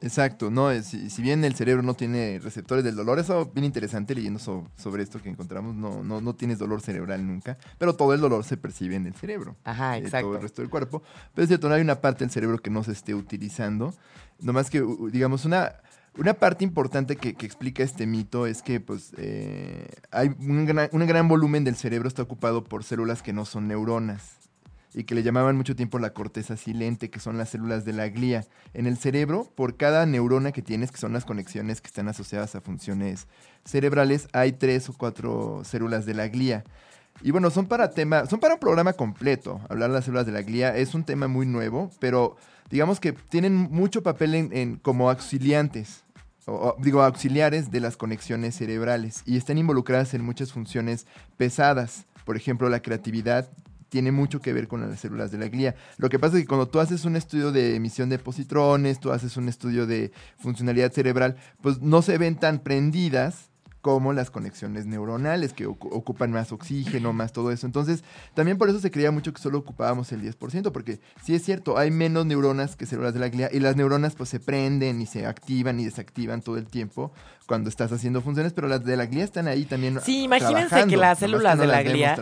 Exacto, 0.00 0.50
no, 0.50 0.70
es- 0.70 0.86
si, 0.86 1.08
si 1.08 1.22
bien 1.22 1.44
el 1.44 1.54
cerebro 1.54 1.82
no 1.82 1.94
tiene 1.94 2.38
receptores 2.42 2.84
del 2.84 2.94
dolor, 2.96 3.18
eso 3.18 3.46
bien 3.54 3.64
interesante 3.64 4.14
leyendo 4.14 4.38
so- 4.38 4.68
sobre 4.76 5.02
esto 5.02 5.22
que 5.22 5.30
encontramos, 5.30 5.74
no, 5.74 6.02
no, 6.04 6.20
no 6.20 6.34
tienes 6.34 6.58
dolor 6.58 6.80
cerebral 6.82 7.26
nunca, 7.26 7.56
pero 7.78 7.94
todo 7.94 8.12
el 8.12 8.20
dolor 8.20 8.44
se 8.44 8.56
percibe 8.56 8.96
en 8.96 9.06
el 9.06 9.14
cerebro. 9.14 9.56
Ajá, 9.64 9.92
de 9.92 9.98
todo 10.00 10.06
exacto. 10.06 10.34
el 10.36 10.42
resto 10.42 10.62
del 10.62 10.70
cuerpo. 10.70 11.02
Pero 11.34 11.44
es 11.44 11.48
cierto, 11.48 11.68
no 11.68 11.74
hay 11.74 11.80
una 11.82 12.00
parte 12.00 12.24
del 12.24 12.30
cerebro 12.30 12.58
que 12.58 12.70
no 12.70 12.82
se 12.84 12.92
esté 12.92 13.14
utilizando. 13.14 13.94
Nomás 14.40 14.68
que, 14.68 14.84
digamos, 15.10 15.44
una, 15.46 15.76
una 16.18 16.34
parte 16.34 16.64
importante 16.64 17.16
que, 17.16 17.34
que 17.34 17.46
explica 17.46 17.82
este 17.82 18.06
mito 18.06 18.46
es 18.46 18.62
que 18.62 18.80
pues, 18.80 19.12
eh, 19.16 19.88
hay 20.10 20.28
un 20.38 20.66
gran, 20.66 20.88
un 20.92 21.06
gran 21.06 21.28
volumen 21.28 21.64
del 21.64 21.76
cerebro 21.76 22.08
está 22.08 22.22
ocupado 22.22 22.64
por 22.64 22.84
células 22.84 23.22
que 23.22 23.32
no 23.32 23.44
son 23.46 23.68
neuronas 23.68 24.32
y 24.94 25.04
que 25.04 25.14
le 25.14 25.22
llamaban 25.22 25.56
mucho 25.56 25.76
tiempo 25.76 25.98
la 25.98 26.14
corteza 26.14 26.56
silente, 26.56 27.10
que 27.10 27.20
son 27.20 27.36
las 27.36 27.50
células 27.50 27.84
de 27.84 27.92
la 27.92 28.08
glía. 28.08 28.44
En 28.72 28.86
el 28.86 28.96
cerebro, 28.96 29.50
por 29.54 29.76
cada 29.76 30.06
neurona 30.06 30.52
que 30.52 30.62
tienes, 30.62 30.92
que 30.92 30.98
son 30.98 31.12
las 31.12 31.24
conexiones 31.24 31.80
que 31.80 31.88
están 31.88 32.08
asociadas 32.08 32.54
a 32.54 32.60
funciones 32.60 33.26
cerebrales, 33.64 34.28
hay 34.32 34.52
tres 34.52 34.88
o 34.88 34.92
cuatro 34.92 35.62
células 35.64 36.06
de 36.06 36.14
la 36.14 36.28
glía. 36.28 36.64
Y 37.22 37.30
bueno, 37.30 37.50
son 37.50 37.66
para 37.66 37.90
tema, 37.90 38.26
son 38.26 38.40
para 38.40 38.54
un 38.54 38.60
programa 38.60 38.92
completo. 38.92 39.60
Hablar 39.68 39.90
de 39.90 39.94
las 39.94 40.04
células 40.04 40.26
de 40.26 40.32
la 40.32 40.42
glía 40.42 40.76
es 40.76 40.94
un 40.94 41.04
tema 41.04 41.28
muy 41.28 41.46
nuevo, 41.46 41.90
pero 41.98 42.36
digamos 42.70 43.00
que 43.00 43.12
tienen 43.12 43.54
mucho 43.54 44.02
papel 44.02 44.34
en, 44.34 44.76
como 44.76 45.10
auxiliantes, 45.10 46.04
o, 46.46 46.76
digo, 46.78 47.02
auxiliares 47.02 47.70
de 47.70 47.80
las 47.80 47.96
conexiones 47.96 48.56
cerebrales 48.56 49.22
y 49.24 49.36
están 49.36 49.58
involucradas 49.58 50.12
en 50.14 50.24
muchas 50.24 50.52
funciones 50.52 51.06
pesadas. 51.36 52.04
Por 52.24 52.36
ejemplo, 52.36 52.68
la 52.68 52.80
creatividad 52.80 53.48
tiene 53.94 54.10
mucho 54.10 54.40
que 54.40 54.52
ver 54.52 54.66
con 54.66 54.80
las 54.80 54.98
células 54.98 55.30
de 55.30 55.38
la 55.38 55.46
glía. 55.46 55.76
Lo 55.98 56.08
que 56.08 56.18
pasa 56.18 56.34
es 56.36 56.42
que 56.42 56.48
cuando 56.48 56.66
tú 56.66 56.80
haces 56.80 57.04
un 57.04 57.14
estudio 57.14 57.52
de 57.52 57.76
emisión 57.76 58.08
de 58.08 58.18
positrones, 58.18 58.98
tú 58.98 59.12
haces 59.12 59.36
un 59.36 59.48
estudio 59.48 59.86
de 59.86 60.10
funcionalidad 60.36 60.90
cerebral, 60.90 61.36
pues 61.62 61.80
no 61.80 62.02
se 62.02 62.18
ven 62.18 62.34
tan 62.34 62.58
prendidas 62.58 63.52
como 63.84 64.14
las 64.14 64.30
conexiones 64.30 64.86
neuronales 64.86 65.52
que 65.52 65.68
ocu- 65.68 65.90
ocupan 65.92 66.32
más 66.32 66.52
oxígeno, 66.52 67.12
más 67.12 67.34
todo 67.34 67.52
eso. 67.52 67.66
Entonces, 67.66 68.02
también 68.32 68.56
por 68.56 68.70
eso 68.70 68.80
se 68.80 68.90
creía 68.90 69.10
mucho 69.10 69.34
que 69.34 69.42
solo 69.42 69.58
ocupábamos 69.58 70.10
el 70.10 70.22
10%, 70.22 70.72
porque 70.72 71.00
sí 71.22 71.34
es 71.34 71.44
cierto, 71.44 71.76
hay 71.76 71.90
menos 71.90 72.24
neuronas 72.24 72.76
que 72.76 72.86
células 72.86 73.12
de 73.12 73.20
la 73.20 73.28
glía 73.28 73.50
y 73.52 73.60
las 73.60 73.76
neuronas 73.76 74.14
pues 74.14 74.30
se 74.30 74.40
prenden 74.40 75.02
y 75.02 75.06
se 75.06 75.26
activan 75.26 75.78
y 75.80 75.84
desactivan 75.84 76.40
todo 76.40 76.56
el 76.56 76.64
tiempo 76.64 77.12
cuando 77.46 77.68
estás 77.68 77.92
haciendo 77.92 78.22
funciones, 78.22 78.54
pero 78.54 78.68
las 78.68 78.82
de 78.82 78.96
la 78.96 79.04
glía 79.04 79.22
están 79.22 79.48
ahí 79.48 79.66
también 79.66 80.00
Sí, 80.00 80.22
imagínense 80.22 80.86
que 80.86 80.96
las 80.96 81.18
células 81.18 81.56
no 81.58 81.62
de 81.64 81.68
la 81.68 81.82
glía-. 81.82 82.14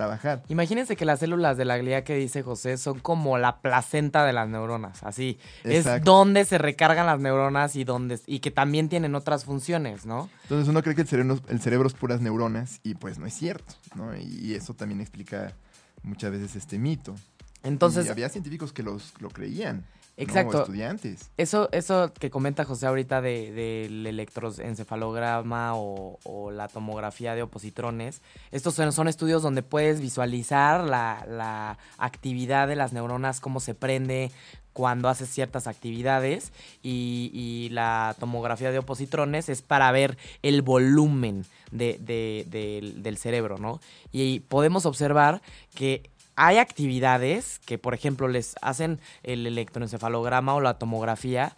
Imagínense 0.48 0.96
que 0.96 1.04
las 1.04 1.20
células 1.20 1.56
de 1.56 1.64
la 1.64 1.78
glía 1.78 2.02
que 2.02 2.16
dice 2.16 2.42
José 2.42 2.76
son 2.76 2.98
como 2.98 3.38
la 3.38 3.60
placenta 3.60 4.24
de 4.26 4.32
las 4.32 4.48
neuronas, 4.48 5.04
así. 5.04 5.38
Es 5.62 5.86
donde 6.02 6.44
se 6.44 6.58
recargan 6.58 7.06
las 7.06 7.20
neuronas 7.20 7.76
y 7.76 7.84
donde 7.84 8.18
y 8.26 8.40
que 8.40 8.50
también 8.50 8.88
tienen 8.88 9.14
otras 9.14 9.44
funciones, 9.44 10.06
¿no? 10.06 10.28
Entonces 10.42 10.66
uno 10.68 10.82
cree 10.82 10.96
que 10.96 11.02
el 11.02 11.06
cerebro, 11.08 11.38
el 11.52 11.60
cerebro 11.60 11.86
es 11.86 11.92
puras 11.92 12.22
neuronas 12.22 12.80
y 12.82 12.94
pues 12.94 13.18
no 13.18 13.26
es 13.26 13.34
cierto, 13.34 13.74
¿no? 13.94 14.16
Y, 14.16 14.54
eso 14.54 14.72
también 14.72 15.00
explica 15.02 15.54
muchas 16.02 16.30
veces 16.32 16.56
este 16.56 16.78
mito. 16.78 17.14
Entonces, 17.62 18.06
Y 18.06 18.08
había 18.08 18.28
científicos 18.30 18.72
que 18.72 18.82
los, 18.82 19.12
lo 19.20 19.28
creían. 19.28 19.84
¿no? 20.16 20.24
Exacto. 20.24 20.60
estudiantes. 20.60 21.30
eso 21.38 21.70
eso 21.72 22.12
que 22.12 22.30
comenta 22.30 22.64
José 22.66 22.86
ahorita 22.86 23.22
de- 23.22 23.50
del 23.52 24.06
electroencefalograma 24.06 25.74
o, 25.74 26.18
o 26.24 26.50
la 26.50 26.68
tomografía 26.68 27.34
de 27.34 27.42
opositrones, 27.42 28.20
estos 28.50 28.74
son, 28.74 28.92
son 28.92 29.08
estudios 29.08 29.42
donde 29.42 29.62
puedes 29.62 30.00
visualizar 30.00 30.84
la, 30.84 31.24
la 31.28 31.78
actividad 31.98 32.68
de 32.68 32.76
las 32.76 32.92
neuronas, 32.92 33.40
cómo 33.40 33.60
se 33.60 33.74
prende 33.74 34.30
cuando 34.72 35.08
haces 35.08 35.28
ciertas 35.28 35.66
actividades 35.66 36.52
y, 36.82 37.68
la 37.72 38.16
tomografía 38.18 38.70
de 38.70 38.78
opositrones 38.78 39.48
es 39.48 39.62
para 39.62 39.90
ver 39.92 40.16
el 40.42 40.62
volumen 40.62 41.44
de- 41.70 41.98
de- 42.00 42.46
del- 42.48 43.02
del 43.02 43.16
cerebro, 43.18 43.58
¿no? 43.58 43.80
Y 44.12 44.40
podemos 44.40 44.86
observar 44.86 45.42
que 45.74 46.10
hay 46.36 46.58
actividades 46.58 47.60
que, 47.66 47.78
por 47.78 47.94
ejemplo, 47.94 48.28
les 48.28 48.54
hacen 48.62 48.98
el 49.22 49.46
electroencefalograma 49.46 50.54
o 50.54 50.60
la 50.60 50.78
tomografía 50.78 51.54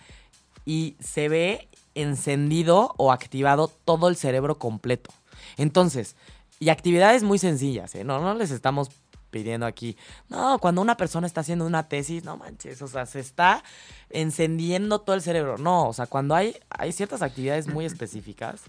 y 0.66 0.96
se 1.00 1.29
ve 1.29 1.68
encendido 1.94 2.94
o 2.96 3.12
activado 3.12 3.70
todo 3.85 4.09
el 4.09 4.16
cerebro 4.16 4.59
completo. 4.59 5.11
Entonces, 5.57 6.16
y 6.61 6.70
actividades 6.70 7.22
muy 7.22 7.38
sencillas, 7.38 7.94
¿eh? 7.94 8.05
No, 8.05 8.20
no 8.20 8.35
les 8.35 8.50
estamos 8.50 8.90
pidiendo 9.35 9.66
aquí. 9.66 9.97
No, 10.29 10.61
cuando 10.61 10.81
una 10.81 10.97
persona 10.97 11.27
está 11.27 11.40
haciendo 11.40 11.66
una 11.66 11.88
tesis, 11.88 12.23
no 12.23 12.37
manches, 12.37 12.81
o 12.83 12.87
sea, 12.87 13.05
se 13.05 13.18
está 13.18 13.64
encendiendo 14.09 15.01
todo 15.01 15.16
el 15.16 15.23
cerebro. 15.23 15.59
No, 15.59 15.88
o 15.88 15.92
sea, 15.92 16.07
cuando 16.07 16.37
hay, 16.37 16.57
hay 16.70 16.92
ciertas 16.92 17.20
actividades 17.20 17.66
muy 17.66 17.85
específicas, 17.85 18.62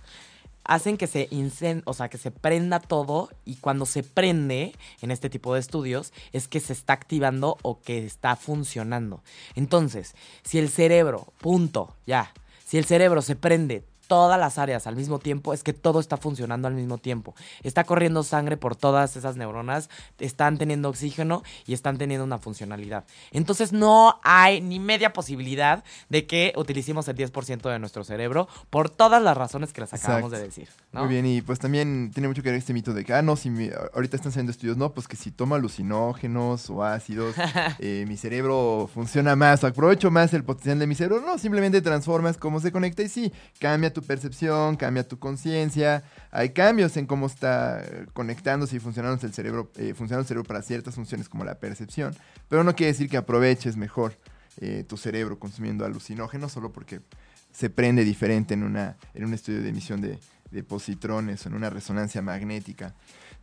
hacen 0.63 0.97
que 0.97 1.05
se 1.05 1.27
incen 1.29 1.83
o 1.85 1.93
sea, 1.93 2.09
que 2.09 2.17
se 2.17 2.31
prenda 2.31 2.79
todo 2.79 3.29
y 3.45 3.57
cuando 3.57 3.85
se 3.85 4.01
prende 4.01 4.73
en 5.01 5.11
este 5.11 5.29
tipo 5.29 5.53
de 5.53 5.59
estudios 5.59 6.13
es 6.33 6.47
que 6.47 6.59
se 6.59 6.73
está 6.73 6.93
activando 6.93 7.59
o 7.61 7.79
que 7.79 8.03
está 8.03 8.35
funcionando. 8.35 9.21
Entonces, 9.53 10.15
si 10.43 10.57
el 10.57 10.69
cerebro, 10.69 11.27
punto, 11.39 11.95
ya, 12.07 12.33
si 12.65 12.79
el 12.79 12.85
cerebro 12.85 13.21
se 13.21 13.35
prende 13.35 13.83
todas 14.07 14.39
las 14.39 14.57
áreas 14.57 14.87
al 14.87 14.95
mismo 14.95 15.19
tiempo, 15.19 15.53
es 15.53 15.63
que 15.63 15.73
todo 15.73 15.99
está 15.99 16.17
funcionando 16.17 16.67
al 16.67 16.73
mismo 16.73 16.97
tiempo. 16.97 17.35
Está 17.63 17.83
corriendo 17.83 18.23
sangre 18.23 18.57
por 18.57 18.75
todas 18.75 19.15
esas 19.15 19.35
neuronas, 19.37 19.89
están 20.19 20.57
teniendo 20.57 20.89
oxígeno 20.89 21.43
y 21.65 21.73
están 21.73 21.97
teniendo 21.97 22.23
una 22.23 22.37
funcionalidad. 22.37 23.05
Entonces 23.31 23.73
no 23.73 24.19
hay 24.23 24.61
ni 24.61 24.79
media 24.79 25.13
posibilidad 25.13 25.83
de 26.09 26.25
que 26.25 26.53
utilicemos 26.55 27.07
el 27.07 27.15
10% 27.15 27.69
de 27.69 27.79
nuestro 27.79 28.03
cerebro 28.03 28.47
por 28.69 28.89
todas 28.89 29.21
las 29.21 29.35
razones 29.37 29.73
que 29.73 29.81
les 29.81 29.93
acabamos 29.93 30.31
Exacto. 30.33 30.37
de 30.37 30.43
decir. 30.43 30.69
¿no? 30.91 31.01
Muy 31.01 31.09
bien, 31.09 31.25
y 31.25 31.41
pues 31.41 31.59
también 31.59 32.11
tiene 32.13 32.27
mucho 32.27 32.41
que 32.43 32.49
ver 32.49 32.57
este 32.59 32.73
mito 32.73 32.93
de 32.93 33.03
que, 33.03 33.13
ah, 33.13 33.21
no, 33.21 33.35
si 33.35 33.49
mi- 33.49 33.69
ahorita 33.93 34.15
están 34.15 34.29
haciendo 34.29 34.51
estudios, 34.51 34.77
no, 34.77 34.91
pues 34.93 35.07
que 35.07 35.15
si 35.15 35.31
tomo 35.31 35.55
alucinógenos 35.55 36.69
o 36.69 36.83
ácidos, 36.83 37.35
eh, 37.79 38.05
mi 38.07 38.17
cerebro 38.17 38.89
funciona 38.93 39.35
más, 39.35 39.63
aprovecho 39.63 40.11
más 40.11 40.33
el 40.33 40.43
potencial 40.43 40.79
de 40.79 40.87
mi 40.87 40.95
cerebro. 40.95 41.21
No, 41.25 41.37
simplemente 41.37 41.81
transformas 41.81 42.37
cómo 42.37 42.59
se 42.59 42.71
conecta 42.71 43.01
y 43.03 43.09
sí, 43.09 43.31
cambia 43.59 43.93
tu 43.95 44.03
percepción, 44.03 44.75
cambia 44.75 45.07
tu 45.07 45.17
conciencia. 45.17 46.03
Hay 46.29 46.49
cambios 46.51 46.95
en 46.97 47.07
cómo 47.07 47.25
está 47.25 47.81
eh, 47.81 48.05
conectándose 48.13 48.75
y 48.75 48.79
funcionando 48.79 49.25
el 49.25 49.33
cerebro, 49.33 49.71
eh, 49.77 49.95
el 49.97 50.25
cerebro 50.25 50.43
para 50.43 50.61
ciertas 50.61 50.93
funciones 50.93 51.27
como 51.27 51.43
la 51.43 51.55
percepción, 51.55 52.15
pero 52.47 52.63
no 52.63 52.75
quiere 52.75 52.91
decir 52.91 53.09
que 53.09 53.17
aproveches 53.17 53.77
mejor 53.77 54.15
eh, 54.61 54.85
tu 54.87 54.97
cerebro 54.97 55.39
consumiendo 55.39 55.85
alucinógenos 55.85 56.51
solo 56.51 56.71
porque 56.71 57.01
se 57.51 57.71
prende 57.71 58.03
diferente 58.03 58.53
en, 58.53 58.63
una, 58.63 58.97
en 59.13 59.25
un 59.25 59.33
estudio 59.33 59.61
de 59.61 59.69
emisión 59.69 60.01
de, 60.01 60.19
de 60.51 60.63
positrones 60.63 61.45
o 61.45 61.49
en 61.49 61.55
una 61.55 61.69
resonancia 61.69 62.21
magnética. 62.21 62.93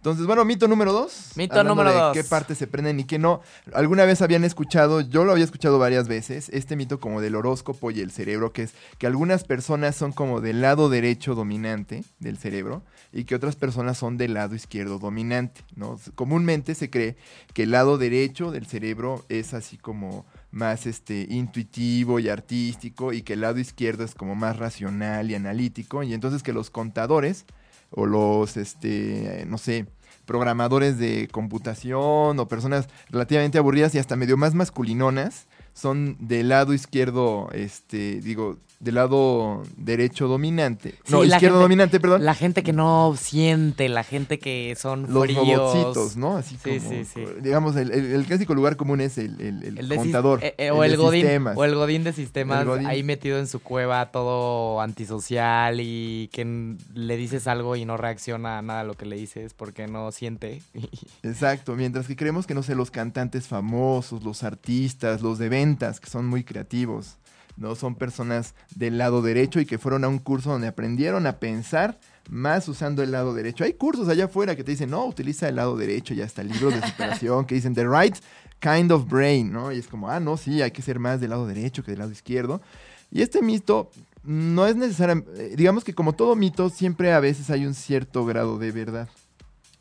Entonces, 0.02 0.26
bueno, 0.26 0.44
mito 0.44 0.66
número 0.66 0.92
dos. 0.92 1.30
Mito 1.36 1.54
hablando 1.54 1.76
número 1.76 1.94
de 1.94 2.02
dos. 2.02 2.12
qué 2.12 2.24
partes 2.24 2.58
se 2.58 2.66
prenden 2.66 2.98
y 2.98 3.04
qué 3.04 3.20
no. 3.20 3.40
Alguna 3.72 4.04
vez 4.04 4.20
habían 4.20 4.42
escuchado, 4.42 5.00
yo 5.00 5.24
lo 5.24 5.30
había 5.30 5.44
escuchado 5.44 5.78
varias 5.78 6.08
veces, 6.08 6.48
este 6.48 6.74
mito 6.74 6.98
como 6.98 7.20
del 7.20 7.36
horóscopo 7.36 7.92
y 7.92 8.00
el 8.00 8.10
cerebro, 8.10 8.52
que 8.52 8.62
es 8.64 8.74
que 8.98 9.06
algunas 9.06 9.44
personas 9.44 9.94
son 9.94 10.10
como 10.10 10.40
del 10.40 10.60
lado 10.60 10.90
derecho 10.90 11.36
dominante 11.36 12.02
del 12.18 12.36
cerebro 12.36 12.82
y 13.12 13.22
que 13.22 13.36
otras 13.36 13.54
personas 13.54 13.96
son 13.96 14.16
del 14.16 14.34
lado 14.34 14.56
izquierdo 14.56 14.98
dominante, 14.98 15.60
¿no? 15.76 16.00
Comúnmente 16.16 16.74
se 16.74 16.90
cree 16.90 17.14
que 17.54 17.62
el 17.62 17.70
lado 17.70 17.96
derecho 17.96 18.50
del 18.50 18.66
cerebro 18.66 19.24
es 19.28 19.54
así 19.54 19.76
como 19.76 20.26
más 20.50 20.84
este 20.86 21.28
intuitivo 21.30 22.18
y 22.18 22.28
artístico 22.28 23.12
y 23.12 23.22
que 23.22 23.34
el 23.34 23.42
lado 23.42 23.60
izquierdo 23.60 24.02
es 24.02 24.16
como 24.16 24.34
más 24.34 24.56
racional 24.56 25.30
y 25.30 25.36
analítico 25.36 26.02
y 26.02 26.12
entonces 26.12 26.42
que 26.42 26.52
los 26.52 26.70
contadores 26.70 27.46
o 27.92 28.06
los 28.06 28.56
este 28.56 29.44
no 29.46 29.58
sé 29.58 29.86
programadores 30.26 30.98
de 30.98 31.28
computación 31.30 32.38
o 32.38 32.48
personas 32.48 32.88
relativamente 33.10 33.58
aburridas 33.58 33.94
y 33.94 33.98
hasta 33.98 34.16
medio 34.16 34.36
más 34.36 34.54
masculinonas 34.54 35.46
son 35.74 36.16
del 36.20 36.48
lado 36.48 36.74
izquierdo 36.74 37.48
este 37.52 38.20
digo 38.20 38.58
del 38.82 38.96
lado 38.96 39.62
derecho 39.76 40.26
dominante 40.28 40.96
no 41.08 41.22
Sí, 41.22 41.28
la 41.28 41.36
izquierdo 41.36 41.56
gente- 41.56 41.62
dominante 41.62 42.00
perdón 42.00 42.24
La 42.24 42.34
gente 42.34 42.62
que 42.62 42.72
no 42.72 43.14
siente, 43.16 43.88
la 43.88 44.02
gente 44.04 44.38
que 44.38 44.74
son 44.78 45.06
los 45.12 45.22
fríos. 45.24 45.46
robotcitos, 45.46 46.16
¿no? 46.16 46.36
Así 46.36 46.58
Sí, 46.62 46.78
como, 46.80 46.90
sí, 46.90 47.04
sí. 47.04 47.24
digamos, 47.40 47.76
el, 47.76 47.92
el- 47.92 48.06
el 48.12 48.24
clásico 48.26 48.54
lugar 48.54 48.76
común 48.76 49.00
es 49.00 49.18
el, 49.18 49.40
el- 49.40 49.96
contador. 49.96 50.42
eh, 50.42 50.54
eh, 50.58 50.70
o 50.72 50.82
el, 50.84 50.96
godín 50.96 51.22
sistemas. 51.22 51.56
o 51.56 51.64
el 51.64 51.74
godín 51.76 52.02
de 52.04 52.12
sistemas 52.12 52.66
godín. 52.66 52.86
ahí 52.86 53.02
metido 53.04 53.38
en 53.38 53.46
su 53.46 53.60
cueva 53.60 54.10
todo 54.10 54.80
antisocial 54.80 55.78
y 55.80 56.28
que 56.32 56.76
le 56.94 57.16
dices 57.16 57.46
algo 57.46 57.76
y 57.76 57.84
no 57.84 57.96
reacciona 57.96 58.58
a 58.58 58.62
nada 58.62 58.80
a 58.80 58.84
lo 58.84 58.94
que 58.94 59.06
le 59.06 59.14
dices 59.16 59.54
porque 59.54 59.86
no 59.86 60.10
siente 60.12 60.60
Exacto, 61.22 61.76
mientras 61.76 62.06
que 62.06 62.16
creemos 62.16 62.46
que, 62.46 62.54
no 62.54 62.62
sé, 62.62 62.74
los 62.74 62.90
cantantes 62.90 63.46
famosos, 63.46 64.24
los 64.24 64.42
artistas, 64.42 65.22
los 65.22 65.38
de 65.38 65.48
ventas, 65.48 66.00
que 66.00 66.10
son 66.10 66.26
muy 66.26 66.42
creativos, 66.44 67.16
¿no? 67.56 67.74
Son 67.74 67.94
personas 67.94 68.54
del 68.74 68.98
lado 68.98 69.22
derecho 69.22 69.60
y 69.60 69.66
que 69.66 69.78
fueron 69.78 70.04
a 70.04 70.08
un 70.08 70.18
curso 70.18 70.50
donde 70.50 70.68
aprendieron 70.68 71.26
a 71.26 71.38
pensar 71.38 71.98
más 72.30 72.68
usando 72.68 73.02
el 73.02 73.10
lado 73.12 73.34
derecho. 73.34 73.64
Hay 73.64 73.74
cursos 73.74 74.08
allá 74.08 74.26
afuera 74.26 74.56
que 74.56 74.64
te 74.64 74.70
dicen, 74.70 74.90
no, 74.90 75.04
utiliza 75.04 75.48
el 75.48 75.56
lado 75.56 75.76
derecho 75.76 76.14
y 76.14 76.22
hasta 76.22 76.42
libros 76.42 76.74
de 76.74 76.86
superación 76.86 77.44
que 77.44 77.54
dicen, 77.54 77.74
the 77.74 77.86
right 77.86 78.16
kind 78.60 78.92
of 78.92 79.08
brain, 79.08 79.52
¿no? 79.52 79.72
Y 79.72 79.78
es 79.78 79.88
como, 79.88 80.08
ah, 80.08 80.20
no, 80.20 80.36
sí, 80.36 80.62
hay 80.62 80.70
que 80.70 80.82
ser 80.82 80.98
más 80.98 81.20
del 81.20 81.30
lado 81.30 81.46
derecho 81.46 81.82
que 81.82 81.90
del 81.90 82.00
lado 82.00 82.12
izquierdo. 82.12 82.62
Y 83.10 83.22
este 83.22 83.42
mito 83.42 83.90
no 84.22 84.66
es 84.66 84.76
necesario, 84.76 85.24
eh, 85.36 85.54
digamos 85.56 85.84
que 85.84 85.94
como 85.94 86.14
todo 86.14 86.36
mito, 86.36 86.70
siempre 86.70 87.12
a 87.12 87.20
veces 87.20 87.50
hay 87.50 87.66
un 87.66 87.74
cierto 87.74 88.24
grado 88.24 88.58
de 88.58 88.70
verdad. 88.70 89.08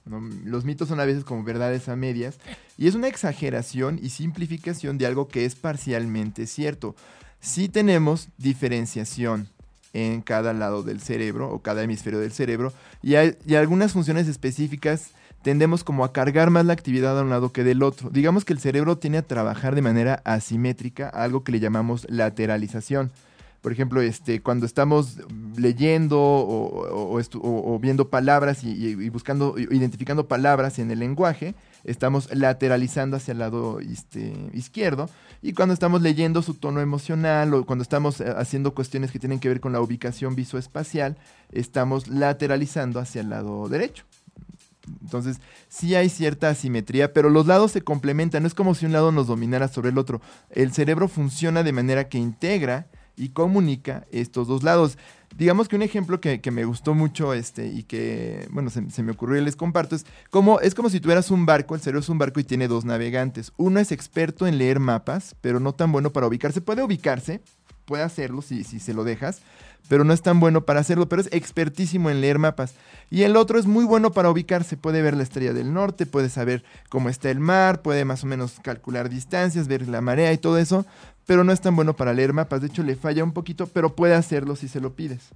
¿no? 0.06 0.20
Los 0.44 0.66
mitos 0.66 0.88
son 0.88 1.00
a 1.00 1.06
veces 1.06 1.24
como 1.24 1.44
verdades 1.44 1.88
a 1.88 1.96
medias 1.96 2.40
y 2.78 2.88
es 2.88 2.96
una 2.96 3.08
exageración 3.08 4.00
y 4.02 4.10
simplificación 4.10 4.98
de 4.98 5.06
algo 5.06 5.28
que 5.28 5.46
es 5.46 5.56
parcialmente 5.56 6.48
cierto. 6.48 6.96
Sí 7.42 7.68
tenemos 7.70 8.30
diferenciación 8.38 9.48
en 9.94 10.22
cada 10.22 10.54
lado 10.54 10.84
del 10.84 11.02
cerebro 11.02 11.50
o 11.52 11.60
cada 11.60 11.84
hemisferio 11.84 12.20
del 12.20 12.32
cerebro 12.32 12.72
y, 13.04 13.16
hay- 13.16 13.36
algunas 13.58 13.92
funciones 13.92 14.28
específicas 14.28 15.10
tendemos 15.42 15.84
como 15.84 16.06
a 16.06 16.14
cargar 16.14 16.52
más 16.52 16.66
la 16.66 16.74
actividad 16.74 17.18
a 17.20 17.24
un 17.24 17.32
lado 17.32 17.52
que 17.52 17.64
del 17.64 17.82
otro. 17.82 18.10
Digamos 18.12 18.46
que 18.46 18.54
el 18.54 18.60
cerebro 18.60 19.00
tiene 19.00 19.18
a 19.18 19.22
trabajar 19.24 19.74
de 19.74 19.82
manera 19.82 20.22
asimétrica 20.24 21.10
algo 21.10 21.44
que 21.44 21.52
le 21.52 21.60
llamamos 21.60 22.06
lateralización. 22.10 23.12
Por 23.62 23.72
ejemplo, 23.72 24.02
este, 24.02 24.42
cuando 24.42 24.66
estamos 24.68 25.18
leyendo 25.58 26.20
o, 26.20 27.80
viendo 27.82 28.10
palabras 28.10 28.64
y 28.64 29.10
buscando, 29.10 29.56
identificando 29.58 30.28
palabras 30.28 30.80
en 30.80 30.90
el 30.92 31.00
lenguaje, 31.00 31.54
estamos 31.84 32.34
lateralizando 32.34 33.18
hacia 33.18 33.32
el 33.32 33.40
lado 33.40 33.80
este, 33.80 34.34
izquierdo. 34.54 35.10
Y 35.42 35.54
cuando 35.54 35.74
estamos 35.74 36.02
leyendo 36.02 36.42
su 36.42 36.54
tono 36.54 36.82
emocional 36.82 37.54
o 37.54 37.66
cuando 37.66 37.84
estamos 37.84 38.22
eh, 38.22 38.34
haciendo 38.38 38.74
cuestiones 38.74 39.12
que 39.12 39.20
tienen 39.20 39.40
que 39.40 39.50
ver 39.50 39.60
con 39.60 39.74
la 39.74 39.82
ubicación 39.82 40.36
visoespacial, 40.36 41.18
estamos 41.52 42.08
lateralizando 42.08 43.00
hacia 43.00 43.22
el 43.22 43.30
lado 43.30 43.68
derecho. 43.70 44.06
Entonces, 45.02 45.40
sí 45.70 45.96
hay 45.96 46.10
cierta 46.10 46.50
asimetría, 46.50 47.14
pero 47.14 47.30
los 47.30 47.48
lados 47.48 47.72
se 47.72 47.82
complementan. 47.82 48.44
No 48.44 48.48
es 48.48 48.54
como 48.54 48.76
si 48.76 48.86
un 48.86 48.92
lado 48.92 49.12
nos 49.12 49.28
dominara 49.28 49.68
sobre 49.68 49.90
el 49.90 49.98
otro. 49.98 50.22
El 50.50 50.74
cerebro 50.74 51.08
funciona 51.08 51.64
de 51.64 51.72
manera 51.72 52.10
que 52.10 52.18
integra 52.18 52.88
y 53.16 53.30
comunica 53.30 54.06
estos 54.12 54.48
dos 54.48 54.64
lados. 54.64 54.98
Digamos 55.38 55.68
que 55.68 55.76
un 55.76 55.82
ejemplo 55.82 56.20
que, 56.20 56.42
que 56.42 56.52
me 56.52 56.66
gustó 56.66 56.94
mucho 56.94 57.34
este, 57.34 57.68
y 57.68 57.84
que, 57.84 58.48
bueno, 58.52 58.70
se, 58.70 59.04
me 59.04 59.12
ocurrió 59.12 59.42
y 59.42 59.46
les 59.46 59.56
comparto 59.56 59.96
es 59.96 60.06
como, 60.30 60.60
es 60.60 60.76
como 60.76 60.90
si 60.90 61.00
tuvieras 61.00 61.32
un 61.32 61.46
barco, 61.46 61.76
el 61.76 61.82
cerebro 61.82 62.02
es 62.02 62.10
un 62.10 62.18
barco 62.18 62.40
y 62.40 62.44
tiene 62.44 62.68
dos 62.68 62.86
navegantes. 62.86 63.54
Uno 63.58 63.80
es 63.80 63.92
experto 63.92 64.48
en 64.48 64.58
leer 64.58 64.80
mapas, 64.80 65.36
pero 65.42 65.60
no 65.60 65.74
tan 65.74 65.92
bueno 65.92 66.12
para 66.12 66.28
ubicarse. 66.28 66.62
Puede 66.62 66.84
ubicarse, 66.84 67.42
puede 67.86 68.04
hacerlo 68.04 68.42
si, 68.42 68.64
si 68.64 68.80
se 68.80 68.94
lo 68.94 69.04
dejas, 69.04 69.42
pero 69.88 70.04
no 70.04 70.14
es 70.14 70.22
tan 70.22 70.40
bueno 70.40 70.66
para 70.66 70.80
hacerlo, 70.80 71.10
pero 71.10 71.22
es 71.22 71.30
expertísimo 71.32 72.10
en 72.10 72.22
leer 72.22 72.40
mapas. 72.40 72.76
Y 73.10 73.24
el 73.24 73.36
otro 73.36 73.60
es 73.60 73.66
muy 73.66 73.84
bueno 73.84 74.12
para 74.12 74.30
ubicarse, 74.30 74.78
puede 74.78 75.02
ver 75.02 75.18
la 75.18 75.24
estrella 75.24 75.54
del 75.54 75.74
norte, 75.74 76.06
puede 76.06 76.30
saber 76.30 76.64
cómo 76.90 77.10
está 77.10 77.30
el 77.30 77.40
mar, 77.40 77.82
puede 77.82 78.06
más 78.06 78.24
o 78.24 78.28
menos 78.28 78.60
calcular 78.62 79.10
distancias, 79.10 79.68
ver 79.68 79.88
la 79.88 80.02
marea 80.02 80.32
y 80.32 80.38
todo 80.38 80.58
eso, 80.58 80.86
pero 81.32 81.46
no 81.46 81.54
es 81.54 81.62
tan 81.62 81.78
bueno 81.78 81.96
para 81.96 82.14
leer 82.14 82.34
mapas, 82.34 82.60
de 82.60 82.68
hecho 82.68 82.84
le 82.84 82.98
falla 82.98 83.24
un 83.24 83.32
poquito, 83.32 83.66
pero 83.66 83.96
puede 83.96 84.16
hacerlo 84.16 84.58
si 84.58 84.68
se 84.68 84.82
lo 84.82 84.98
pides. 84.98 85.30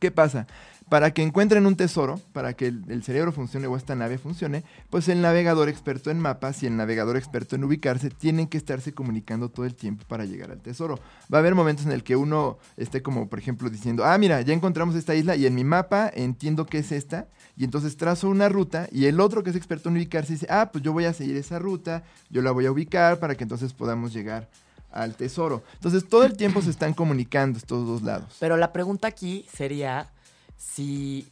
¿Qué 0.00 0.10
pasa? 0.10 0.48
Para 0.88 1.12
que 1.12 1.22
encuentren 1.22 1.64
un 1.64 1.76
tesoro, 1.76 2.20
para 2.32 2.54
que 2.54 2.66
el, 2.66 3.04
cerebro 3.04 3.30
funcione 3.30 3.68
o 3.68 3.76
esta 3.76 3.94
nave 3.94 4.18
funcione, 4.18 4.64
pues 4.90 5.08
el 5.08 5.22
navegador 5.22 5.68
experto 5.68 6.10
en 6.10 6.18
mapas 6.18 6.64
y 6.64 6.66
el 6.66 6.76
navegador 6.76 7.16
experto 7.16 7.54
en 7.54 7.62
ubicarse 7.62 8.10
tienen 8.10 8.48
que 8.48 8.58
estarse 8.58 8.94
comunicando 8.94 9.48
todo 9.48 9.64
el 9.64 9.76
tiempo 9.76 10.02
para 10.08 10.24
llegar 10.24 10.50
al 10.50 10.60
tesoro. 10.60 10.98
Va 11.32 11.38
a 11.38 11.40
haber 11.40 11.54
momentos 11.54 11.86
en 11.86 11.92
el 11.92 12.02
que 12.02 12.16
uno 12.16 12.58
esté 12.76 13.00
como, 13.00 13.28
por 13.28 13.38
ejemplo, 13.38 13.70
diciendo, 13.70 14.04
ah, 14.04 14.18
mira, 14.18 14.40
ya 14.40 14.54
encontramos 14.54 14.96
esta 14.96 15.14
isla 15.14 15.36
y 15.36 15.46
en 15.46 15.54
mi 15.54 15.62
mapa 15.62 16.10
entiendo 16.12 16.66
que 16.66 16.78
es 16.78 16.90
esta, 16.90 17.28
y 17.56 17.62
entonces 17.62 17.96
trazo 17.96 18.28
una 18.28 18.48
ruta 18.48 18.88
y 18.90 19.04
el 19.04 19.20
otro 19.20 19.44
que 19.44 19.50
es 19.50 19.56
experto 19.56 19.88
en 19.88 19.98
ubicarse 19.98 20.32
dice, 20.32 20.48
ah, 20.50 20.70
pues 20.72 20.82
yo 20.82 20.92
voy 20.92 21.04
a 21.04 21.12
seguir 21.12 21.36
esa 21.36 21.60
ruta, 21.60 22.02
yo 22.28 22.42
la 22.42 22.50
voy 22.50 22.66
a 22.66 22.72
ubicar 22.72 23.20
para 23.20 23.36
que 23.36 23.44
entonces 23.44 23.72
podamos 23.72 24.12
llegar 24.12 24.50
al 24.96 25.14
tesoro. 25.14 25.62
Entonces 25.74 26.08
todo 26.08 26.24
el 26.24 26.36
tiempo 26.36 26.62
se 26.62 26.70
están 26.70 26.94
comunicando 26.94 27.58
estos 27.58 27.86
dos 27.86 28.02
lados. 28.02 28.36
Pero 28.40 28.56
la 28.56 28.72
pregunta 28.72 29.08
aquí 29.08 29.46
sería 29.52 30.10
si 30.56 31.28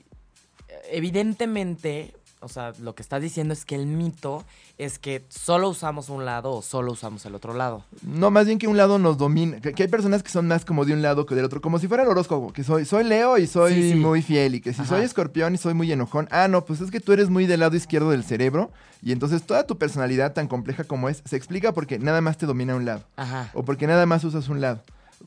eh, 0.68 0.80
evidentemente, 0.92 2.14
o 2.44 2.48
sea, 2.48 2.72
lo 2.80 2.94
que 2.94 3.02
estás 3.02 3.20
diciendo 3.22 3.52
es 3.54 3.64
que 3.64 3.74
el 3.74 3.86
mito 3.86 4.44
es 4.78 4.98
que 4.98 5.24
solo 5.28 5.68
usamos 5.68 6.08
un 6.08 6.24
lado 6.24 6.52
o 6.52 6.62
solo 6.62 6.92
usamos 6.92 7.24
el 7.26 7.34
otro 7.34 7.54
lado. 7.54 7.84
No, 8.02 8.30
más 8.30 8.46
bien 8.46 8.58
que 8.58 8.66
un 8.68 8.76
lado 8.76 8.98
nos 8.98 9.16
domina. 9.18 9.60
Que, 9.60 9.72
que 9.72 9.84
hay 9.84 9.88
personas 9.88 10.22
que 10.22 10.30
son 10.30 10.46
más 10.46 10.64
como 10.64 10.84
de 10.84 10.92
un 10.92 11.02
lado 11.02 11.26
que 11.26 11.34
del 11.34 11.44
otro. 11.44 11.60
Como 11.60 11.78
si 11.78 11.88
fuera 11.88 12.02
el 12.02 12.08
horóscopo, 12.08 12.52
que 12.52 12.62
soy, 12.64 12.84
soy 12.84 13.04
Leo 13.04 13.38
y 13.38 13.46
soy 13.46 13.74
Sí, 13.74 13.92
sí. 13.92 13.94
muy 13.98 14.22
fiel. 14.22 14.54
Y 14.56 14.60
que 14.60 14.72
si 14.72 14.82
Ajá. 14.82 14.96
soy 14.96 15.04
escorpión 15.04 15.54
y 15.54 15.58
soy 15.58 15.74
muy 15.74 15.90
enojón. 15.90 16.28
Ah, 16.30 16.48
no, 16.48 16.64
pues 16.64 16.80
es 16.80 16.90
que 16.90 17.00
tú 17.00 17.12
eres 17.12 17.30
muy 17.30 17.46
del 17.46 17.60
lado 17.60 17.74
izquierdo 17.76 18.10
del 18.10 18.24
cerebro. 18.24 18.70
Y 19.02 19.12
entonces 19.12 19.42
toda 19.42 19.66
tu 19.66 19.76
personalidad, 19.78 20.32
tan 20.32 20.48
compleja 20.48 20.84
como 20.84 21.08
es, 21.08 21.22
se 21.24 21.36
explica 21.36 21.72
porque 21.72 21.98
nada 21.98 22.20
más 22.20 22.36
te 22.38 22.46
domina 22.46 22.74
un 22.74 22.84
lado. 22.84 23.04
Ajá. 23.16 23.50
O 23.54 23.64
porque 23.64 23.86
nada 23.86 24.06
más 24.06 24.22
usas 24.24 24.48
un 24.48 24.60
lado. 24.60 24.82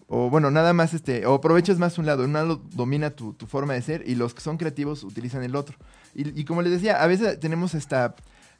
O 0.09 0.29
bueno, 0.29 0.51
nada 0.51 0.73
más 0.73 0.93
este, 0.93 1.25
o 1.25 1.33
aprovechas 1.35 1.79
más 1.79 1.97
un 1.97 2.05
lado. 2.05 2.23
Un 2.23 2.33
lado 2.33 2.61
domina 2.73 3.09
tu, 3.11 3.33
tu 3.33 3.45
forma 3.47 3.73
de 3.73 3.81
ser 3.81 4.03
y 4.07 4.15
los 4.15 4.33
que 4.33 4.41
son 4.41 4.57
creativos 4.57 5.03
utilizan 5.03 5.43
el 5.43 5.55
otro. 5.55 5.77
Y, 6.17 6.37
y 6.41 6.43
como 6.45 6.61
les 6.61 6.71
decía, 6.73 7.01
a 7.01 7.07
veces 7.07 7.39
tenemos 7.39 7.73
esta 7.75 8.15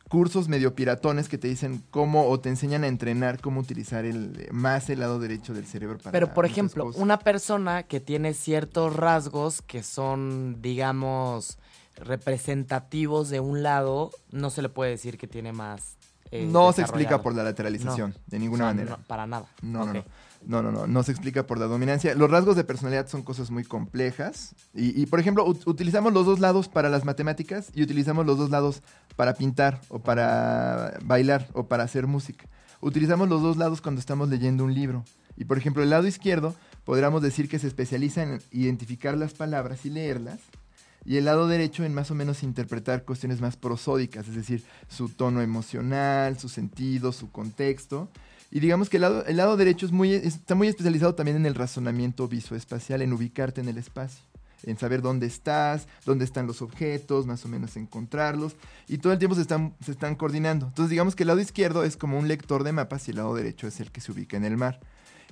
cursos 0.10 0.48
medio 0.48 0.74
piratones 0.74 1.28
que 1.28 1.38
te 1.38 1.50
dicen 1.50 1.84
cómo 1.92 2.30
o 2.30 2.40
te 2.40 2.48
enseñan 2.48 2.86
a 2.86 2.88
entrenar 2.88 3.42
cómo 3.42 3.60
utilizar 3.60 4.06
el 4.06 4.48
más 4.52 4.90
el 4.90 5.02
lado 5.02 5.20
derecho 5.20 5.54
del 5.54 5.66
cerebro 5.66 5.98
para 5.98 6.12
Pero, 6.14 6.34
por 6.34 6.46
ejemplo, 6.46 6.86
cosas. 6.86 7.02
una 7.02 7.20
persona 7.20 7.84
que 7.84 8.00
tiene 8.00 8.34
ciertos 8.34 8.96
rasgos 8.96 9.62
que 9.62 9.84
son, 9.84 10.62
digamos, 10.62 11.58
representativos 11.98 13.30
de 13.30 13.40
un 13.40 13.64
lado, 13.64 14.12
no 14.32 14.50
se 14.50 14.62
le 14.62 14.70
puede 14.70 14.92
decir 14.92 15.18
que 15.18 15.28
tiene 15.28 15.52
más. 15.54 15.98
eh, 16.32 16.46
no 16.46 16.74
se 16.74 16.82
explica 16.82 17.22
por 17.22 17.34
la 17.36 17.44
lateralización, 17.44 18.12
No. 18.12 18.18
de 18.28 18.40
ninguna 18.40 18.66
O 18.66 18.68
sea, 18.68 18.74
manera. 18.76 18.98
no, 18.98 19.04
para 19.08 19.26
nada. 19.28 19.46
No, 19.62 19.86
no, 19.86 19.94
no. 19.94 20.04
No, 20.46 20.62
no, 20.62 20.72
no, 20.72 20.88
no 20.88 21.04
se 21.04 21.12
explica 21.12 21.46
por 21.46 21.60
la 21.60 21.66
dominancia. 21.66 22.16
Los 22.16 22.32
rasgos 22.32 22.56
de 22.56 22.64
personalidad 22.64 23.08
son 23.08 23.24
cosas 23.24 23.52
muy 23.52 23.64
complejas. 23.64 24.56
Y, 24.74 25.02
y, 25.02 25.06
por 25.08 25.20
ejemplo, 25.20 25.46
ut- 25.46 25.66
utilizamos 25.66 26.14
los 26.14 26.26
dos 26.26 26.40
lados 26.40 26.70
para 26.70 26.90
las 26.90 27.04
matemáticas 27.04 27.70
y 27.74 27.84
utilizamos 27.84 28.26
los 28.26 28.38
dos 28.38 28.50
lados 28.50 28.82
para 29.16 29.34
pintar 29.34 29.82
o 29.90 30.00
para 30.00 30.98
bailar 31.04 31.48
o 31.54 31.68
para 31.68 31.84
hacer 31.84 32.08
música. 32.08 32.48
Utilizamos 32.80 33.28
los 33.28 33.42
dos 33.42 33.58
lados 33.58 33.82
cuando 33.82 34.00
estamos 34.00 34.30
leyendo 34.30 34.64
un 34.64 34.74
libro. 34.74 35.04
Y, 35.36 35.46
por 35.46 35.58
ejemplo, 35.58 35.84
el 35.84 35.90
lado 35.90 36.08
izquierdo 36.08 36.56
podríamos 36.86 37.22
decir 37.22 37.50
que 37.50 37.60
se 37.60 37.68
especializa 37.68 38.24
en 38.24 38.42
identificar 38.52 39.18
las 39.18 39.34
palabras 39.34 39.86
y 39.86 39.90
leerlas. 39.90 40.40
Y 41.06 41.18
el 41.18 41.26
lado 41.26 41.48
derecho 41.48 41.86
en 41.86 41.94
más 41.94 42.12
o 42.12 42.16
menos 42.16 42.44
interpretar 42.44 43.04
cuestiones 43.04 43.40
más 43.40 43.56
prosódicas, 43.56 44.28
es 44.28 44.36
decir, 44.36 44.64
su 44.90 45.08
tono 45.10 45.42
emocional, 45.42 46.38
su 46.38 46.50
sentido, 46.50 47.12
su 47.12 47.32
contexto. 47.32 48.10
Y 48.50 48.60
digamos 48.60 48.90
que 48.90 48.98
el 48.98 49.02
lado, 49.02 49.26
el 49.26 49.38
lado 49.38 49.58
derecho 49.58 49.86
es 49.86 49.92
muy, 49.92 50.14
está 50.14 50.56
muy 50.56 50.68
especializado 50.68 51.16
también 51.16 51.38
en 51.38 51.46
el 51.46 51.56
razonamiento 51.56 52.28
visoespacial, 52.28 53.02
en 53.02 53.12
ubicarte 53.12 53.60
en 53.60 53.68
el 53.68 53.78
espacio, 53.78 54.22
en 54.64 54.78
saber 54.78 55.02
dónde 55.02 55.28
estás, 55.28 55.88
dónde 56.06 56.24
están 56.24 56.48
los 56.48 56.62
objetos, 56.62 57.26
más 57.26 57.44
o 57.44 57.50
menos 57.50 57.76
encontrarlos. 57.76 58.56
Y 58.88 59.00
todo 59.00 59.12
el 59.12 59.20
tiempo 59.20 59.36
se 59.36 59.42
están, 59.42 59.76
se 59.84 59.92
están 59.92 60.16
coordinando. 60.16 60.68
Entonces 60.68 60.90
digamos 60.90 61.16
que 61.16 61.24
el 61.24 61.28
lado 61.28 61.42
izquierdo 61.42 61.84
es 61.84 61.98
como 61.98 62.18
un 62.18 62.28
lector 62.28 62.64
de 62.64 62.72
mapas 62.72 63.08
y 63.08 63.12
el 63.12 63.18
lado 63.18 63.36
derecho 63.36 63.68
es 63.68 63.82
el 63.82 63.92
que 63.92 64.00
se 64.00 64.12
ubica 64.12 64.38
en 64.38 64.46
el 64.46 64.56
mar. 64.56 64.80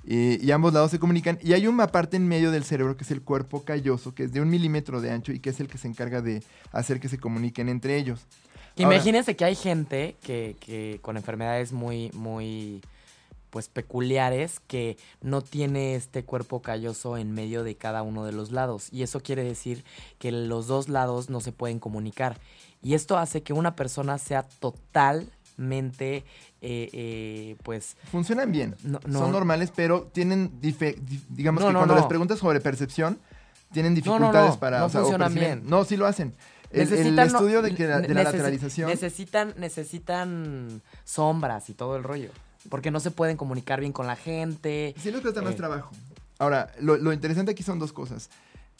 Y 0.08 0.52
ambos 0.52 0.72
lados 0.72 0.92
se 0.92 1.00
comunican. 1.00 1.36
Y 1.42 1.52
hay 1.54 1.66
una 1.66 1.88
parte 1.88 2.16
en 2.16 2.28
medio 2.28 2.52
del 2.52 2.62
cerebro 2.62 2.96
que 2.96 3.02
es 3.02 3.10
el 3.10 3.22
cuerpo 3.22 3.64
calloso, 3.64 4.14
que 4.14 4.22
es 4.24 4.32
de 4.32 4.40
un 4.40 4.48
milímetro 4.48 5.00
de 5.00 5.10
ancho 5.10 5.32
y 5.32 5.40
que 5.40 5.50
es 5.50 5.58
el 5.58 5.66
que 5.66 5.78
se 5.78 5.88
encarga 5.88 6.22
de 6.22 6.44
hacer 6.70 7.00
que 7.00 7.08
se 7.08 7.18
comuniquen 7.18 7.68
entre 7.68 7.96
ellos. 7.96 8.20
Imagínense 8.76 9.34
que 9.34 9.44
hay 9.44 9.56
gente 9.56 10.16
que, 10.22 10.56
que 10.60 11.00
con 11.02 11.16
enfermedades 11.16 11.72
muy, 11.72 12.10
muy, 12.12 12.82
pues 13.50 13.68
peculiares 13.68 14.60
que 14.66 14.96
no 15.22 15.40
tiene 15.42 15.94
este 15.94 16.24
cuerpo 16.24 16.62
calloso 16.62 17.16
en 17.16 17.32
medio 17.32 17.62
de 17.64 17.76
cada 17.76 18.02
uno 18.02 18.24
de 18.24 18.32
los 18.32 18.52
lados. 18.52 18.88
Y 18.92 19.02
eso 19.02 19.20
quiere 19.20 19.42
decir 19.44 19.84
que 20.18 20.32
los 20.32 20.66
dos 20.66 20.88
lados 20.88 21.30
no 21.30 21.40
se 21.40 21.52
pueden 21.52 21.78
comunicar. 21.78 22.38
Y 22.82 22.94
esto 22.94 23.16
hace 23.18 23.42
que 23.42 23.52
una 23.52 23.74
persona 23.74 24.18
sea 24.18 24.42
totalmente, 24.42 26.18
eh, 26.60 26.90
eh, 26.92 27.56
pues, 27.62 27.96
Funcionan 28.10 28.52
bien. 28.52 28.76
No, 28.82 29.00
no. 29.06 29.18
Son 29.20 29.32
normales, 29.32 29.72
pero 29.74 30.02
tienen, 30.12 30.52
digamos 30.60 31.62
No, 31.62 31.68
que 31.68 31.74
cuando 31.74 31.94
les 31.96 32.06
preguntas 32.06 32.38
sobre 32.38 32.60
percepción, 32.60 33.18
tienen 33.72 33.94
dificultades 33.94 34.56
para... 34.56 34.80
no 34.80 34.86
o 34.86 34.88
sea, 34.88 35.00
funcionan 35.00 35.34
bien. 35.34 35.62
No, 35.64 35.84
sí 35.84 35.96
lo 35.96 36.06
hacen. 36.06 36.34
El, 36.70 36.92
el 36.92 37.18
estudio 37.18 37.62
de, 37.62 37.74
que 37.74 37.86
la- 37.86 38.00
de 38.00 38.12
la 38.12 38.22
necesi- 38.22 38.24
lateralización... 38.24 38.90
Necesitan, 38.90 39.54
necesitan 39.56 40.82
sombras 41.04 41.70
y 41.70 41.74
todo 41.74 41.96
el 41.96 42.02
rollo. 42.02 42.30
Porque 42.68 42.90
no 42.90 43.00
se 43.00 43.10
pueden 43.10 43.36
comunicar 43.36 43.80
bien 43.80 43.92
con 43.92 44.06
la 44.06 44.16
gente. 44.16 44.94
Sí 44.98 45.10
les 45.10 45.20
cuesta 45.20 45.42
más 45.42 45.54
Eh. 45.54 45.56
trabajo. 45.56 45.90
Ahora, 46.38 46.70
lo, 46.80 46.96
lo 46.96 47.12
interesante 47.12 47.52
aquí 47.52 47.62
son 47.62 47.78
dos 47.78 47.92
cosas. 47.92 48.28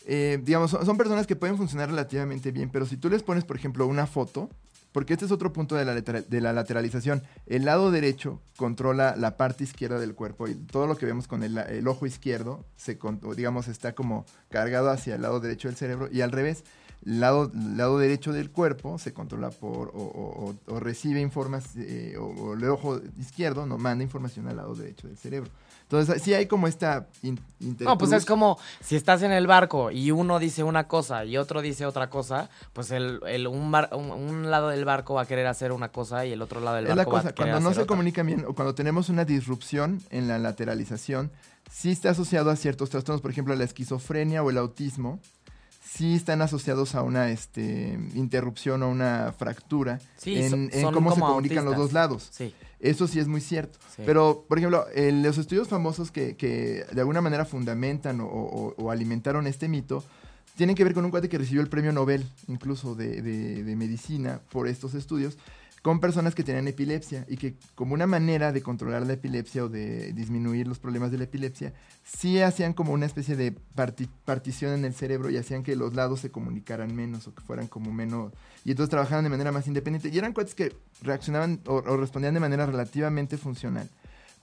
Eh, 0.06 0.38
digamos, 0.42 0.70
son, 0.70 0.84
son 0.86 0.96
personas 0.96 1.26
que 1.26 1.36
pueden 1.36 1.56
funcionar 1.56 1.88
relativamente 1.88 2.52
bien, 2.52 2.70
pero 2.70 2.86
si 2.86 2.96
tú 2.96 3.08
les 3.08 3.22
pones, 3.22 3.44
por 3.44 3.56
ejemplo, 3.56 3.86
una 3.86 4.06
foto, 4.06 4.48
porque 4.92 5.14
este 5.14 5.24
es 5.24 5.32
otro 5.32 5.52
punto 5.52 5.74
de 5.74 5.84
la, 5.84 5.94
lateral- 5.94 6.26
de 6.28 6.40
la 6.40 6.52
lateralización, 6.52 7.22
el 7.46 7.64
lado 7.64 7.90
derecho 7.90 8.40
controla 8.56 9.14
la 9.16 9.36
parte 9.36 9.64
izquierda 9.64 9.98
del 9.98 10.14
cuerpo 10.14 10.48
y 10.48 10.54
todo 10.54 10.86
lo 10.86 10.96
que 10.96 11.06
vemos 11.06 11.26
con 11.26 11.42
el, 11.42 11.58
el 11.58 11.88
ojo 11.88 12.06
izquierdo, 12.06 12.64
se, 12.76 12.98
digamos, 13.36 13.68
está 13.68 13.94
como 13.94 14.24
cargado 14.50 14.90
hacia 14.90 15.16
el 15.16 15.22
lado 15.22 15.40
derecho 15.40 15.68
del 15.68 15.76
cerebro 15.76 16.08
y 16.12 16.20
al 16.20 16.30
revés, 16.32 16.62
lado, 17.02 17.50
lado 17.54 17.98
derecho 17.98 18.32
del 18.32 18.50
cuerpo 18.50 18.98
se 18.98 19.12
controla 19.12 19.50
por 19.50 19.88
o, 19.88 19.92
o- 20.00 20.54
o- 20.68 20.74
o 20.74 20.80
recibe 20.80 21.20
información, 21.20 21.84
o, 22.18 22.24
o 22.24 22.54
el 22.54 22.64
ojo 22.68 23.00
izquierdo 23.18 23.66
no 23.66 23.78
manda 23.78 24.02
información 24.04 24.48
al 24.48 24.56
lado 24.56 24.74
derecho 24.74 25.06
del 25.08 25.16
cerebro. 25.16 25.50
Entonces, 25.82 26.20
sí 26.20 26.34
hay 26.34 26.46
como 26.46 26.66
esta 26.66 27.06
in- 27.22 27.38
No, 27.78 27.96
pues 27.96 28.10
es 28.10 28.24
como 28.24 28.58
si 28.82 28.96
estás 28.96 29.22
en 29.22 29.30
el 29.30 29.46
barco 29.46 29.92
y 29.92 30.10
uno 30.10 30.40
dice 30.40 30.64
una 30.64 30.88
cosa 30.88 31.24
y 31.24 31.36
otro 31.36 31.62
dice 31.62 31.86
otra 31.86 32.10
cosa, 32.10 32.50
pues 32.72 32.90
el, 32.90 33.20
el- 33.28 33.46
un, 33.46 33.70
bar- 33.70 33.90
un, 33.92 34.10
un 34.10 34.50
lado 34.50 34.70
del 34.70 34.84
barco 34.84 35.14
va 35.14 35.22
a 35.22 35.26
querer 35.26 35.46
hacer 35.46 35.70
una 35.70 35.90
cosa 35.90 36.26
y 36.26 36.32
el 36.32 36.42
otro 36.42 36.58
lado 36.60 36.74
del 36.76 36.86
Es 36.86 36.88
la 36.90 36.96
barco 36.96 37.12
va 37.12 37.18
a 37.18 37.22
cosa, 37.22 37.34
querer 37.36 37.52
cuando 37.52 37.60
no 37.60 37.68
hacer 37.68 37.76
se 37.76 37.82
otra. 37.82 37.94
comunican 37.94 38.26
bien 38.26 38.44
o 38.48 38.54
cuando 38.54 38.74
tenemos 38.74 39.08
una 39.10 39.24
disrupción 39.24 40.02
en 40.10 40.26
la 40.26 40.40
lateralización, 40.40 41.30
sí 41.70 41.92
está 41.92 42.10
asociado 42.10 42.50
a 42.50 42.56
ciertos 42.56 42.90
trastornos, 42.90 43.22
por 43.22 43.30
ejemplo, 43.30 43.54
la 43.54 43.62
esquizofrenia 43.62 44.42
o 44.42 44.50
el 44.50 44.58
autismo, 44.58 45.20
sí 45.96 46.14
están 46.14 46.42
asociados 46.42 46.94
a 46.94 47.02
una 47.02 47.30
este, 47.30 47.98
interrupción 48.14 48.82
o 48.82 48.88
una 48.90 49.32
fractura 49.36 49.98
Sí, 50.18 50.36
en, 50.38 50.50
son- 50.50 50.70
en 50.72 50.80
son 50.82 50.94
cómo 50.94 51.14
se 51.14 51.20
comunican 51.20 51.64
los 51.64 51.76
dos 51.76 51.92
lados. 51.92 52.28
Sí, 52.30 52.54
Eso 52.80 53.06
sí 53.06 53.18
es 53.18 53.26
muy 53.28 53.40
cierto. 53.40 53.78
sí. 53.94 54.02
Pero, 54.04 54.44
por 54.48 54.58
ejemplo, 54.58 54.84
los 54.94 55.38
estudios 55.38 55.68
famosos 55.68 56.10
que, 56.10 56.36
que 56.36 56.84
de 56.92 57.00
alguna 57.00 57.20
manera 57.20 57.44
fundamentan 57.44 58.20
o, 58.20 58.26
o- 58.26 58.74
o 58.76 58.90
alimentaron 58.90 59.46
este 59.46 59.68
mito, 59.68 60.04
tienen 60.56 60.74
que 60.76 60.84
ver 60.84 60.94
con 60.94 61.04
un 61.04 61.10
cuate 61.10 61.28
que 61.28 61.38
recibió 61.38 61.60
el 61.60 61.68
premio 61.68 61.92
Nobel, 61.92 62.24
incluso 62.48 62.94
de, 62.94 63.20
de- 63.22 63.62
de 63.64 63.76
medicina, 63.76 64.40
por 64.50 64.68
estos 64.68 64.94
estudios, 64.94 65.36
con 65.86 66.00
personas 66.00 66.34
que 66.34 66.42
tenían 66.42 66.66
epilepsia 66.66 67.24
y 67.28 67.36
que 67.36 67.54
como 67.76 67.94
una 67.94 68.08
manera 68.08 68.50
de 68.50 68.60
controlar 68.60 69.06
la 69.06 69.12
epilepsia 69.12 69.66
o 69.66 69.68
de 69.68 70.12
disminuir 70.14 70.66
los 70.66 70.80
problemas 70.80 71.12
de 71.12 71.18
la 71.18 71.22
epilepsia, 71.22 71.74
sí 72.02 72.40
hacían 72.40 72.72
como 72.72 72.92
una 72.92 73.06
especie 73.06 73.36
de 73.36 73.54
parti- 73.76 74.08
partición 74.24 74.72
en 74.72 74.84
el 74.84 74.94
cerebro 74.94 75.30
y 75.30 75.36
hacían 75.36 75.62
que 75.62 75.76
los 75.76 75.94
lados 75.94 76.18
se 76.18 76.32
comunicaran 76.32 76.92
menos 76.92 77.28
o 77.28 77.34
que 77.36 77.40
fueran 77.40 77.68
como 77.68 77.92
menos... 77.92 78.32
Y 78.64 78.72
entonces 78.72 78.90
trabajaban 78.90 79.22
de 79.22 79.30
manera 79.30 79.52
más 79.52 79.68
independiente. 79.68 80.08
Y 80.08 80.18
eran 80.18 80.32
cuates 80.32 80.56
que 80.56 80.74
reaccionaban 81.02 81.60
o, 81.66 81.80
respondían 81.96 82.34
de 82.34 82.40
manera 82.40 82.66
relativamente 82.66 83.38
funcional. 83.38 83.88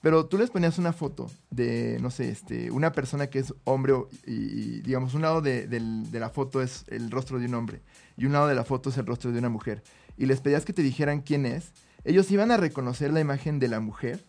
Pero 0.01 0.27
tú 0.27 0.37
les 0.37 0.49
ponías 0.49 0.77
una 0.77 0.93
foto 0.93 1.29
de, 1.49 1.97
no 2.01 2.09
sé, 2.09 2.29
este, 2.29 2.71
una 2.71 2.93
persona 2.93 3.27
que 3.27 3.39
es 3.39 3.53
hombre 3.65 3.93
y, 4.25 4.79
digamos, 4.79 5.13
un 5.13 5.23
lado 5.23 5.41
de 5.41 5.67
la 6.13 6.29
foto 6.29 6.61
es 6.61 6.85
el 6.87 7.11
rostro 7.11 7.37
de 7.37 7.47
un 7.47 7.55
hombre 7.55 7.81
y 8.15 8.25
un 8.25 8.31
lado 8.31 8.47
de 8.47 8.55
la 8.55 8.63
foto 8.63 8.89
es 8.89 8.97
el 8.97 9.05
rostro 9.05 9.31
de 9.33 9.39
una 9.39 9.49
mujer. 9.49 9.83
Y 10.17 10.25
les 10.25 10.41
pedías 10.41 10.65
que 10.65 10.73
te 10.73 10.81
dijeran 10.81 11.21
quién 11.21 11.45
es. 11.45 11.71
Ellos 12.03 12.29
iban 12.31 12.51
a 12.51 12.57
reconocer 12.57 13.11
la 13.11 13.19
imagen 13.19 13.59
de 13.59 13.67
la 13.67 13.79
mujer, 13.79 14.23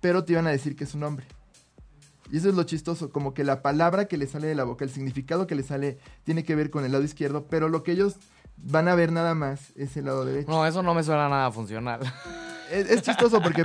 pero 0.00 0.24
te 0.24 0.32
iban 0.32 0.46
a 0.46 0.50
decir 0.50 0.76
que 0.76 0.84
es 0.84 0.94
un 0.94 1.04
hombre. 1.04 1.26
Y 2.30 2.38
eso 2.38 2.48
es 2.48 2.54
lo 2.54 2.64
chistoso, 2.64 3.10
como 3.10 3.34
que 3.34 3.44
la 3.44 3.62
palabra 3.62 4.06
que 4.06 4.16
le 4.16 4.26
sale 4.26 4.48
de 4.48 4.54
la 4.54 4.64
boca, 4.64 4.84
el 4.84 4.90
significado 4.90 5.46
que 5.46 5.54
le 5.54 5.62
sale, 5.62 5.98
tiene 6.24 6.42
que 6.42 6.56
ver 6.56 6.70
con 6.70 6.84
el 6.84 6.92
lado 6.92 7.04
izquierdo, 7.04 7.46
pero 7.46 7.68
lo 7.68 7.82
que 7.82 7.92
ellos 7.92 8.16
van 8.56 8.88
a 8.88 8.94
ver 8.94 9.12
nada 9.12 9.34
más 9.34 9.72
es 9.76 9.96
el 9.96 10.06
lado 10.06 10.24
derecho. 10.24 10.50
No, 10.50 10.66
eso 10.66 10.82
no 10.82 10.94
me 10.94 11.04
suena 11.04 11.28
nada 11.28 11.50
funcional. 11.52 12.00
Es, 12.70 12.90
es 12.90 13.02
chistoso 13.02 13.40
porque 13.40 13.62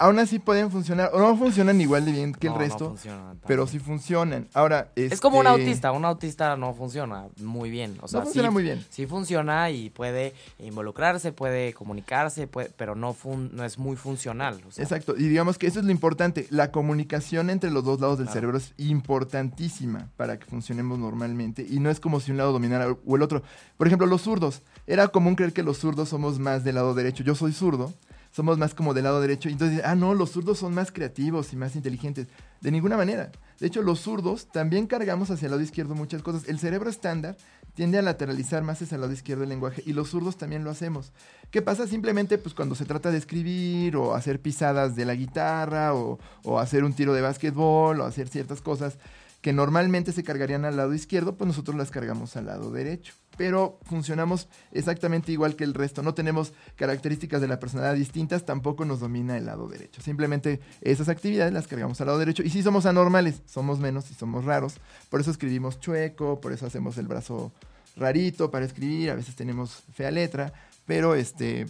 aún 0.00 0.18
así 0.18 0.38
pueden 0.40 0.70
funcionar, 0.70 1.10
o 1.12 1.18
no 1.20 1.36
funcionan 1.36 1.80
igual 1.80 2.04
de 2.04 2.10
bien 2.12 2.32
que 2.32 2.48
el 2.48 2.52
No, 2.54 2.58
no 2.58 2.64
resto, 2.64 2.88
funcionan 2.88 3.38
pero 3.46 3.66
sí 3.68 3.78
funcionan. 3.78 4.48
Ahora, 4.54 4.90
Es 4.96 5.20
como 5.20 5.38
un 5.38 5.46
este, 5.46 5.60
autista, 5.60 5.92
un 5.92 6.04
autista 6.04 6.56
no 6.56 6.74
funciona 6.74 7.28
muy 7.40 7.70
bien. 7.70 7.96
O 8.00 8.08
sea, 8.08 8.20
no 8.20 8.24
funciona 8.26 8.48
sí, 8.48 8.52
muy 8.54 8.62
bien. 8.64 8.84
sí 8.90 9.06
funciona 9.06 9.70
y 9.70 9.90
puede 9.90 10.34
involucrarse, 10.58 11.32
puede 11.32 11.72
comunicarse, 11.74 12.46
puede- 12.48 12.70
pero 12.76 12.94
no, 12.96 13.12
fun- 13.12 13.50
no 13.54 13.64
es 13.64 13.78
muy 13.78 13.96
funcional. 13.96 14.60
o 14.66 14.70
sea, 14.72 14.82
Exacto, 14.82 15.14
y 15.16 15.28
digamos 15.28 15.58
que 15.58 15.66
eso 15.68 15.78
es 15.80 15.84
lo 15.84 15.92
importante, 15.92 16.46
la 16.50 16.70
comunicación 16.72 17.50
entre 17.50 17.70
los 17.70 17.84
dos 17.84 18.00
lados 18.00 18.18
del 18.18 18.26
Claro. 18.26 18.34
cerebro 18.40 18.58
es 18.58 18.72
importantísima 18.78 20.08
para 20.16 20.38
que 20.38 20.46
funcionemos 20.46 20.98
normalmente 20.98 21.66
y 21.68 21.78
no 21.80 21.90
es 21.90 22.00
como 22.00 22.20
si 22.20 22.30
un 22.30 22.38
lado 22.38 22.52
dominara 22.52 22.96
o 23.06 23.16
el 23.16 23.22
otro. 23.22 23.42
Por 23.76 23.86
ejemplo, 23.86 24.06
los 24.06 24.22
zurdos, 24.22 24.62
era 24.86 25.08
común 25.08 25.34
creer 25.36 25.52
que 25.52 25.62
los 25.62 25.78
zurdos 25.78 26.08
somos 26.08 26.38
más 26.38 26.64
del 26.64 26.76
lado 26.76 26.94
derecho, 26.94 27.22
yo 27.22 27.34
soy 27.34 27.52
zurdo, 27.52 27.92
somos 28.30 28.58
más 28.58 28.74
como 28.74 28.94
del 28.94 29.04
lado 29.04 29.20
derecho, 29.20 29.48
y 29.48 29.52
entonces, 29.52 29.82
ah, 29.84 29.94
no, 29.94 30.14
los 30.14 30.30
zurdos 30.30 30.58
son 30.58 30.74
más 30.74 30.92
creativos 30.92 31.52
y 31.52 31.56
más 31.56 31.76
inteligentes. 31.76 32.28
De 32.60 32.70
ninguna 32.70 32.96
manera. 32.96 33.32
De 33.58 33.66
hecho, 33.66 33.82
los 33.82 34.00
zurdos 34.00 34.46
también 34.52 34.86
cargamos 34.86 35.30
hacia 35.30 35.46
el 35.46 35.50
lado 35.52 35.62
izquierdo 35.62 35.94
muchas 35.94 36.22
cosas. 36.22 36.48
El 36.48 36.58
cerebro 36.58 36.88
estándar 36.88 37.36
tiende 37.74 37.98
a 37.98 38.02
lateralizar 38.02 38.62
más 38.62 38.80
hacia 38.82 38.94
el 38.94 39.00
lado 39.02 39.12
izquierdo 39.12 39.40
del 39.40 39.50
lenguaje 39.50 39.82
y 39.86 39.92
los 39.92 40.10
zurdos 40.10 40.36
también 40.36 40.64
lo 40.64 40.70
hacemos. 40.70 41.12
¿Qué 41.50 41.62
pasa? 41.62 41.86
Simplemente 41.86 42.38
pues 42.38 42.54
cuando 42.54 42.74
se 42.74 42.84
trata 42.84 43.10
de 43.10 43.18
escribir 43.18 43.96
o 43.96 44.14
hacer 44.14 44.40
pisadas 44.40 44.96
de 44.96 45.04
la 45.04 45.14
guitarra 45.14 45.94
o, 45.94 46.18
o 46.44 46.58
hacer 46.58 46.84
un 46.84 46.92
tiro 46.92 47.12
de 47.14 47.20
básquetbol 47.20 48.00
o 48.00 48.04
hacer 48.04 48.28
ciertas 48.28 48.60
cosas 48.60 48.98
que 49.40 49.52
normalmente 49.52 50.12
se 50.12 50.22
cargarían 50.22 50.64
al 50.64 50.76
lado 50.76 50.92
izquierdo, 50.92 51.36
pues 51.36 51.48
nosotros 51.48 51.76
las 51.76 51.90
cargamos 51.90 52.36
al 52.36 52.46
lado 52.46 52.70
derecho. 52.70 53.14
Pero 53.36 53.78
funcionamos 53.84 54.48
exactamente 54.72 55.32
igual 55.32 55.56
que 55.56 55.64
el 55.64 55.72
resto. 55.72 56.02
No 56.02 56.12
tenemos 56.12 56.52
características 56.76 57.40
de 57.40 57.48
la 57.48 57.58
personalidad 57.58 57.94
distintas, 57.94 58.44
tampoco 58.44 58.84
nos 58.84 59.00
domina 59.00 59.38
el 59.38 59.46
lado 59.46 59.66
derecho. 59.68 60.02
Simplemente 60.02 60.60
esas 60.82 61.08
actividades 61.08 61.52
las 61.52 61.66
cargamos 61.66 62.00
al 62.00 62.08
lado 62.08 62.18
derecho. 62.18 62.42
Y 62.42 62.50
sí 62.50 62.62
somos 62.62 62.84
anormales, 62.84 63.42
somos 63.46 63.78
menos 63.78 64.10
y 64.10 64.14
somos 64.14 64.44
raros. 64.44 64.74
Por 65.08 65.20
eso 65.20 65.30
escribimos 65.30 65.80
chueco, 65.80 66.40
por 66.40 66.52
eso 66.52 66.66
hacemos 66.66 66.98
el 66.98 67.06
brazo 67.06 67.52
rarito 67.96 68.50
para 68.50 68.66
escribir, 68.66 69.10
a 69.10 69.14
veces 69.14 69.36
tenemos 69.36 69.82
fea 69.92 70.10
letra, 70.10 70.52
pero 70.86 71.14
este 71.14 71.66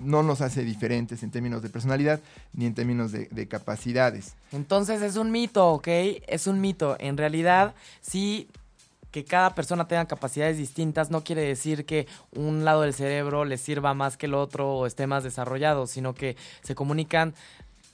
no 0.00 0.22
nos 0.22 0.40
hace 0.40 0.64
diferentes 0.64 1.22
en 1.22 1.30
términos 1.30 1.62
de 1.62 1.68
personalidad 1.68 2.20
ni 2.52 2.66
en 2.66 2.74
términos 2.74 3.12
de, 3.12 3.28
de 3.30 3.46
capacidades. 3.46 4.34
Entonces 4.52 5.02
es 5.02 5.16
un 5.16 5.30
mito, 5.30 5.68
¿ok? 5.72 5.88
Es 6.26 6.46
un 6.46 6.60
mito. 6.60 6.96
En 6.98 7.16
realidad, 7.16 7.74
sí, 8.00 8.48
que 9.10 9.24
cada 9.24 9.54
persona 9.54 9.88
tenga 9.88 10.06
capacidades 10.06 10.56
distintas 10.56 11.10
no 11.10 11.24
quiere 11.24 11.42
decir 11.42 11.84
que 11.84 12.06
un 12.34 12.64
lado 12.64 12.82
del 12.82 12.94
cerebro 12.94 13.44
le 13.44 13.58
sirva 13.58 13.94
más 13.94 14.16
que 14.16 14.26
el 14.26 14.34
otro 14.34 14.72
o 14.72 14.86
esté 14.86 15.06
más 15.06 15.24
desarrollado, 15.24 15.86
sino 15.86 16.14
que 16.14 16.36
se 16.62 16.74
comunican 16.74 17.34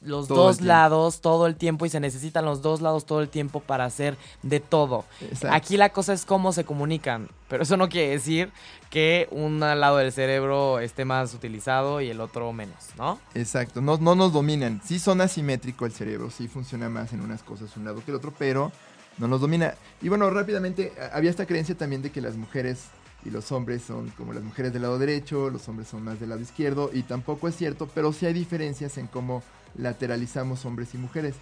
los 0.02 0.28
Todo 0.28 0.44
dos 0.44 0.60
lados 0.60 1.20
todo 1.20 1.46
el 1.46 1.56
tiempo 1.56 1.86
y 1.86 1.90
se 1.90 2.00
necesitan 2.00 2.44
los 2.44 2.62
dos 2.62 2.80
lados 2.80 3.06
todo 3.06 3.20
el 3.20 3.28
tiempo 3.28 3.60
para 3.60 3.84
hacer 3.84 4.16
de 4.42 4.60
todo. 4.60 5.04
Exacto. 5.20 5.56
Aquí 5.56 5.76
la 5.76 5.90
cosa 5.90 6.12
es 6.12 6.24
cómo 6.24 6.52
se 6.52 6.64
comunican, 6.64 7.28
pero 7.48 7.62
eso 7.62 7.76
no 7.76 7.88
quiere 7.88 8.10
decir 8.10 8.50
que 8.90 9.28
un 9.30 9.60
lado 9.60 9.96
del 9.96 10.12
cerebro 10.12 10.78
esté 10.78 11.04
más 11.04 11.34
utilizado 11.34 12.00
y 12.00 12.08
el 12.10 12.20
otro 12.20 12.52
menos, 12.52 12.76
¿no? 12.96 13.18
Exacto, 13.34 13.80
no, 13.80 13.96
no 13.98 14.14
nos 14.14 14.32
dominan. 14.32 14.80
Sí 14.84 14.98
son 14.98 15.20
asimétrico 15.20 15.86
el 15.86 15.92
cerebro, 15.92 16.30
sí 16.30 16.48
funciona 16.48 16.88
más 16.88 17.12
en 17.12 17.20
unas 17.20 17.42
cosas 17.42 17.76
un 17.76 17.84
lado 17.84 18.04
que 18.04 18.10
el 18.10 18.16
otro, 18.16 18.32
pero 18.38 18.70
no 19.18 19.28
nos 19.28 19.40
domina. 19.40 19.74
Y 20.02 20.08
bueno, 20.08 20.28
rápidamente, 20.30 20.92
había 21.12 21.30
esta 21.30 21.46
creencia 21.46 21.76
también 21.76 22.02
de 22.02 22.12
que 22.12 22.20
las 22.20 22.36
mujeres 22.36 22.84
y 23.24 23.30
los 23.30 23.50
hombres 23.50 23.82
son 23.82 24.10
como 24.10 24.32
las 24.32 24.42
mujeres 24.44 24.72
del 24.72 24.82
lado 24.82 24.98
derecho, 24.98 25.50
los 25.50 25.68
hombres 25.68 25.88
son 25.88 26.04
más 26.04 26.20
del 26.20 26.28
lado 26.28 26.42
izquierdo, 26.42 26.90
y 26.92 27.02
tampoco 27.02 27.48
es 27.48 27.56
cierto, 27.56 27.88
pero 27.92 28.12
sí 28.12 28.26
hay 28.26 28.32
diferencias 28.32 28.98
en 28.98 29.08
cómo 29.08 29.42
lateralizamos 29.78 30.64
hombres 30.64 30.94
y 30.94 30.98
mujeres. 30.98 31.34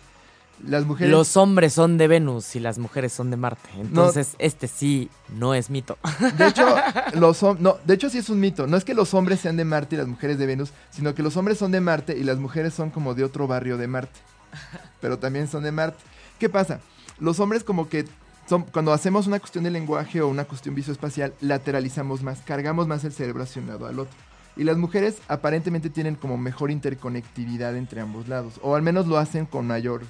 Las 0.63 0.85
mujeres... 0.85 1.11
Los 1.11 1.37
hombres 1.37 1.73
son 1.73 1.99
de 1.99 2.07
Venus 2.07 2.55
y 2.55 2.61
las 2.61 2.79
mujeres 2.79 3.13
son 3.13 3.31
de 3.31 3.37
Marte. 3.37 3.69
Entonces, 3.77 4.37
este 4.39 4.69
sí 4.69 5.11
no 5.29 5.55
es 5.55 5.69
mito. 5.69 5.99
De 6.39 6.47
hecho, 6.47 6.77
los 7.15 7.43
no, 7.61 7.79
de 7.85 7.95
hecho 7.95 8.09
sí 8.09 8.19
es 8.19 8.29
un 8.29 8.41
mito. 8.41 8.67
No 8.67 8.77
es 8.77 8.85
que 8.85 8.95
los 8.95 9.15
hombres 9.15 9.41
sean 9.41 9.57
de 9.57 9.65
Marte 9.65 9.97
y 9.97 9.99
las 9.99 10.07
mujeres 10.07 10.39
de 10.39 10.47
Venus, 10.47 10.73
sino 10.91 11.15
que 11.15 11.23
los 11.23 11.37
hombres 11.37 11.59
son 11.59 11.73
de 11.73 11.81
Marte 11.81 12.17
y 12.17 12.23
las 12.23 12.39
mujeres 12.39 12.73
son 12.73 12.91
como 12.91 13.15
de 13.15 13.25
otro 13.25 13.47
barrio 13.47 13.77
de 13.77 13.89
Marte. 13.89 14.21
Pero 15.01 15.19
también 15.19 15.49
son 15.49 15.65
de 15.65 15.73
Marte. 15.73 15.99
¿Qué 16.39 16.49
pasa? 16.49 16.81
Los 17.19 17.41
hombres 17.41 17.65
como 17.65 17.89
que 17.89 18.05
son, 18.47 18.63
cuando 18.63 18.93
hacemos 18.93 19.27
una 19.27 19.41
cuestión 19.41 19.65
de 19.65 19.71
lenguaje 19.71 20.21
o 20.21 20.29
una 20.29 20.45
cuestión 20.45 20.75
visoespacial, 20.75 21.33
lateralizamos 21.41 22.23
más, 22.23 22.41
cargamos 22.41 22.87
más 22.87 23.05
el 23.05 23.13
cerebro 23.13 23.43
hacia 23.43 23.63
un 23.63 23.69
lado 23.69 23.87
al 23.87 23.99
otro. 23.99 24.15
Y 24.57 24.65
las 24.65 24.77
mujeres 24.77 25.17
aparentemente 25.29 25.91
tienen 25.91 26.15
como 26.15 26.39
mejor 26.39 26.71
interconectividad 26.71 27.77
entre 27.77 28.01
ambos 28.01 28.29
lados, 28.29 28.61
o 28.63 28.77
al 28.77 28.83
menos 28.83 29.07
lo 29.07 29.19
hacen 29.19 29.47
con 29.47 29.67
mayor, 29.67 30.03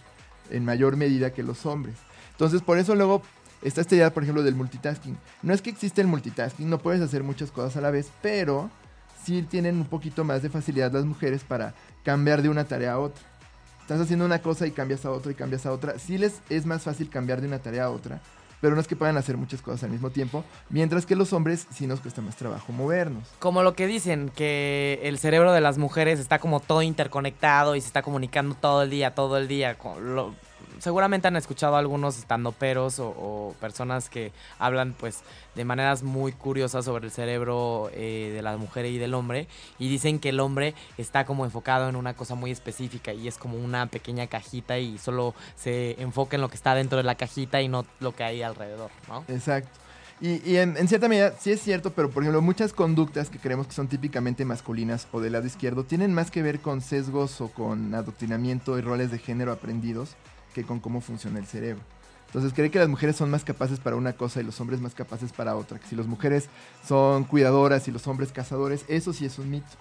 en 0.51 0.65
mayor 0.65 0.97
medida 0.97 1.33
que 1.33 1.43
los 1.43 1.65
hombres. 1.67 1.97
Entonces, 2.33 2.63
por 2.63 2.79
eso 2.79 2.95
luego 2.95 3.23
está 3.63 3.81
esta 3.81 3.95
idea, 3.95 4.13
por 4.13 4.23
ejemplo, 4.23 4.43
del 4.43 4.55
multitasking. 4.55 5.17
No 5.43 5.55
es 5.55 5.63
que 5.63 5.71
existe 5.71 6.01
el 6.01 6.09
multitasking, 6.09 6.69
no 6.69 6.79
puedes 6.79 7.01
hacer 7.01 7.23
muchas 7.23 7.51
cosas 7.51 7.77
a 7.77 7.81
la 7.81 7.91
vez, 7.91 8.11
pero 8.21 8.71
sí 9.25 9.43
tienen 9.43 9.77
un 9.77 9.87
poquito 9.87 10.25
más 10.25 10.43
de 10.43 10.51
facilidad 10.51 10.93
las 10.93 11.05
mujeres 11.05 11.43
para 11.45 11.75
cambiar 12.03 12.43
de 12.43 12.51
una 12.51 12.65
tarea 12.65 12.93
a 12.93 12.99
otra. 12.99 13.23
Estás 13.81 14.01
haciendo 14.01 14.25
una 14.25 14.41
cosa 14.41 14.67
y 14.67 14.71
cambias 14.71 15.05
a 15.05 15.11
otra 15.11 15.33
y 15.33 15.35
cambias 15.35 15.67
a 15.67 15.73
otra. 15.73 15.99
Sí 15.99 16.19
les 16.19 16.41
es 16.49 16.67
más 16.67 16.83
fácil 16.83 17.09
cambiar 17.09 17.41
de 17.41 17.47
una 17.47 17.59
tarea 17.59 17.85
a 17.85 17.91
otra, 17.91 18.21
pero 18.65 18.75
no 18.77 18.81
es 18.81 18.89
que 18.89 18.97
puedan 18.97 19.19
hacer 19.19 19.37
muchas 19.37 19.61
cosas 19.61 19.85
al 19.85 19.91
mismo 19.91 20.09
tiempo, 20.09 20.43
mientras 20.71 21.05
que 21.05 21.15
los 21.17 21.35
hombres 21.35 21.67
sí 21.71 21.87
nos 21.87 22.01
cuesta 22.01 22.23
más 22.23 22.35
trabajo 22.35 22.73
movernos. 22.73 23.29
Como 23.39 23.63
lo 23.63 23.75
que 23.75 23.87
dicen, 23.87 24.31
que 24.35 25.01
el 25.03 25.19
cerebro 25.19 25.53
de 25.53 25.61
las 25.61 25.77
mujeres 25.77 26.19
está 26.19 26.39
como 26.39 26.61
todo 26.61 26.81
interconectado 26.81 27.77
y 27.77 27.83
se 27.83 27.89
está 27.89 28.01
comunicando 28.01 28.55
todo 28.59 28.83
el 28.85 28.89
día, 28.89 29.15
todo 29.15 29.37
el 29.37 29.49
día. 29.49 29.77
con 29.77 30.15
lo- 30.17 30.35
seguramente 30.79 31.29
han 31.29 31.37
escuchado 31.37 31.77
algunos 31.77 32.19
estandoperos 32.19 32.99
o, 32.99 33.09
o 33.09 33.55
personas 33.61 34.09
que 34.09 34.33
hablan 34.59 34.95
pues 34.99 35.21
de 35.55 35.65
maneras 35.65 36.03
muy 36.03 36.33
curiosas 36.33 36.85
sobre 36.85 37.07
el 37.07 37.11
cerebro 37.13 37.91
eh, 37.93 38.33
de 38.35 38.43
la 38.43 38.57
mujer 38.57 38.87
y 38.87 38.99
del 38.99 39.15
hombre 39.15 39.49
y 39.79 39.89
dicen 39.89 40.19
que 40.19 40.31
el 40.31 40.41
hombre 40.41 40.75
está 40.99 41.25
como 41.25 41.45
enfocado 41.45 41.89
en 41.89 41.97
una 41.97 42.15
cosa 42.15 42.35
muy 42.35 42.51
específica 42.51 43.13
y 43.13 43.29
es 43.29 43.39
como 43.39 43.57
una 43.59 43.87
pequeña 43.87 44.27
cajita 44.27 44.79
y 44.79 44.99
solo 44.99 45.35
se 45.57 46.01
enfoca 46.01 46.37
en 46.37 46.43
lo 46.43 46.49
que 46.49 46.57
está 46.57 46.75
dentro 46.75 46.99
de 46.99 47.05
la 47.05 47.15
cajita 47.15 47.63
y 47.63 47.69
no 47.69 47.85
lo 48.01 48.15
que 48.15 48.25
hay 48.25 48.43
alrededor, 48.43 48.91
¿no? 49.09 49.25
Exacto. 49.29 49.81
Y, 50.21 50.49
y 50.49 50.59
en, 50.59 50.77
en 50.77 50.87
cierta 50.87 51.09
medida 51.09 51.35
sí 51.39 51.51
es 51.51 51.61
cierto, 51.61 51.93
pero 51.93 52.09
por 52.11 52.23
ejemplo 52.23 52.41
muchas 52.41 52.73
conductas 52.73 53.31
que 53.31 53.39
creemos 53.39 53.67
que 53.67 53.75
son 53.75 53.89
típicamente 53.89 54.45
masculinas 54.45 55.09
o 55.13 55.21
del 55.21 55.33
lado 55.33 55.47
izquierdo 55.47 55.85
tienen 55.85 56.15
más 56.15 56.31
que 56.31 56.43
ver 56.43 56.61
con 56.61 56.81
sesgos 56.81 57.41
o 57.41 57.49
con 57.49 57.95
adoctrinamiento 57.95 58.79
y 58.79 58.81
roles 58.81 59.11
de 59.11 59.19
género 59.19 59.53
aprendidos 59.53 60.17
que 60.55 60.65
con 60.65 60.81
cómo 60.81 61.03
funciona 61.03 61.39
el 61.39 61.47
cerebro. 61.47 61.83
Entonces 62.27 62.53
cree 62.53 62.71
que 62.71 62.81
las 62.81 62.89
mujeres 62.89 63.15
son 63.15 63.31
más 63.31 63.45
capaces 63.45 63.79
para 63.79 63.95
una 63.95 64.15
cosa 64.15 64.41
y 64.41 64.45
los 64.45 64.61
hombres 64.61 64.81
más 64.81 64.95
capaces 64.95 65.33
para 65.33 65.55
otra. 65.55 65.79
Que 65.79 65.87
si 65.87 65.95
las 65.95 66.07
mujeres 66.07 66.49
son 66.87 67.25
cuidadoras 67.25 67.87
y 67.87 67.93
los 67.93 68.09
hombres 68.09 68.33
cazadores, 68.33 68.85
eso 68.89 69.13
sí 69.13 69.25
es 69.25 69.39
un 69.39 69.51
mito. 69.51 69.77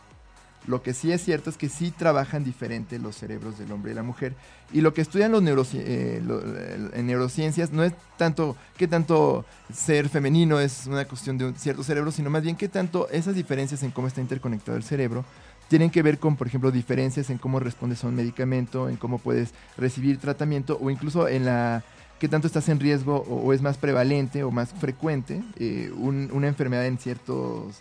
Lo 0.67 0.81
que 0.81 0.93
sí 0.93 1.11
es 1.11 1.21
cierto 1.21 1.49
es 1.49 1.57
que 1.57 1.67
sí 1.67 1.91
trabajan 1.91 2.43
diferente 2.43 2.97
los 2.99 3.17
cerebros 3.17 3.57
del 3.57 3.71
hombre 3.71 3.91
y 3.91 3.95
la 3.95 4.03
mujer. 4.03 4.33
Y 4.71 4.81
lo 4.81 4.93
que 4.93 5.01
estudian 5.01 5.31
los 5.31 5.73
eh, 5.73 6.21
eh, 6.21 6.89
en 6.93 7.07
neurociencias 7.07 7.71
no 7.71 7.83
es 7.83 7.93
tanto 8.17 8.55
qué 8.77 8.87
tanto 8.87 9.45
ser 9.73 10.07
femenino 10.07 10.59
es 10.59 10.85
una 10.87 11.05
cuestión 11.05 11.37
de 11.37 11.45
un 11.45 11.55
cierto 11.55 11.83
cerebro, 11.83 12.11
sino 12.11 12.29
más 12.29 12.43
bien 12.43 12.55
qué 12.55 12.69
tanto 12.69 13.09
esas 13.09 13.35
diferencias 13.35 13.83
en 13.83 13.91
cómo 13.91 14.07
está 14.07 14.21
interconectado 14.21 14.77
el 14.77 14.83
cerebro 14.83 15.25
tienen 15.73 15.89
que 15.89 16.03
ver 16.03 16.19
con, 16.19 16.35
por 16.35 16.45
ejemplo, 16.45 16.69
diferencias 16.69 17.31
en 17.31 17.39
cómo 17.39 17.59
respondes 17.59 18.03
a 18.03 18.07
un 18.07 18.13
medicamento, 18.13 18.89
en 18.89 18.95
cómo 18.95 19.17
puedes 19.17 19.55
recibir 19.75 20.19
tratamiento 20.19 20.77
o 20.79 20.91
incluso 20.91 21.27
en 21.27 21.45
la 21.45 21.81
qué 22.19 22.27
tanto 22.27 22.45
estás 22.45 22.69
en 22.69 22.79
riesgo 22.79 23.23
o, 23.27 23.51
es 23.53 23.63
más 23.63 23.79
prevalente 23.79 24.43
o 24.43 24.51
más 24.51 24.71
frecuente 24.71 25.41
eh, 25.57 25.91
un- 25.97 26.29
una 26.31 26.47
enfermedad 26.47 26.85
en 26.85 26.99
ciertos 26.99 27.77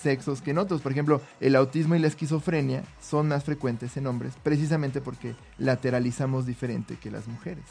sexos 0.00 0.40
que 0.40 0.52
en 0.52 0.56
otros. 0.58 0.80
Por 0.80 0.92
ejemplo, 0.92 1.20
el 1.38 1.54
autismo 1.54 1.94
y 1.94 1.98
la 1.98 2.06
esquizofrenia 2.08 2.82
son 3.02 3.28
más 3.28 3.44
frecuentes 3.44 3.94
en 3.98 4.06
hombres 4.06 4.32
precisamente 4.42 5.02
porque 5.02 5.36
lateralizamos 5.58 6.46
diferente 6.46 6.96
que 6.96 7.10
las 7.10 7.28
mujeres. 7.28 7.66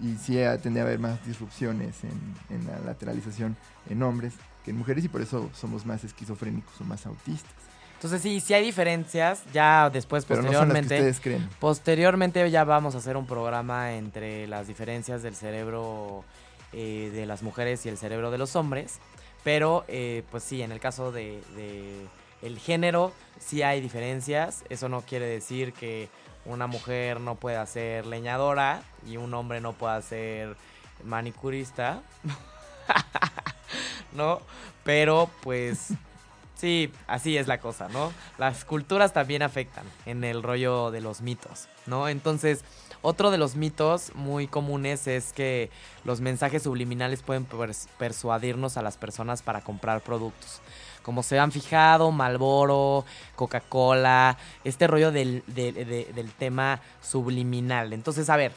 Y 0.00 0.16
sí 0.16 0.38
eh, 0.38 0.58
tiende 0.60 0.80
a 0.80 0.82
haber 0.82 0.98
más 0.98 1.24
disrupciones 1.24 2.02
en 2.02 2.66
la 2.66 2.80
lateralización 2.80 3.56
en 3.88 4.02
hombres 4.02 4.32
que 4.64 4.72
en 4.72 4.78
mujeres 4.78 5.04
y 5.04 5.08
por 5.08 5.20
eso 5.22 5.50
somos 5.54 5.86
más 5.86 6.02
esquizofrénicos 6.02 6.80
o 6.80 6.84
más 6.84 7.06
autistas. 7.06 7.71
Entonces 8.02 8.20
sí, 8.20 8.40
sí 8.40 8.52
hay 8.52 8.64
diferencias, 8.64 9.44
ya 9.52 9.88
después 9.88 10.24
Pero 10.24 10.42
no 10.42 10.52
son 10.52 10.54
las 10.54 10.60
que 10.60 10.64
posteriormente. 10.72 10.94
ustedes 10.96 11.20
creen. 11.20 11.48
Posteriormente 11.60 12.50
ya 12.50 12.64
vamos 12.64 12.96
a 12.96 12.98
hacer 12.98 13.16
un 13.16 13.28
programa 13.28 13.92
entre 13.92 14.48
las 14.48 14.66
diferencias 14.66 15.22
del 15.22 15.36
cerebro 15.36 16.24
eh, 16.72 17.12
de 17.14 17.26
las 17.26 17.44
mujeres 17.44 17.86
y 17.86 17.90
el 17.90 17.96
cerebro 17.96 18.32
de 18.32 18.38
los 18.38 18.56
hombres. 18.56 18.98
Pero 19.44 19.84
eh, 19.86 20.24
pues 20.32 20.42
sí, 20.42 20.62
en 20.62 20.72
el 20.72 20.80
caso 20.80 21.12
de, 21.12 21.40
de 21.54 22.04
el 22.42 22.58
género 22.58 23.12
sí 23.38 23.62
hay 23.62 23.80
diferencias. 23.80 24.64
Eso 24.68 24.88
no 24.88 25.02
quiere 25.02 25.26
decir 25.26 25.72
que 25.72 26.08
una 26.44 26.66
mujer 26.66 27.20
no 27.20 27.36
pueda 27.36 27.64
ser 27.66 28.06
leñadora 28.06 28.82
y 29.08 29.16
un 29.16 29.32
hombre 29.32 29.60
no 29.60 29.74
pueda 29.74 30.02
ser 30.02 30.56
manicurista. 31.04 32.02
¿No? 34.12 34.40
Pero 34.82 35.30
pues 35.44 35.92
Sí, 36.62 36.92
así 37.08 37.36
es 37.36 37.48
la 37.48 37.58
cosa, 37.58 37.88
¿no? 37.88 38.12
Las 38.38 38.64
culturas 38.64 39.12
también 39.12 39.42
afectan 39.42 39.84
en 40.06 40.22
el 40.22 40.44
rollo 40.44 40.92
de 40.92 41.00
los 41.00 41.20
mitos, 41.20 41.66
¿no? 41.86 42.08
Entonces, 42.08 42.64
otro 43.02 43.32
de 43.32 43.36
los 43.38 43.56
mitos 43.56 44.12
muy 44.14 44.46
comunes 44.46 45.08
es 45.08 45.32
que 45.32 45.70
los 46.04 46.20
mensajes 46.20 46.62
subliminales 46.62 47.20
pueden 47.22 47.48
pers- 47.48 47.88
persuadirnos 47.98 48.76
a 48.76 48.82
las 48.82 48.96
personas 48.96 49.42
para 49.42 49.62
comprar 49.62 50.02
productos. 50.02 50.60
Como 51.02 51.24
se 51.24 51.40
han 51.40 51.50
fijado, 51.50 52.12
Malboro, 52.12 53.04
Coca-Cola, 53.34 54.38
este 54.62 54.86
rollo 54.86 55.10
del, 55.10 55.42
de- 55.48 55.72
de- 55.72 56.12
del 56.14 56.30
tema 56.30 56.80
subliminal. 57.00 57.92
Entonces, 57.92 58.30
a 58.30 58.36
ver, 58.36 58.52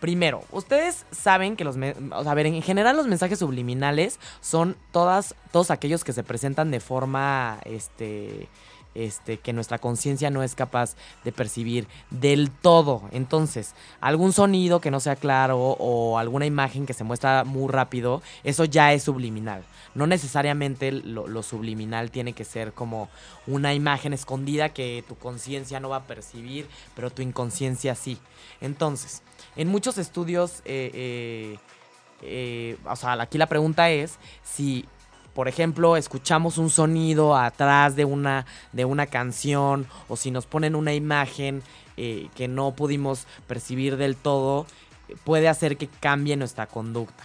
Primero, 0.00 0.44
ustedes 0.52 1.06
saben 1.10 1.56
que 1.56 1.64
los... 1.64 1.76
o 1.76 2.28
a 2.28 2.34
ver, 2.34 2.46
en 2.46 2.62
general 2.62 2.96
los 2.96 3.06
mensajes 3.06 3.38
subliminales 3.38 4.20
son 4.40 4.76
todas, 4.92 5.34
todos 5.52 5.70
aquellos 5.70 6.04
que 6.04 6.12
se 6.12 6.22
presentan 6.22 6.70
de 6.70 6.80
forma, 6.80 7.58
este, 7.64 8.48
este, 8.96 9.38
que 9.38 9.52
nuestra 9.52 9.78
conciencia 9.78 10.30
no 10.30 10.42
es 10.42 10.54
capaz 10.54 10.96
de 11.24 11.32
percibir 11.32 11.86
del 12.10 12.50
todo. 12.50 13.02
Entonces, 13.12 13.74
algún 14.00 14.32
sonido 14.32 14.80
que 14.80 14.90
no 14.90 15.00
sea 15.00 15.16
claro 15.16 15.58
o 15.58 16.18
alguna 16.18 16.46
imagen 16.46 16.86
que 16.86 16.94
se 16.94 17.04
muestra 17.04 17.44
muy 17.44 17.70
rápido, 17.70 18.22
eso 18.44 18.64
ya 18.64 18.92
es 18.92 19.02
subliminal. 19.02 19.64
No 19.94 20.06
necesariamente 20.06 20.92
lo, 20.92 21.26
lo 21.26 21.42
subliminal 21.42 22.10
tiene 22.10 22.32
que 22.32 22.44
ser 22.44 22.72
como 22.72 23.08
una 23.46 23.72
imagen 23.72 24.12
escondida 24.12 24.70
que 24.70 25.04
tu 25.08 25.16
conciencia 25.16 25.80
no 25.80 25.88
va 25.88 25.96
a 25.96 26.06
percibir, 26.06 26.66
pero 26.94 27.10
tu 27.10 27.22
inconsciencia 27.22 27.94
sí. 27.94 28.18
Entonces, 28.60 29.22
en 29.56 29.68
muchos 29.68 29.98
estudios, 29.98 30.60
eh, 30.64 30.90
eh, 30.94 31.58
eh, 32.22 32.76
o 32.88 32.96
sea, 32.96 33.12
aquí 33.20 33.38
la 33.38 33.46
pregunta 33.46 33.90
es 33.90 34.18
si, 34.42 34.84
por 35.34 35.48
ejemplo, 35.48 35.96
escuchamos 35.96 36.58
un 36.58 36.70
sonido 36.70 37.36
atrás 37.36 37.96
de 37.96 38.04
una, 38.04 38.46
de 38.72 38.84
una 38.84 39.06
canción 39.06 39.86
o 40.08 40.16
si 40.16 40.30
nos 40.30 40.46
ponen 40.46 40.74
una 40.74 40.94
imagen 40.94 41.62
eh, 41.96 42.28
que 42.34 42.48
no 42.48 42.72
pudimos 42.72 43.26
percibir 43.46 43.96
del 43.96 44.16
todo, 44.16 44.66
puede 45.24 45.48
hacer 45.48 45.76
que 45.76 45.88
cambie 45.88 46.36
nuestra 46.36 46.66
conducta. 46.66 47.24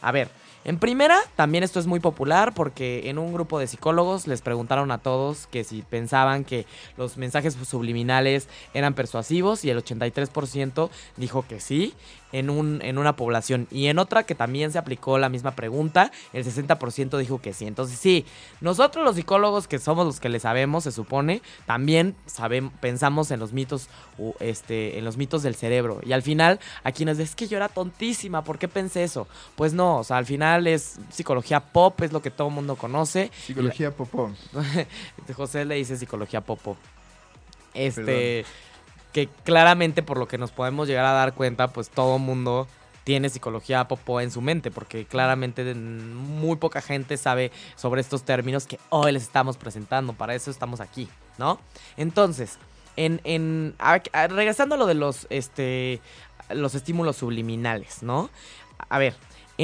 A 0.00 0.12
ver, 0.12 0.28
En 0.64 0.78
primera, 0.78 1.18
también 1.34 1.64
esto 1.64 1.80
es 1.80 1.88
muy 1.88 1.98
popular 1.98 2.54
porque 2.54 3.10
en 3.10 3.18
un 3.18 3.32
grupo 3.32 3.58
de 3.58 3.66
psicólogos 3.66 4.28
les 4.28 4.42
preguntaron 4.42 4.92
a 4.92 4.98
todos 4.98 5.48
que 5.48 5.64
si 5.64 5.82
pensaban 5.82 6.44
que 6.44 6.66
los 6.96 7.16
mensajes 7.16 7.54
subliminales 7.54 8.48
eran 8.72 8.94
persuasivos 8.94 9.64
y 9.64 9.70
el 9.70 9.82
83% 9.82 10.88
dijo 11.16 11.44
que 11.48 11.58
sí 11.58 11.94
en, 12.32 12.50
un, 12.50 12.80
en 12.82 12.98
una 12.98 13.14
población. 13.16 13.66
Y 13.70 13.86
en 13.86 13.98
otra 13.98 14.24
que 14.24 14.34
también 14.34 14.72
se 14.72 14.78
aplicó 14.78 15.18
la 15.18 15.28
misma 15.28 15.52
pregunta, 15.52 16.10
el 16.32 16.44
60% 16.44 17.18
dijo 17.18 17.40
que 17.40 17.52
sí. 17.52 17.66
Entonces 17.66 17.98
sí, 17.98 18.24
nosotros 18.60 19.04
los 19.04 19.16
psicólogos 19.16 19.68
que 19.68 19.78
somos 19.78 20.06
los 20.06 20.20
que 20.20 20.28
le 20.28 20.40
sabemos, 20.40 20.84
se 20.84 20.92
supone, 20.92 21.42
también 21.66 22.14
sabemos, 22.26 22.72
pensamos 22.80 23.30
en 23.30 23.40
los 23.40 23.52
mitos, 23.52 23.88
este, 24.40 24.98
en 24.98 25.04
los 25.04 25.16
mitos 25.16 25.42
del 25.42 25.54
cerebro. 25.54 26.00
Y 26.04 26.12
al 26.12 26.22
final, 26.22 26.58
nos 26.84 27.18
dice, 27.18 27.22
es 27.22 27.34
que 27.34 27.48
yo 27.48 27.56
era 27.56 27.68
tontísima, 27.68 28.44
¿por 28.44 28.58
qué 28.58 28.68
pensé 28.68 29.04
eso? 29.04 29.26
Pues 29.56 29.72
no, 29.72 29.98
o 29.98 30.04
sea, 30.04 30.16
al 30.18 30.26
final 30.26 30.51
es 30.66 30.98
psicología 31.10 31.60
pop, 31.60 32.00
es 32.02 32.12
lo 32.12 32.22
que 32.22 32.30
todo 32.30 32.48
el 32.48 32.54
mundo 32.54 32.76
conoce. 32.76 33.30
Psicología 33.46 33.90
pop. 33.90 34.30
José 35.36 35.64
le 35.64 35.76
dice 35.76 35.96
psicología 35.96 36.40
pop. 36.40 36.76
Este 37.74 38.44
que 39.12 39.28
claramente 39.44 40.02
por 40.02 40.18
lo 40.18 40.26
que 40.26 40.38
nos 40.38 40.50
podemos 40.50 40.88
llegar 40.88 41.04
a 41.04 41.12
dar 41.12 41.34
cuenta, 41.34 41.68
pues 41.68 41.90
todo 41.90 42.18
mundo 42.18 42.66
tiene 43.04 43.28
psicología 43.28 43.86
popó 43.88 44.20
en 44.20 44.30
su 44.30 44.40
mente, 44.40 44.70
porque 44.70 45.04
claramente 45.04 45.74
muy 45.74 46.56
poca 46.56 46.80
gente 46.80 47.16
sabe 47.16 47.50
sobre 47.74 48.00
estos 48.00 48.22
términos 48.22 48.66
que 48.66 48.78
hoy 48.90 49.12
les 49.12 49.22
estamos 49.24 49.56
presentando, 49.56 50.12
para 50.12 50.34
eso 50.34 50.50
estamos 50.50 50.80
aquí, 50.80 51.08
¿no? 51.36 51.60
Entonces, 51.96 52.58
en, 52.96 53.20
en 53.24 53.74
regresando 54.12 54.76
a 54.76 54.78
lo 54.78 54.86
de 54.86 54.94
los, 54.94 55.26
este, 55.30 56.00
los 56.50 56.74
estímulos 56.74 57.16
subliminales, 57.16 58.02
¿no? 58.02 58.30
A 58.88 58.98
ver, 58.98 59.14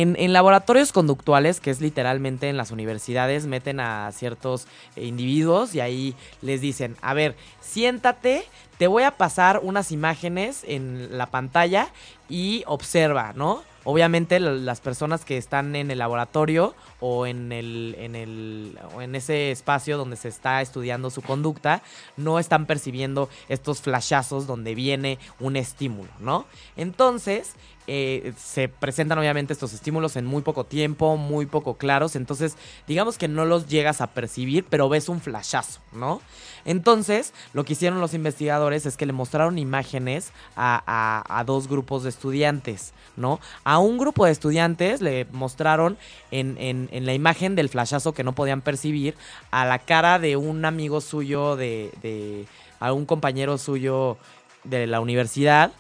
en, 0.03 0.33
laboratorios 0.33 0.93
conductuales, 0.93 1.61
que 1.61 1.71
es 1.71 1.81
literalmente 1.81 2.49
en 2.49 2.57
las 2.57 2.71
universidades, 2.71 3.47
meten 3.47 3.81
a 3.81 4.11
ciertos 4.13 4.67
individuos 4.97 5.75
y 5.75 5.81
ahí 5.81 6.15
les 6.43 6.61
dicen, 6.61 6.97
a 7.03 7.15
ver, 7.15 7.37
siéntate, 7.61 8.45
te 8.79 8.87
voy 8.87 9.03
a 9.03 9.13
pasar 9.13 9.61
unas 9.63 9.91
imágenes 9.91 10.63
en 10.67 11.19
la 11.19 11.27
pantalla 11.27 11.89
y 12.29 12.63
observa, 12.67 13.33
¿no? 13.35 13.63
Obviamente 13.85 14.39
las 14.39 14.81
personas 14.81 15.25
que 15.25 15.39
están 15.39 15.75
en 15.75 15.91
el 15.91 15.99
laboratorio 15.99 16.75
o 17.01 17.27
en 17.27 17.53
el, 17.53 17.97
en 17.99 18.17
el 18.17 18.79
o 18.95 19.01
en 19.01 19.15
ese 19.15 19.51
espacio 19.51 19.97
donde 19.97 20.17
se 20.17 20.29
está 20.29 20.61
estudiando 20.61 21.09
su 21.09 21.23
conducta 21.23 21.81
no 22.17 22.39
están 22.39 22.67
percibiendo 22.67 23.31
estos 23.49 23.81
flashazos 23.81 24.47
donde 24.47 24.75
viene 24.75 25.19
un 25.41 25.57
estímulo, 25.57 26.11
¿no? 26.19 26.45
Entonces, 26.77 27.55
eh, 27.91 28.35
se 28.37 28.69
presentan 28.69 29.19
obviamente 29.19 29.55
estos 29.55 29.73
estímulos 29.73 30.17
en 30.17 30.27
muy 30.27 30.43
poco 30.43 30.65
tiempo, 30.65 31.17
muy 31.17 31.47
poco 31.47 31.79
claros, 31.79 32.17
entonces 32.17 32.55
digamos 32.87 33.17
que 33.17 33.29
no 33.29 33.47
los 33.47 33.67
llegas 33.67 34.03
a 34.03 34.09
percibir, 34.09 34.67
pero 34.69 34.91
ves 34.91 35.09
un 35.09 35.23
flashazo, 35.23 35.81
¿no? 35.93 36.21
Entonces, 36.67 37.33
lo 37.55 37.65
que 37.65 37.73
hicieron 37.73 37.99
los 37.99 38.13
investigadores 38.13 38.85
es 38.85 38.99
que 38.99 39.07
le 39.07 39.15
mostraron 39.15 39.57
imágenes 39.57 40.33
a, 40.55 41.43
dos 41.47 41.67
grupos 41.67 42.03
de 42.03 42.11
estudiantes, 42.11 42.93
¿no? 43.17 43.41
A 43.65 43.79
un 43.79 43.97
grupo 43.97 44.27
de 44.27 44.33
estudiantes 44.33 45.01
le 45.01 45.27
mostraron 45.33 45.97
en, 46.31 46.91
la 46.93 47.15
imagen 47.15 47.55
del 47.55 47.71
flashazo 47.71 48.13
que 48.13 48.23
no 48.23 48.35
podían 48.35 48.61
percibir 48.61 49.15
a 49.51 49.65
la 49.65 49.79
cara 49.79 50.19
de 50.19 50.37
un 50.37 50.67
amigo 50.67 51.01
suyo, 51.01 51.57
de, 51.57 52.47
a 52.81 52.93
un 52.93 53.07
compañero 53.07 53.57
suyo 53.57 54.19
de 54.65 54.87
la 54.87 55.01
universidad, 55.01 55.73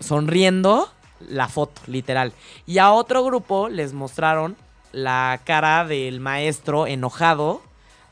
sonriendo 0.00 0.90
la 1.20 1.48
foto, 1.48 1.80
literal. 1.86 2.32
Y 2.66 2.78
a 2.78 2.92
otro 2.92 3.24
grupo 3.24 3.68
les 3.68 3.92
mostraron 3.92 4.56
la 4.92 5.40
cara 5.44 5.84
del 5.84 6.20
maestro 6.20 6.86
enojado 6.86 7.62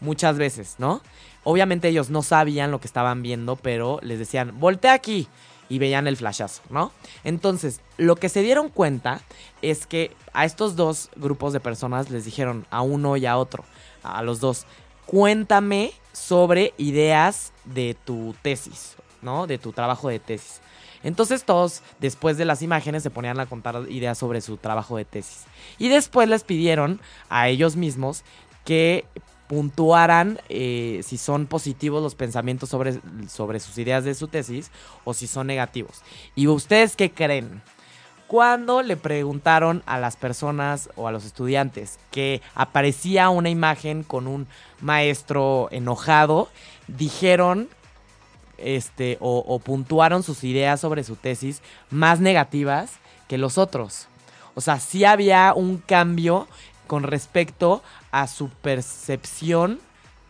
muchas 0.01 0.37
veces, 0.37 0.77
¿no? 0.79 1.01
Obviamente 1.45 1.89
ellos 1.89 2.11
no 2.11 2.23
sabían 2.23 2.71
lo 2.71 2.81
que 2.81 2.87
estaban 2.87 3.23
viendo, 3.23 3.57
pero 3.57 3.99
les 4.03 4.19
decían, 4.19 4.59
voltea 4.59 4.93
aquí. 4.93 5.29
Y 5.71 5.79
veían 5.79 6.07
el 6.07 6.19
flashazo, 6.19 6.61
¿no? 6.69 6.93
Entonces, 7.25 7.81
lo 7.97 8.17
que 8.17 8.29
se 8.29 8.43
dieron 8.43 8.69
cuenta 8.69 9.23
es 9.63 9.87
que 9.87 10.15
a 10.35 10.45
estos 10.45 10.77
dos 10.77 11.09
grupos 11.17 11.55
de 11.55 11.61
personas 11.61 12.11
les 12.11 12.27
dijeron, 12.27 12.67
a 12.71 12.83
uno 12.83 13.17
y 13.17 13.25
a 13.25 13.39
otro, 13.39 13.65
a 14.03 14.23
los 14.23 14.41
dos, 14.41 14.67
cuéntame 15.07 15.93
sobre 16.13 16.75
ideas 16.77 17.53
de 17.65 17.97
tu 18.05 18.35
tesis, 18.43 18.97
¿no? 19.23 19.47
De 19.47 19.57
tu 19.57 19.73
trabajo 19.73 20.11
de 20.11 20.19
tesis. 20.19 20.61
Entonces 21.05 21.45
todos, 21.45 21.83
después 22.01 22.37
de 22.37 22.45
las 22.45 22.63
imágenes, 22.63 23.05
se 23.05 23.11
ponían 23.11 23.39
a 23.39 23.47
contar 23.47 23.85
ideas 23.89 24.19
sobre 24.19 24.41
su 24.41 24.57
trabajo 24.57 24.97
de 24.97 25.05
tesis. 25.05 25.45
Y 25.79 25.89
después 25.89 26.29
les 26.29 26.43
pidieron 26.43 27.01
a 27.29 27.49
ellos 27.49 27.77
mismos 27.77 28.25
que 28.65 29.05
puntuaran 29.47 30.41
eh, 30.49 31.03
si 31.05 31.19
son 31.19 31.47
positivos 31.47 32.03
los 32.03 32.15
pensamientos 32.15 32.71
sobre, 32.71 32.99
sobre 33.29 33.61
sus 33.61 33.77
ideas 33.79 34.05
de 34.05 34.15
su 34.15 34.27
tesis 34.29 34.71
o 35.05 35.15
si 35.15 35.27
son 35.27 35.47
negativos. 35.47 36.03
¿Y 36.35 36.47
ustedes 36.47 36.97
qué 36.97 37.11
creen? 37.11 37.63
Cuando 38.27 38.83
le 38.83 38.97
preguntaron 38.97 39.83
a 39.85 39.99
las 39.99 40.17
personas 40.17 40.89
o 40.97 41.07
a 41.07 41.13
los 41.13 41.27
estudiantes 41.27 41.99
que 42.11 42.41
aparecía 42.55 43.29
una 43.29 43.51
imagen 43.51 44.03
con 44.03 44.27
un 44.27 44.47
maestro 44.81 45.69
enojado, 45.71 46.49
dijeron 46.89 47.69
este, 48.59 49.19
o, 49.21 49.59
puntuaron 49.59 50.23
sus 50.23 50.45
ideas 50.45 50.81
sobre 50.81 51.05
su 51.05 51.17
tesis 51.17 51.63
más 51.91 52.21
negativas 52.21 52.93
que 53.29 53.39
los 53.39 53.59
otros. 53.59 54.09
O 54.55 54.61
sea, 54.61 54.79
sí 54.81 55.05
había 55.05 55.53
un 55.55 55.79
cambio 55.79 56.47
con 56.87 57.03
respecto 57.03 57.83
a 58.11 58.27
su 58.27 58.49
percepción 58.49 59.81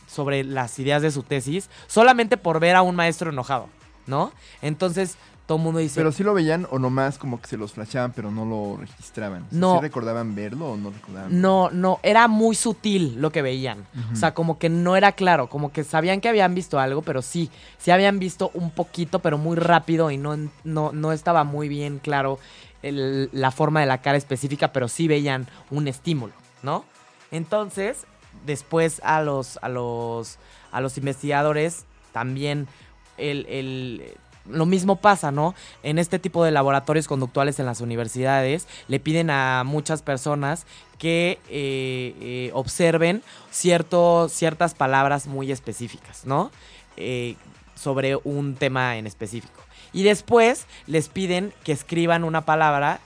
sobre 0.07 0.45
las 0.45 0.79
ideas 0.79 1.03
de 1.03 1.11
su 1.11 1.23
tesis, 1.23 1.69
solamente 1.87 2.37
por 2.37 2.61
ver 2.61 2.77
a 2.77 2.83
un 2.83 2.95
maestro 2.95 3.31
enojado, 3.31 3.69
¿no? 4.07 4.33
Entonces, 4.63 5.17
todo 5.47 5.59
el 5.59 5.65
mundo 5.65 5.81
dice. 5.81 5.97
Pero 5.97 6.11
sí 6.11 6.23
lo 6.23 6.33
veían 6.33 6.67
o 6.71 6.79
nomás 6.79 7.19
como 7.19 7.41
que 7.41 7.49
se 7.49 7.57
los 7.57 7.73
flashaban, 7.73 8.13
pero 8.13 8.31
no 8.31 8.45
lo 8.45 8.79
registraban. 8.79 9.47
no. 9.51 9.75
¿Sí 9.75 9.81
recordaban 9.83 10.35
verlo 10.35 10.73
o 10.73 10.77
no 10.77 10.91
recordaban? 10.91 11.41
No, 11.41 11.71
no, 11.71 12.01
era 12.03 12.29
muy 12.29 12.55
sutil 12.55 13.21
lo 13.21 13.31
que 13.31 13.43
veían. 13.43 13.87
O 14.13 14.17
sea, 14.17 14.33
como 14.33 14.59
que 14.59 14.69
no 14.69 14.97
era 14.97 15.13
claro, 15.13 15.49
como 15.49 15.73
que 15.73 15.85
sabían 15.85 16.21
que 16.21 16.29
habían 16.29 16.55
visto 16.55 16.79
algo, 16.79 17.03
pero 17.03 17.21
sí, 17.21 17.51
sí 17.79 17.91
habían 17.91 18.19
visto 18.19 18.51
un 18.55 18.71
poquito, 18.71 19.19
pero 19.19 19.37
muy 19.37 19.57
rápido 19.57 20.11
y 20.11 20.17
no, 20.17 20.37
no, 20.65 20.93
no 20.93 21.13
estaba 21.13 21.45
muy 21.45 21.69
bien 21.69 21.99
claro 21.99 22.39
la 22.83 23.51
forma 23.51 23.81
de 23.81 23.87
la 23.87 24.03
cara 24.03 24.19
específica, 24.19 24.73
pero 24.73 24.89
sí 24.89 25.09
veían 25.09 25.47
un 25.71 25.89
estímulo, 25.89 26.35
¿no? 26.63 26.85
Entonces, 27.31 28.07
después 28.47 29.01
a 29.05 29.23
los, 29.23 29.59
a 29.63 29.69
los, 29.69 30.39
a 30.71 30.81
los 30.81 30.99
investigadores 30.99 31.85
también 32.13 32.69
el, 33.17 33.47
el 33.47 34.15
lo 34.49 34.67
mismo 34.67 34.97
pasa, 34.97 35.31
¿no? 35.31 35.55
En 35.83 35.99
este 35.99 36.19
tipo 36.19 36.45
de 36.45 36.51
laboratorios 36.51 37.09
conductuales 37.09 37.59
en 37.59 37.67
las 37.67 37.81
universidades 37.81 38.67
le 38.89 39.01
piden 39.01 39.31
a 39.31 39.63
muchas 39.65 40.03
personas 40.03 40.67
que 40.99 41.39
eh, 41.49 42.15
eh, 42.21 42.51
observen 42.53 43.23
cierto, 43.51 44.29
ciertas 44.29 44.75
palabras 44.75 45.27
muy 45.27 45.51
específicas, 45.51 46.27
¿no? 46.27 46.51
Eh, 46.97 47.37
sobre 47.75 48.17
un 48.17 48.55
tema 48.55 48.97
en 48.97 49.07
específico. 49.07 49.61
Y 49.93 50.03
después 50.03 50.67
les 50.87 51.09
piden 51.09 51.53
que 51.65 51.73
escriban 51.73 52.25
una 52.25 52.45
palabra 52.45 53.01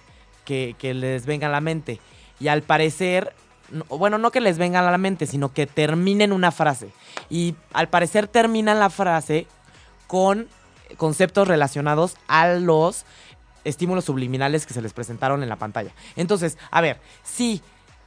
que, 0.45 0.74
que 0.78 0.95
les 0.95 1.26
venga 1.26 1.49
a 1.49 1.51
la 1.51 1.61
mente. 1.61 2.01
Y 2.41 2.49
al 2.49 2.62
parecer 2.62 3.34
bueno, 3.91 4.16
no 4.16 4.30
que 4.30 4.41
les 4.41 4.57
venga 4.57 4.80
a 4.80 4.91
la 4.91 4.97
mente, 4.97 5.26
sino 5.26 5.53
que 5.53 5.66
terminen 5.66 6.32
una 6.32 6.51
frase. 6.51 6.91
Y 7.28 7.55
al 7.74 7.89
parecer 7.89 8.26
terminan 8.26 8.80
la 8.80 8.89
frase 8.89 9.47
con 10.07 10.49
conceptos 10.97 11.49
relacionados 11.49 12.16
a 12.26 12.49
los 12.49 13.05
estímulos 13.64 14.05
subliminales 14.05 14.66
que 14.66 14.74
se 14.74 14.82
les 14.82 14.93
presentaron 14.93 15.43
en 15.43 15.49
la 15.49 15.57
pantalla. 15.57 15.93
Entonces, 16.16 16.59
a 16.70 16.80
ver, 16.80 17.01
sí, 17.22 17.62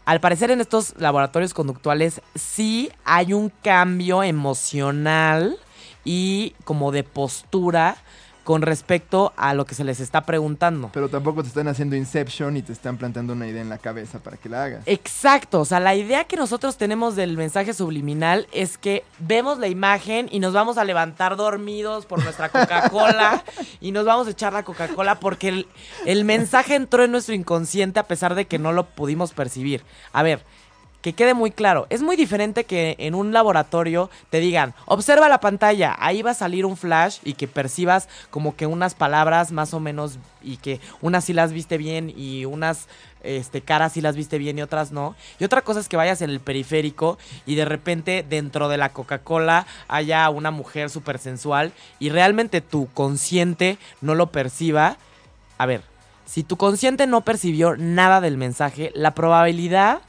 al 0.05 0.19
parecer 0.19 0.51
en 0.51 0.61
estos 0.61 0.95
laboratorios 0.97 1.53
conductuales 1.53 2.21
sí 2.35 2.91
hay 3.05 3.33
un 3.33 3.49
cambio 3.49 4.23
emocional 4.23 5.57
y 6.03 6.55
como 6.63 6.91
de 6.91 7.03
postura 7.03 7.97
con 8.43 8.61
respecto 8.61 9.33
a 9.37 9.53
lo 9.53 9.65
que 9.65 9.75
se 9.75 9.83
les 9.83 9.99
está 9.99 10.21
preguntando. 10.21 10.89
Pero 10.93 11.09
tampoco 11.09 11.43
te 11.43 11.49
están 11.49 11.67
haciendo 11.67 11.95
Inception 11.95 12.57
y 12.57 12.61
te 12.61 12.73
están 12.73 12.97
plantando 12.97 13.33
una 13.33 13.47
idea 13.47 13.61
en 13.61 13.69
la 13.69 13.77
cabeza 13.77 14.19
para 14.19 14.37
que 14.37 14.49
la 14.49 14.63
hagas. 14.63 14.83
Exacto, 14.85 15.61
o 15.61 15.65
sea, 15.65 15.79
la 15.79 15.95
idea 15.95 16.23
que 16.23 16.37
nosotros 16.37 16.77
tenemos 16.77 17.15
del 17.15 17.37
mensaje 17.37 17.73
subliminal 17.73 18.47
es 18.51 18.77
que 18.77 19.03
vemos 19.19 19.59
la 19.59 19.67
imagen 19.67 20.27
y 20.31 20.39
nos 20.39 20.53
vamos 20.53 20.77
a 20.77 20.83
levantar 20.83 21.35
dormidos 21.35 22.05
por 22.05 22.23
nuestra 22.23 22.49
Coca-Cola 22.49 23.43
y 23.81 23.91
nos 23.91 24.05
vamos 24.05 24.27
a 24.27 24.31
echar 24.31 24.53
la 24.53 24.63
Coca-Cola 24.63 25.19
porque 25.19 25.49
el, 25.49 25.67
el 26.05 26.25
mensaje 26.25 26.75
entró 26.75 27.03
en 27.03 27.11
nuestro 27.11 27.35
inconsciente 27.35 27.99
a 27.99 28.07
pesar 28.07 28.35
de 28.35 28.45
que 28.45 28.59
no 28.59 28.71
lo 28.71 28.85
pudimos 28.85 29.33
percibir. 29.33 29.83
A 30.13 30.23
ver, 30.23 30.43
que 31.01 31.13
quede 31.13 31.33
muy 31.33 31.51
claro, 31.51 31.87
es 31.89 32.01
muy 32.01 32.15
diferente 32.15 32.63
que 32.63 32.95
en 32.99 33.15
un 33.15 33.33
laboratorio 33.33 34.09
te 34.29 34.39
digan, 34.39 34.73
observa 34.85 35.29
la 35.29 35.39
pantalla, 35.39 35.95
ahí 35.99 36.21
va 36.21 36.31
a 36.31 36.35
salir 36.35 36.65
un 36.65 36.77
flash 36.77 37.17
y 37.23 37.33
que 37.33 37.47
percibas 37.47 38.07
como 38.29 38.55
que 38.55 38.67
unas 38.67 38.93
palabras 38.93 39.51
más 39.51 39.73
o 39.73 39.79
menos 39.79 40.19
y 40.41 40.57
que 40.57 40.79
unas 41.01 41.25
sí 41.25 41.33
las 41.33 41.53
viste 41.53 41.77
bien 41.77 42.13
y 42.15 42.45
unas 42.45 42.87
este, 43.23 43.61
caras 43.61 43.93
sí 43.93 44.01
las 44.01 44.15
viste 44.15 44.37
bien 44.37 44.57
y 44.57 44.61
otras 44.61 44.91
no. 44.91 45.15
Y 45.39 45.43
otra 45.43 45.61
cosa 45.61 45.79
es 45.79 45.87
que 45.87 45.97
vayas 45.97 46.21
en 46.21 46.29
el 46.29 46.39
periférico 46.39 47.17
y 47.45 47.55
de 47.55 47.65
repente 47.65 48.25
dentro 48.27 48.69
de 48.69 48.77
la 48.77 48.89
Coca-Cola 48.89 49.65
haya 49.87 50.29
una 50.29 50.51
mujer 50.51 50.89
súper 50.89 51.19
sensual 51.19 51.71
y 51.99 52.09
realmente 52.09 52.61
tu 52.61 52.87
consciente 52.93 53.77
no 54.01 54.15
lo 54.15 54.31
perciba. 54.31 54.97
A 55.57 55.65
ver, 55.65 55.81
si 56.25 56.43
tu 56.43 56.57
consciente 56.57 57.07
no 57.07 57.21
percibió 57.21 57.75
nada 57.77 58.21
del 58.21 58.37
mensaje, 58.37 58.91
la 58.95 59.13
probabilidad, 59.13 60.01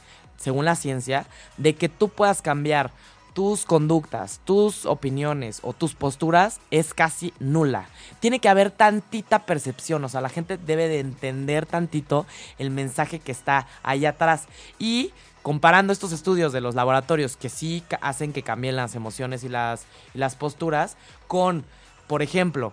según 0.43 0.65
la 0.65 0.75
ciencia, 0.75 1.27
de 1.57 1.75
que 1.75 1.89
tú 1.89 2.09
puedas 2.09 2.43
cambiar 2.43 2.91
tus 3.33 3.65
conductas, 3.65 4.41
tus 4.45 4.85
opiniones 4.85 5.61
o 5.63 5.73
tus 5.73 5.95
posturas 5.95 6.61
es 6.71 6.93
casi 6.93 7.33
nula. 7.39 7.87
Tiene 8.21 8.41
que 8.41 8.49
haber 8.49 8.71
tantita 8.71 9.47
percepción, 9.47 10.05
o 10.05 10.09
sea, 10.09 10.21
la 10.21 10.29
gente 10.29 10.59
debe 10.59 10.89
de 10.89 11.01
entender 11.01 11.65
tantito 11.65 12.27
el 12.59 12.71
mensaje 12.71 13.21
que 13.21 13.33
está 13.33 13.67
ahí 13.83 14.05
atrás. 14.05 14.49
Y 14.79 15.13
comparando 15.43 15.93
estos 15.93 16.13
estudios 16.13 16.53
de 16.53 16.61
los 16.61 16.75
laboratorios 16.75 17.37
que 17.37 17.49
sí 17.49 17.83
hacen 18.01 18.33
que 18.33 18.43
cambien 18.43 18.77
las 18.77 18.95
emociones 18.95 19.45
y 19.45 19.49
las, 19.49 19.87
las 20.15 20.37
posturas 20.37 20.97
con, 21.27 21.65
por 22.07 22.23
ejemplo, 22.23 22.73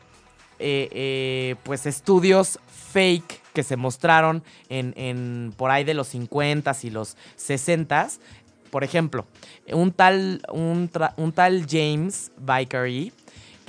eh, 0.59 0.89
eh, 0.91 1.55
pues 1.63 1.86
estudios 1.86 2.59
fake 2.92 3.42
que 3.54 3.64
se 3.64 3.76
mostraron 3.76 4.44
en, 4.70 4.94
en, 4.96 5.54
por 5.58 5.72
ahí 5.72 5.84
de 5.84 5.94
los 5.94 6.14
50s 6.14 6.84
y 6.84 6.90
los 6.90 7.18
60s 7.38 8.20
por 8.70 8.84
ejemplo, 8.84 9.26
un 9.72 9.92
tal, 9.92 10.42
un, 10.52 10.90
un 11.18 11.32
tal 11.32 11.66
James 11.68 12.32
Vickery 12.38 13.12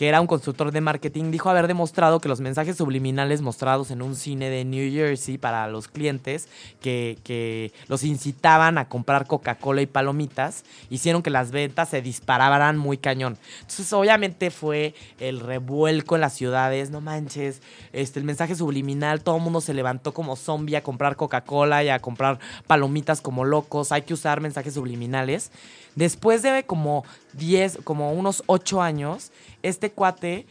que 0.01 0.09
era 0.09 0.22
un 0.22 0.26
constructor 0.26 0.72
de 0.72 0.80
marketing, 0.80 1.30
dijo 1.30 1.51
haber 1.51 1.66
demostrado 1.66 2.20
que 2.20 2.28
los 2.30 2.40
mensajes 2.40 2.78
subliminales 2.78 3.42
mostrados 3.42 3.90
en 3.90 4.01
un 4.01 4.16
cine 4.16 4.48
de 4.48 4.64
New 4.64 4.90
Jersey 4.90 5.36
para 5.36 5.68
los 5.68 5.88
clientes 5.88 6.48
que, 6.80 7.70
los 7.86 8.03
incitaban 8.03 8.78
a 8.78 8.88
comprar 8.88 9.26
Coca-Cola 9.26 9.82
y 9.82 9.86
palomitas, 9.86 10.64
hicieron 10.88 11.22
que 11.22 11.28
las 11.28 11.51
ventas 11.51 11.90
se 11.90 12.01
dispararan 12.01 12.78
muy 12.78 12.96
cañón. 12.96 13.36
Entonces, 13.61 13.92
obviamente 13.92 14.51
fue 14.51 14.94
el 15.18 15.38
revuelco 15.38 16.14
en 16.14 16.22
las 16.22 16.32
ciudades, 16.32 16.88
no 16.88 17.03
manches, 17.03 17.61
este, 17.92 18.20
el 18.20 18.24
mensaje 18.24 18.55
subliminal, 18.55 19.20
todo 19.20 19.36
el 19.36 19.42
mundo 19.42 19.61
se 19.61 19.74
levantó 19.74 20.14
como 20.14 20.34
zombie 20.34 20.76
a 20.76 20.82
comprar 20.82 21.16
Coca-Cola 21.16 21.84
y 21.84 21.90
a 21.90 21.98
comprar 21.98 22.38
palomitas 22.66 23.20
como 23.20 23.44
locos, 23.44 23.92
hay 23.92 24.01
que 24.01 24.14
usar 24.14 24.40
mensajes 24.40 24.72
subliminales. 24.72 25.51
Después 25.94 26.42
de 26.42 26.64
como 26.64 27.05
10, 27.35 27.81
como 27.85 28.12
unos 28.12 28.43
8 28.47 28.83
años, 28.83 29.33
este 29.62 29.91
cuate 29.93 30.47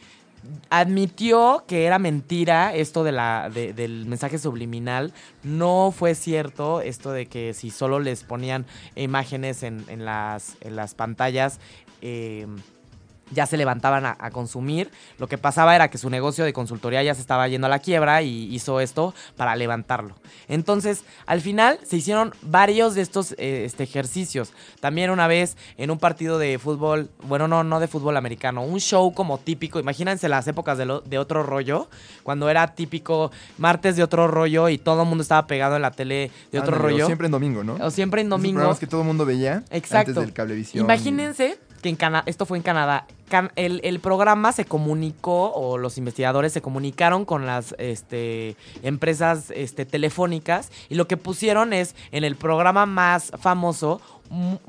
admitió 0.70 1.64
que 1.66 1.84
era 1.84 1.98
mentira 1.98 2.74
esto 2.74 3.04
de 3.04 3.12
la, 3.12 3.50
del 3.50 4.06
mensaje 4.06 4.38
subliminal. 4.38 5.12
No 5.42 5.92
fue 5.96 6.14
cierto 6.14 6.80
esto 6.80 7.12
de 7.12 7.26
que 7.26 7.54
si 7.54 7.70
solo 7.70 8.00
les 8.00 8.24
ponían 8.24 8.66
imágenes 8.96 9.62
en, 9.62 10.04
las, 10.04 10.56
en 10.60 10.76
las 10.76 10.94
pantallas. 10.94 11.60
Eh, 12.02 12.46
ya 13.30 13.46
se 13.46 13.56
levantaban 13.56 14.06
a, 14.06 14.30
consumir. 14.30 14.90
Lo 15.18 15.26
que 15.26 15.38
pasaba 15.38 15.74
era 15.74 15.88
que 15.88 15.98
su 15.98 16.10
negocio 16.10 16.44
de 16.44 16.52
consultoría 16.52 17.02
ya 17.02 17.14
se 17.14 17.20
estaba 17.20 17.48
yendo 17.48 17.66
a 17.66 17.70
la 17.70 17.78
quiebra 17.78 18.22
y 18.22 18.54
hizo 18.54 18.80
esto 18.80 19.14
para 19.36 19.56
levantarlo. 19.56 20.14
Entonces, 20.48 21.04
al 21.26 21.40
final 21.40 21.78
se 21.84 21.96
hicieron 21.96 22.32
varios 22.42 22.94
de 22.94 23.02
estos 23.02 23.32
eh, 23.32 23.64
este, 23.64 23.84
ejercicios. 23.84 24.52
También 24.80 25.10
una 25.10 25.26
vez 25.26 25.56
en 25.78 25.90
un 25.90 25.98
partido 25.98 26.38
de 26.38 26.58
fútbol, 26.58 27.10
bueno, 27.22 27.48
no, 27.48 27.64
no 27.64 27.80
de 27.80 27.88
fútbol 27.88 28.16
americano, 28.16 28.62
un 28.62 28.80
show 28.80 29.12
como 29.12 29.38
típico. 29.38 29.80
Imagínense 29.80 30.28
las 30.28 30.46
épocas 30.46 30.78
de, 30.78 31.00
de 31.04 31.18
otro 31.18 31.42
rollo, 31.42 31.88
cuando 32.22 32.48
era 32.48 32.74
típico 32.74 33.30
martes 33.58 33.96
de 33.96 34.02
otro 34.02 34.28
rollo 34.28 34.68
y 34.68 34.78
todo 34.78 35.02
el 35.02 35.08
mundo 35.08 35.22
estaba 35.22 35.46
pegado 35.46 35.76
en 35.76 35.82
la 35.82 35.90
tele 35.90 36.30
de 36.52 36.60
otro 36.60 36.76
rollo. 36.76 37.04
O 37.04 37.06
siempre 37.06 37.26
en 37.26 37.32
domingo, 37.32 37.64
¿no? 37.64 37.74
O 37.80 37.90
siempre 37.90 38.20
en 38.20 38.28
domingo. 38.28 38.76
que 38.78 38.86
todo 38.86 39.02
el 39.02 39.06
mundo 39.06 39.26
veía 39.26 39.62
Exacto. 39.70 40.10
antes 40.10 40.24
del 40.24 40.32
cablevisión. 40.32 40.84
Imagínense 40.84 41.58
que 41.80 41.88
en 41.88 41.96
Canadá, 41.96 42.22
esto 42.26 42.46
fue 42.46 42.58
en 42.58 42.62
Canadá, 42.62 43.06
el, 43.56 43.98
programa 44.00 44.52
se 44.52 44.64
comunicó, 44.64 45.52
o 45.52 45.78
los 45.78 45.98
investigadores 45.98 46.52
se 46.52 46.62
comunicaron 46.62 47.24
con 47.24 47.46
las 47.46 47.74
este, 47.78 48.54
empresas 48.82 49.50
este, 49.54 49.86
telefónicas, 49.86 50.70
y 50.88 50.94
lo 50.94 51.08
que 51.08 51.16
pusieron 51.16 51.72
es, 51.72 51.96
en 52.12 52.22
el 52.24 52.36
programa 52.36 52.86
más 52.86 53.32
famoso, 53.40 54.00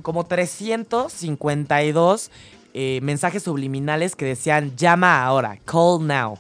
como 0.02 0.26
352 0.26 2.32
eh, 2.74 3.00
mensajes 3.04 3.44
subliminales 3.44 4.16
que 4.16 4.26
decían, 4.26 4.76
llama 4.78 5.24
ahora, 5.24 5.60
call 5.66 6.08
now. 6.08 6.40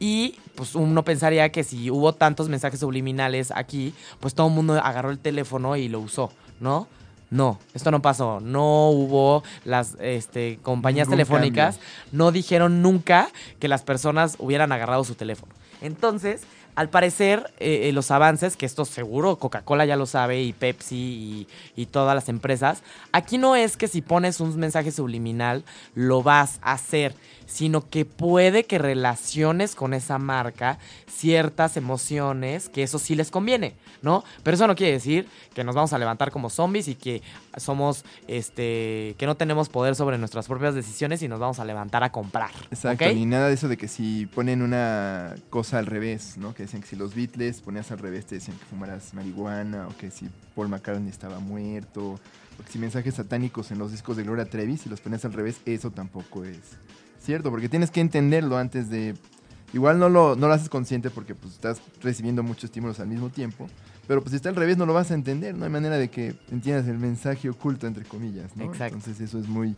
Y 0.00 0.36
pues 0.54 0.74
uno 0.74 1.04
pensaría 1.04 1.50
que 1.50 1.62
si 1.62 1.90
hubo 1.90 2.14
tantos 2.14 2.48
mensajes 2.48 2.80
subliminales 2.80 3.52
aquí, 3.54 3.94
pues 4.20 4.34
todo 4.34 4.48
el 4.48 4.54
mundo 4.54 4.74
agarró 4.74 5.10
el 5.10 5.18
teléfono 5.18 5.76
y 5.76 5.88
lo 5.88 6.00
usó, 6.00 6.32
¿no? 6.60 6.88
No, 7.30 7.58
esto 7.74 7.90
no 7.90 8.00
pasó. 8.00 8.40
No 8.40 8.88
hubo 8.90 9.42
las 9.64 9.96
este, 10.00 10.58
compañías 10.62 11.08
telefónicas, 11.08 11.78
no 12.10 12.32
dijeron 12.32 12.82
nunca 12.82 13.28
que 13.58 13.68
las 13.68 13.82
personas 13.82 14.36
hubieran 14.38 14.72
agarrado 14.72 15.04
su 15.04 15.14
teléfono. 15.14 15.52
Entonces, 15.80 16.42
al 16.78 16.90
parecer, 16.90 17.52
eh, 17.58 17.88
eh, 17.88 17.92
los 17.92 18.12
avances, 18.12 18.56
que 18.56 18.64
esto 18.64 18.84
seguro 18.84 19.34
Coca-Cola 19.34 19.84
ya 19.84 19.96
lo 19.96 20.06
sabe, 20.06 20.42
y 20.42 20.52
Pepsi 20.52 20.94
y, 20.94 21.48
y, 21.74 21.86
todas 21.86 22.14
las 22.14 22.28
empresas, 22.28 22.84
aquí 23.10 23.36
no 23.36 23.56
es 23.56 23.76
que 23.76 23.88
si 23.88 24.00
pones 24.00 24.38
un 24.38 24.56
mensaje 24.56 24.92
subliminal 24.92 25.64
lo 25.96 26.22
vas 26.22 26.60
a 26.62 26.74
hacer 26.74 27.16
sino 27.48 27.88
que 27.88 28.04
puede 28.04 28.64
que 28.64 28.78
relaciones 28.78 29.74
con 29.74 29.94
esa 29.94 30.18
marca 30.18 30.78
ciertas 31.10 31.76
emociones 31.76 32.68
que 32.68 32.82
eso 32.82 32.98
sí 32.98 33.14
les 33.16 33.30
conviene, 33.30 33.74
¿no? 34.02 34.22
Pero 34.42 34.54
eso 34.54 34.66
no 34.66 34.76
quiere 34.76 34.92
decir 34.92 35.26
que 35.54 35.64
nos 35.64 35.74
vamos 35.74 35.92
a 35.92 35.98
levantar 35.98 36.30
como 36.30 36.50
zombies 36.50 36.86
y 36.86 36.94
que 36.94 37.22
somos, 37.58 38.04
este, 38.26 39.14
que 39.18 39.26
no 39.26 39.36
tenemos 39.36 39.68
poder 39.68 39.94
sobre 39.94 40.18
nuestras 40.18 40.46
propias 40.46 40.74
decisiones 40.74 41.22
y 41.22 41.28
nos 41.28 41.40
vamos 41.40 41.58
a 41.58 41.64
levantar 41.64 42.04
a 42.04 42.10
comprar. 42.10 42.50
Exacto, 42.70 43.06
ni 43.12 43.26
nada 43.26 43.48
de 43.48 43.54
eso 43.54 43.68
de 43.68 43.76
que 43.76 43.88
si 43.88 44.26
ponen 44.26 44.62
una 44.62 45.34
cosa 45.50 45.78
al 45.78 45.86
revés, 45.86 46.36
¿no? 46.36 46.54
Que 46.54 46.64
decían 46.64 46.82
que 46.82 46.88
si 46.88 46.96
los 46.96 47.14
Beatles 47.14 47.60
ponías 47.60 47.90
al 47.90 47.98
revés 47.98 48.26
te 48.26 48.36
decían 48.36 48.56
que 48.56 48.64
fumaras 48.64 49.14
marihuana 49.14 49.88
o 49.88 49.96
que 49.96 50.10
si 50.10 50.28
Paul 50.54 50.68
McCartney 50.68 51.10
estaba 51.10 51.38
muerto. 51.38 52.18
Porque 52.56 52.72
si 52.72 52.78
mensajes 52.80 53.14
satánicos 53.14 53.70
en 53.70 53.78
los 53.78 53.92
discos 53.92 54.16
de 54.16 54.24
Gloria 54.24 54.44
Trevi, 54.44 54.76
si 54.76 54.88
los 54.88 55.00
ponías 55.00 55.24
al 55.24 55.32
revés, 55.32 55.60
eso 55.64 55.92
tampoco 55.92 56.44
es 56.44 56.58
cierto, 57.20 57.50
porque 57.50 57.68
tienes 57.68 57.90
que 57.90 58.00
entenderlo 58.00 58.56
antes 58.56 58.90
de... 58.90 59.14
Igual 59.72 59.98
no 59.98 60.08
lo, 60.08 60.34
no 60.34 60.48
lo 60.48 60.54
haces 60.54 60.68
consciente 60.68 61.10
porque 61.10 61.34
pues, 61.34 61.52
estás 61.52 61.80
recibiendo 62.02 62.42
muchos 62.42 62.64
estímulos 62.64 63.00
al 63.00 63.08
mismo 63.08 63.28
tiempo, 63.28 63.68
pero 64.08 64.22
pues 64.22 64.30
si 64.30 64.36
está 64.36 64.48
al 64.48 64.56
revés 64.56 64.78
no 64.78 64.86
lo 64.86 64.94
vas 64.94 65.10
a 65.10 65.14
entender, 65.14 65.54
no 65.54 65.66
hay 65.66 65.70
manera 65.70 65.98
de 65.98 66.08
que 66.08 66.34
entiendas 66.50 66.88
el 66.88 66.98
mensaje 66.98 67.50
oculto, 67.50 67.86
entre 67.86 68.04
comillas, 68.04 68.56
¿no? 68.56 68.64
Exacto. 68.64 68.96
Entonces 68.96 69.20
eso 69.20 69.38
es 69.38 69.46
muy, 69.46 69.76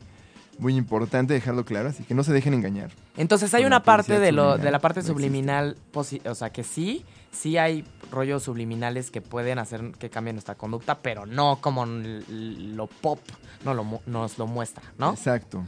muy 0.58 0.76
importante 0.76 1.34
dejarlo 1.34 1.64
claro, 1.64 1.88
así 1.88 2.04
que 2.04 2.14
no 2.14 2.22
se 2.22 2.32
dejen 2.32 2.54
engañar. 2.54 2.92
Entonces 3.16 3.52
hay 3.54 3.64
una 3.64 3.82
parte 3.82 4.20
de, 4.20 4.30
lo, 4.30 4.56
de 4.56 4.70
la 4.70 4.78
parte 4.78 5.02
subliminal, 5.02 5.76
o 5.92 6.04
sea 6.04 6.50
que 6.50 6.62
sí, 6.62 7.04
sí 7.32 7.58
hay 7.58 7.84
rollos 8.12 8.44
subliminales 8.44 9.10
que 9.10 9.20
pueden 9.20 9.58
hacer 9.58 9.92
que 9.98 10.10
cambie 10.10 10.32
nuestra 10.32 10.54
conducta, 10.54 10.98
pero 10.98 11.26
no 11.26 11.58
como 11.60 11.84
lo 11.84 12.86
pop 12.86 13.18
no 13.64 13.74
lo, 13.74 14.00
nos 14.06 14.38
lo 14.38 14.46
muestra, 14.46 14.84
¿no? 14.96 15.10
Exacto. 15.10 15.64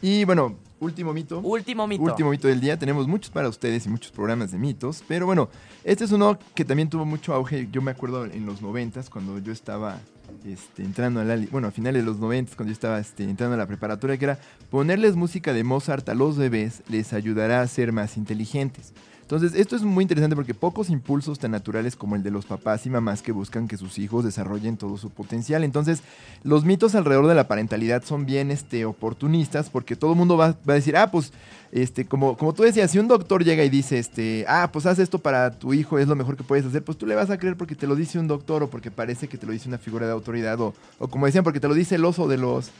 Y 0.00 0.24
bueno, 0.24 0.56
último 0.82 1.12
mito. 1.12 1.40
Último 1.40 1.86
mito. 1.86 2.02
Último 2.02 2.30
mito 2.30 2.48
del 2.48 2.60
día. 2.60 2.78
Tenemos 2.78 3.06
muchos 3.06 3.30
para 3.30 3.48
ustedes 3.48 3.86
y 3.86 3.88
muchos 3.88 4.10
programas 4.10 4.50
de 4.50 4.58
mitos. 4.58 5.02
Pero 5.06 5.26
bueno, 5.26 5.48
este 5.84 6.04
es 6.04 6.12
uno 6.12 6.38
que 6.54 6.64
también 6.64 6.90
tuvo 6.90 7.04
mucho 7.04 7.32
auge. 7.32 7.68
Yo 7.70 7.80
me 7.80 7.92
acuerdo 7.92 8.24
en 8.26 8.44
los 8.44 8.60
noventas, 8.60 9.08
cuando 9.08 9.38
yo 9.38 9.52
estaba 9.52 10.00
este, 10.44 10.82
entrando 10.82 11.20
a 11.20 11.24
la... 11.24 11.36
Bueno, 11.50 11.68
a 11.68 11.70
finales 11.70 12.02
de 12.02 12.06
los 12.06 12.18
noventas, 12.18 12.56
cuando 12.56 12.70
yo 12.70 12.74
estaba 12.74 12.98
este, 12.98 13.24
entrando 13.24 13.54
a 13.54 13.58
la 13.58 13.66
preparatoria, 13.66 14.16
que 14.16 14.24
era 14.24 14.38
ponerles 14.70 15.16
música 15.16 15.52
de 15.52 15.64
Mozart 15.64 16.08
a 16.08 16.14
los 16.14 16.36
bebés 16.36 16.82
les 16.88 17.12
ayudará 17.12 17.60
a 17.62 17.68
ser 17.68 17.92
más 17.92 18.16
inteligentes. 18.16 18.92
Entonces, 19.32 19.58
esto 19.58 19.76
es 19.76 19.82
muy 19.82 20.02
interesante 20.02 20.36
porque 20.36 20.52
pocos 20.52 20.90
impulsos 20.90 21.38
tan 21.38 21.52
naturales 21.52 21.96
como 21.96 22.16
el 22.16 22.22
de 22.22 22.30
los 22.30 22.44
papás 22.44 22.84
y 22.84 22.90
mamás 22.90 23.22
que 23.22 23.32
buscan 23.32 23.66
que 23.66 23.78
sus 23.78 23.98
hijos 23.98 24.26
desarrollen 24.26 24.76
todo 24.76 24.98
su 24.98 25.08
potencial. 25.08 25.64
Entonces, 25.64 26.02
los 26.42 26.66
mitos 26.66 26.94
alrededor 26.94 27.26
de 27.26 27.34
la 27.34 27.48
parentalidad 27.48 28.04
son 28.04 28.26
bien 28.26 28.50
este, 28.50 28.84
oportunistas 28.84 29.70
porque 29.70 29.96
todo 29.96 30.12
el 30.12 30.18
mundo 30.18 30.36
va, 30.36 30.54
a 30.66 30.72
decir, 30.74 30.98
ah, 30.98 31.10
pues, 31.10 31.32
este, 31.70 32.04
como, 32.04 32.36
como 32.36 32.52
tú 32.52 32.62
decías, 32.62 32.90
si 32.90 32.98
un 32.98 33.08
doctor 33.08 33.42
llega 33.42 33.64
y 33.64 33.70
dice, 33.70 33.98
este, 33.98 34.44
ah, 34.48 34.68
pues 34.70 34.84
haz 34.84 34.98
esto 34.98 35.18
para 35.18 35.50
tu 35.50 35.72
hijo, 35.72 35.98
es 35.98 36.08
lo 36.08 36.14
mejor 36.14 36.36
que 36.36 36.44
puedes 36.44 36.66
hacer, 36.66 36.84
pues 36.84 36.98
tú 36.98 37.06
le 37.06 37.14
vas 37.14 37.30
a 37.30 37.38
creer 37.38 37.56
porque 37.56 37.74
te 37.74 37.86
lo 37.86 37.96
dice 37.96 38.18
un 38.18 38.28
doctor 38.28 38.62
o 38.64 38.68
porque 38.68 38.90
parece 38.90 39.28
que 39.28 39.38
te 39.38 39.46
lo 39.46 39.52
dice 39.52 39.66
una 39.66 39.78
figura 39.78 40.04
de 40.04 40.12
autoridad 40.12 40.60
o, 40.60 40.74
o 40.98 41.08
como 41.08 41.24
decían, 41.24 41.42
porque 41.42 41.58
te 41.58 41.68
lo 41.68 41.74
dice 41.74 41.94
el 41.94 42.04
oso 42.04 42.28
de 42.28 42.36
los 42.36 42.70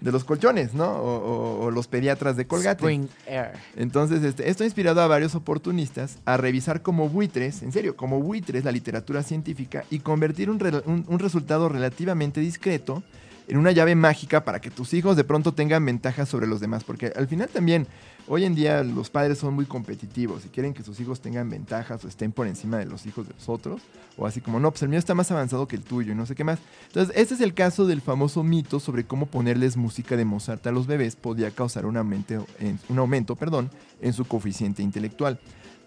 de 0.00 0.12
los 0.12 0.24
colchones, 0.24 0.72
¿no? 0.74 0.84
O, 0.90 1.16
o- 1.16 1.64
o 1.66 1.70
los 1.70 1.86
pediatras 1.88 2.36
de 2.36 2.46
Colgate. 2.46 2.82
Spring 2.82 3.06
Air. 3.26 3.52
Entonces, 3.76 4.22
este, 4.24 4.48
esto 4.48 4.62
ha 4.62 4.66
inspirado 4.66 5.00
a 5.02 5.06
varios 5.06 5.34
oportunistas 5.34 6.18
a 6.24 6.36
revisar 6.36 6.82
como 6.82 7.08
buitres, 7.08 7.62
en 7.62 7.72
serio, 7.72 7.96
como 7.96 8.20
buitres 8.20 8.64
la 8.64 8.72
literatura 8.72 9.22
científica 9.22 9.84
y 9.90 9.98
convertir 10.00 10.48
un, 10.50 10.58
un- 10.86 11.04
un 11.06 11.18
resultado 11.18 11.68
relativamente 11.68 12.40
discreto 12.40 13.02
en 13.48 13.56
una 13.56 13.72
llave 13.72 13.94
mágica 13.96 14.44
para 14.44 14.60
que 14.60 14.70
tus 14.70 14.94
hijos 14.94 15.16
de 15.16 15.24
pronto 15.24 15.52
tengan 15.54 15.84
ventajas 15.84 16.28
sobre 16.28 16.46
los 16.46 16.60
demás. 16.60 16.84
Porque 16.84 17.12
al 17.16 17.26
final 17.26 17.48
también, 17.48 17.86
hoy 18.28 18.44
en 18.44 18.54
día 18.54 18.82
los 18.82 19.10
padres 19.10 19.38
son 19.38 19.54
muy 19.54 19.66
competitivos 19.66 20.44
y 20.44 20.48
quieren 20.48 20.74
que 20.74 20.82
sus 20.82 21.00
hijos 21.00 21.20
tengan 21.20 21.50
ventajas 21.50 22.04
o 22.04 22.08
estén 22.08 22.32
por 22.32 22.46
encima 22.46 22.78
de 22.78 22.86
los 22.86 23.06
hijos 23.06 23.26
de 23.26 23.34
los 23.34 23.48
otros. 23.48 23.80
O 24.16 24.26
así 24.26 24.40
como, 24.40 24.60
no, 24.60 24.70
pues 24.70 24.82
el 24.82 24.88
mío 24.88 24.98
está 24.98 25.14
más 25.14 25.30
avanzado 25.30 25.66
que 25.66 25.76
el 25.76 25.82
tuyo 25.82 26.12
y 26.12 26.14
no 26.14 26.26
sé 26.26 26.34
qué 26.34 26.44
más. 26.44 26.58
Entonces, 26.88 27.14
este 27.16 27.34
es 27.34 27.40
el 27.40 27.54
caso 27.54 27.86
del 27.86 28.00
famoso 28.00 28.42
mito 28.42 28.80
sobre 28.80 29.04
cómo 29.04 29.26
ponerles 29.26 29.76
música 29.76 30.16
de 30.16 30.24
Mozart 30.24 30.66
a 30.66 30.72
los 30.72 30.86
bebés 30.86 31.16
podía 31.16 31.50
causar 31.50 31.86
un 31.86 31.96
aumento, 31.96 32.46
en, 32.58 34.12
su 34.12 34.24
coeficiente 34.26 34.82
intelectual. 34.82 35.38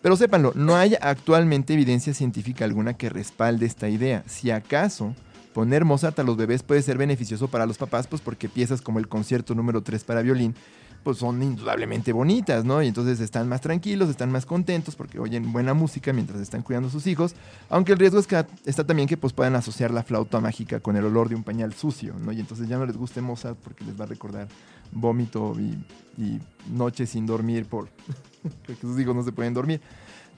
Pero 0.01 0.17
sépanlo, 0.17 0.51
no 0.55 0.75
hay 0.75 0.95
actualmente 0.99 1.73
evidencia 1.73 2.13
científica 2.13 2.65
alguna 2.65 2.95
que 2.95 3.09
respalde 3.09 3.65
esta 3.65 3.87
idea. 3.87 4.23
Si 4.27 4.51
acaso 4.51 5.15
poner 5.53 5.85
Mozart 5.85 6.17
a 6.19 6.23
los 6.23 6.35
bebés 6.35 6.63
puede 6.63 6.81
ser 6.81 6.97
beneficioso 6.97 7.47
para 7.47 7.65
los 7.65 7.77
papás, 7.77 8.07
pues 8.07 8.21
porque 8.21 8.49
piezas 8.49 8.81
como 8.81 8.99
el 8.99 9.07
concierto 9.07 9.55
número 9.55 9.81
3 9.81 10.03
para 10.03 10.21
violín, 10.21 10.55
pues 11.03 11.17
son 11.17 11.41
indudablemente 11.43 12.13
bonitas, 12.13 12.65
¿no? 12.65 12.81
Y 12.81 12.87
entonces 12.87 13.19
están 13.19 13.47
más 13.49 13.61
tranquilos, 13.61 14.09
están 14.09 14.31
más 14.31 14.45
contentos 14.45 14.95
porque 14.95 15.19
oyen 15.19 15.51
buena 15.51 15.73
música 15.73 16.13
mientras 16.13 16.39
están 16.39 16.61
cuidando 16.61 16.87
a 16.89 16.91
sus 16.91 17.05
hijos, 17.07 17.35
aunque 17.69 17.91
el 17.91 17.99
riesgo 17.99 18.19
es 18.19 18.27
que 18.27 18.45
está 18.65 18.85
también 18.85 19.07
que 19.07 19.17
pues 19.17 19.33
puedan 19.33 19.55
asociar 19.55 19.91
la 19.91 20.03
flauta 20.03 20.39
mágica 20.39 20.79
con 20.79 20.95
el 20.95 21.05
olor 21.05 21.29
de 21.29 21.35
un 21.35 21.43
pañal 21.43 21.73
sucio, 21.73 22.15
¿no? 22.19 22.31
Y 22.31 22.39
entonces 22.39 22.67
ya 22.67 22.77
no 22.77 22.85
les 22.85 22.97
guste 22.97 23.21
Mozart 23.21 23.57
porque 23.63 23.83
les 23.83 23.99
va 23.99 24.05
a 24.05 24.07
recordar 24.07 24.47
vómito 24.91 25.55
y, 25.59 26.21
y 26.21 26.39
noches 26.71 27.09
sin 27.09 27.25
dormir 27.25 27.65
por 27.65 27.89
porque 28.65 28.81
sus 28.81 28.99
hijos 28.99 29.15
no 29.15 29.23
se 29.23 29.31
pueden 29.31 29.53
dormir. 29.53 29.81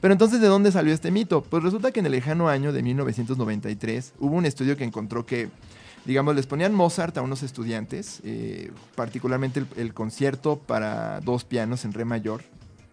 Pero 0.01 0.13
entonces, 0.13 0.41
¿de 0.41 0.47
dónde 0.47 0.71
salió 0.71 0.93
este 0.93 1.09
mito? 1.09 1.41
Pues 1.41 1.63
resulta 1.63 1.91
que 1.91 1.99
en 1.99 2.05
el 2.05 2.11
lejano 2.11 2.47
año 2.49 2.71
de 2.73 2.83
1993 2.83 4.13
hubo 4.19 4.35
un 4.35 4.45
estudio 4.45 4.77
que 4.77 4.83
encontró 4.83 5.25
que, 5.25 5.49
digamos, 6.05 6.35
les 6.35 6.45
ponían 6.45 6.73
Mozart 6.73 7.17
a 7.17 7.21
unos 7.21 7.43
estudiantes, 7.43 8.21
eh, 8.23 8.71
particularmente 8.95 9.65
el, 9.75 9.93
concierto 9.93 10.57
para 10.57 11.19
dos 11.21 11.43
pianos 11.43 11.83
en 11.83 11.93
re 11.93 12.05
mayor, 12.05 12.43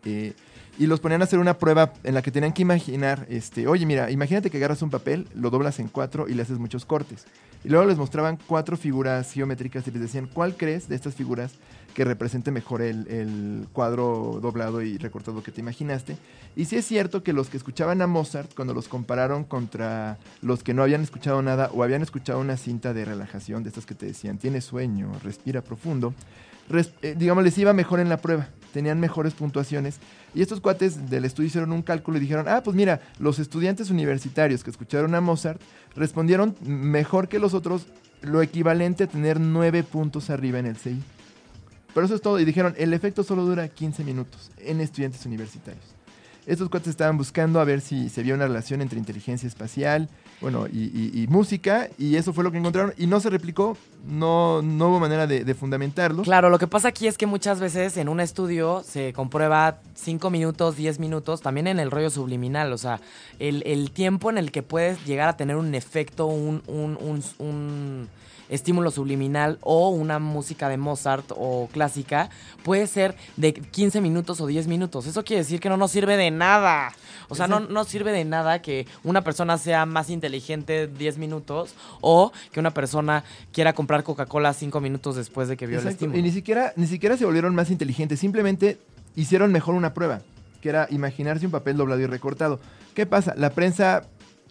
eh, 0.04 0.32
y 0.78 0.86
los 0.86 1.00
ponían 1.00 1.20
a 1.20 1.24
hacer 1.24 1.38
una 1.38 1.58
prueba 1.58 1.92
en 2.02 2.14
la 2.14 2.22
que 2.22 2.30
tenían 2.30 2.52
que 2.52 2.62
imaginar, 2.62 3.26
este, 3.28 3.68
oye, 3.68 3.84
mira, 3.84 4.10
imagínate 4.10 4.50
que 4.50 4.56
agarras 4.56 4.80
un 4.80 4.90
papel, 4.90 5.28
lo 5.34 5.50
doblas 5.50 5.78
en 5.78 5.88
cuatro 5.88 6.28
y 6.28 6.34
le 6.34 6.42
haces 6.42 6.58
muchos 6.58 6.86
cortes. 6.86 7.26
Y 7.62 7.68
luego 7.68 7.84
les 7.86 7.98
mostraban 7.98 8.38
cuatro 8.46 8.76
figuras 8.76 9.30
geométricas 9.32 9.86
y 9.86 9.90
les 9.90 10.00
decían, 10.00 10.28
¿cuál 10.32 10.56
crees 10.56 10.88
de 10.88 10.96
estas 10.96 11.14
figuras 11.14 11.52
que 11.94 12.04
represente 12.04 12.50
mejor 12.50 12.82
el, 12.82 13.66
cuadro 13.72 14.38
doblado 14.40 14.82
y 14.82 14.98
recortado 14.98 15.42
que 15.42 15.52
te 15.52 15.60
imaginaste? 15.60 16.16
Y 16.56 16.66
sí 16.66 16.76
es 16.76 16.86
cierto 16.86 17.22
que 17.22 17.32
los 17.32 17.48
que 17.48 17.56
escuchaban 17.56 18.02
a 18.02 18.06
Mozart, 18.06 18.54
cuando 18.54 18.74
los 18.74 18.88
compararon 18.88 19.44
contra 19.44 20.18
los 20.40 20.62
que 20.62 20.74
no 20.74 20.82
habían 20.82 21.02
escuchado 21.02 21.42
nada 21.42 21.70
o 21.72 21.82
habían 21.82 22.02
escuchado 22.02 22.40
una 22.40 22.56
cinta 22.56 22.92
de 22.92 23.04
relajación, 23.04 23.62
de 23.62 23.70
estas 23.70 23.86
que 23.86 23.94
te 23.94 24.06
decían, 24.06 24.38
tienes 24.38 24.64
sueño, 24.64 25.12
respira 25.22 25.62
profundo, 25.62 26.14
eh, 27.02 27.14
digamos, 27.18 27.44
les 27.44 27.58
iba 27.58 27.72
mejor 27.72 28.00
en 28.00 28.08
la 28.08 28.16
prueba, 28.16 28.48
tenían 28.72 29.00
mejores 29.00 29.34
puntuaciones. 29.34 29.98
Y 30.34 30.42
estos 30.42 30.60
cuates 30.60 31.10
del 31.10 31.24
estudio 31.24 31.48
hicieron 31.48 31.72
un 31.72 31.82
cálculo 31.82 32.16
y 32.16 32.20
dijeron, 32.20 32.46
ah, 32.48 32.62
pues 32.64 32.76
mira, 32.76 33.00
los 33.18 33.38
estudiantes 33.38 33.90
universitarios 33.90 34.64
que 34.64 34.70
escucharon 34.70 35.14
a 35.14 35.20
Mozart 35.20 35.60
respondieron 35.94 36.56
mejor 36.62 37.28
que 37.28 37.38
los 37.38 37.54
otros, 37.54 37.86
lo 38.22 38.40
equivalente 38.40 39.04
a 39.04 39.06
tener 39.08 39.40
nueve 39.40 39.82
puntos 39.82 40.30
arriba 40.30 40.58
en 40.58 40.66
el 40.66 40.76
CI. 40.76 41.02
Pero 41.94 42.06
eso 42.06 42.14
es 42.14 42.22
todo. 42.22 42.38
Y 42.40 42.44
dijeron, 42.44 42.74
el 42.78 42.92
efecto 42.94 43.22
solo 43.22 43.44
dura 43.44 43.68
15 43.68 44.04
minutos 44.04 44.50
en 44.58 44.80
estudiantes 44.80 45.24
universitarios. 45.26 45.84
Estos 46.44 46.68
cuates 46.70 46.88
estaban 46.88 47.16
buscando 47.16 47.60
a 47.60 47.64
ver 47.64 47.80
si 47.80 48.08
se 48.08 48.20
había 48.20 48.34
una 48.34 48.48
relación 48.48 48.80
entre 48.82 48.98
inteligencia 48.98 49.46
espacial, 49.46 50.08
bueno, 50.40 50.66
y 50.66 51.24
música, 51.28 51.88
y 51.98 52.16
eso 52.16 52.32
fue 52.32 52.42
lo 52.42 52.50
que 52.50 52.58
encontraron. 52.58 52.92
Y 52.98 53.06
no 53.06 53.20
se 53.20 53.30
replicó, 53.30 53.76
no, 54.08 54.60
no 54.60 54.88
hubo 54.88 54.98
manera 54.98 55.28
de, 55.28 55.44
de 55.44 55.54
fundamentarlo. 55.54 56.24
Claro, 56.24 56.50
lo 56.50 56.58
que 56.58 56.66
pasa 56.66 56.88
aquí 56.88 57.06
es 57.06 57.16
que 57.16 57.26
muchas 57.26 57.60
veces 57.60 57.96
en 57.96 58.08
un 58.08 58.18
estudio 58.18 58.82
se 58.84 59.12
comprueba 59.12 59.78
5 59.94 60.30
minutos, 60.30 60.74
10 60.76 60.98
minutos, 60.98 61.42
también 61.42 61.68
en 61.68 61.78
el 61.78 61.92
rollo 61.92 62.10
subliminal, 62.10 62.72
o 62.72 62.78
sea, 62.78 63.00
el, 63.38 63.62
el 63.64 63.92
tiempo 63.92 64.28
en 64.28 64.36
el 64.36 64.50
que 64.50 64.64
puedes 64.64 65.04
llegar 65.06 65.28
a 65.28 65.36
tener 65.36 65.54
un 65.54 65.72
efecto, 65.76 66.26
un, 66.26 66.60
un, 66.66 66.98
un- 67.00 67.22
un 67.38 68.08
estímulo 68.52 68.90
subliminal 68.90 69.58
o 69.62 69.88
una 69.88 70.18
música 70.18 70.68
de 70.68 70.76
Mozart 70.76 71.24
o 71.30 71.68
clásica 71.72 72.30
puede 72.62 72.86
ser 72.86 73.16
de 73.36 73.54
15 73.54 74.00
minutos 74.00 74.40
o 74.40 74.46
10 74.46 74.68
minutos. 74.68 75.06
Eso 75.06 75.24
quiere 75.24 75.42
decir 75.42 75.58
que 75.58 75.68
no 75.68 75.76
nos 75.76 75.90
sirve 75.90 76.16
de 76.16 76.30
nada. 76.30 76.92
O 77.28 77.34
sea, 77.34 77.48
no, 77.48 77.60
no 77.60 77.84
sirve 77.84 78.12
de 78.12 78.24
nada 78.24 78.60
que 78.60 78.86
una 79.04 79.22
persona 79.22 79.56
sea 79.56 79.86
más 79.86 80.10
inteligente 80.10 80.86
10 80.86 81.18
minutos 81.18 81.74
o 82.00 82.30
que 82.52 82.60
una 82.60 82.72
persona 82.72 83.24
quiera 83.52 83.72
comprar 83.72 84.02
Coca-Cola 84.02 84.52
5 84.52 84.80
minutos 84.80 85.16
después 85.16 85.48
de 85.48 85.56
que 85.56 85.66
vio 85.66 85.80
el 85.80 85.88
estímulo. 85.88 86.18
Y 86.18 86.22
ni 86.22 86.30
siquiera, 86.30 86.72
ni 86.76 86.86
siquiera 86.86 87.16
se 87.16 87.24
volvieron 87.24 87.54
más 87.54 87.70
inteligentes, 87.70 88.20
simplemente 88.20 88.78
hicieron 89.16 89.50
mejor 89.50 89.74
una 89.74 89.94
prueba, 89.94 90.20
que 90.60 90.68
era 90.68 90.86
imaginarse 90.90 91.46
un 91.46 91.52
papel 91.52 91.76
doblado 91.76 92.00
y 92.00 92.06
recortado. 92.06 92.60
¿Qué 92.94 93.06
pasa? 93.06 93.34
La 93.36 93.50
prensa 93.50 94.04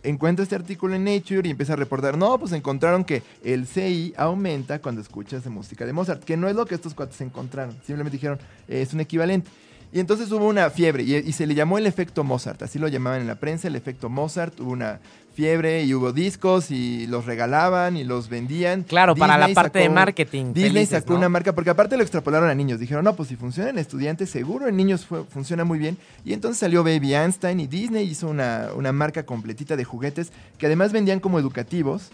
encuentra 0.04 0.44
este 0.44 0.56
artículo 0.56 0.96
en 0.96 1.04
Nature 1.04 1.48
y 1.48 1.52
empieza 1.52 1.74
a 1.74 1.76
reportar, 1.76 2.18
no, 2.18 2.38
pues 2.40 2.52
encontraron 2.54 3.04
que 3.04 3.24
el 3.44 3.68
CI 3.68 4.14
aumenta 4.18 4.80
cuando 4.80 5.02
escuchas 5.02 5.46
música 5.48 5.86
de 5.86 5.94
Mozart, 5.94 6.24
que 6.24 6.38
no 6.38 6.48
es 6.50 6.56
lo 6.56 6.66
que 6.66 6.76
estos 6.76 6.94
cuates 6.94 7.20
encontraron, 7.22 7.76
simplemente 7.86 8.18
dijeron, 8.18 8.40
"Eh, 8.68 8.82
es 8.82 8.94
un 8.94 9.00
equivalente. 9.02 9.50
Y 9.94 10.00
entonces 10.00 10.32
hubo 10.32 10.48
una 10.48 10.70
fiebre 10.70 11.04
y, 11.04 11.16
y 11.18 11.34
se 11.34 11.46
le 11.46 11.54
llamó 11.54 11.78
el 11.78 11.86
efecto 11.86 12.24
Mozart, 12.24 12.62
así 12.62 12.80
lo 12.80 12.88
llamaban 12.88 13.22
en 13.22 13.28
la 13.28 13.36
prensa, 13.36 13.68
el 13.68 13.76
efecto 13.76 14.10
Mozart, 14.10 14.58
hubo 14.62 14.72
una 14.72 15.02
fiebre 15.34 15.84
y 15.84 15.94
hubo 15.94 16.12
discos 16.12 16.72
y 16.72 17.08
los 17.08 17.26
regalaban 17.26 17.96
y 17.98 18.04
los 18.04 18.28
vendían. 18.30 18.84
Claro, 18.84 19.16
para 19.16 19.38
la 19.38 19.48
Disney 19.48 19.56
parte 19.56 19.80
de 19.80 19.86
sacó- 19.86 19.96
marketing. 19.96 20.46
Disney 20.54 20.72
felices, 20.72 21.00
sacó 21.00 21.14
¿no? 21.14 21.20
una 21.20 21.30
marca, 21.30 21.54
porque 21.56 21.70
aparte 21.70 21.96
lo 21.98 22.04
extrapolaron 22.04 22.50
a 22.50 22.56
niños. 22.56 22.80
Dijeron, 22.80 23.04
no, 23.06 23.16
pues 23.16 23.30
si 23.30 23.36
funciona 23.36 23.70
en 23.70 23.78
estudiantes, 23.78 24.30
seguro 24.30 24.68
en 24.68 24.76
niños 24.76 25.06
fue- 25.06 25.24
funciona 25.24 25.64
muy 25.64 25.80
bien. 25.80 25.98
Y 26.26 26.34
entonces 26.34 26.60
salió 26.60 26.84
Baby 26.84 27.16
Einstein 27.16 27.60
y 27.60 27.68
Disney 27.68 28.08
hizo 28.10 28.28
una, 28.28 28.70
una 28.76 28.92
marca 28.92 29.26
completita 29.26 29.76
de 29.76 29.84
juguetes 29.84 30.32
que 30.58 30.66
además 30.66 30.92
vendían 30.92 31.20
como 31.20 31.40
educativos, 31.40 32.10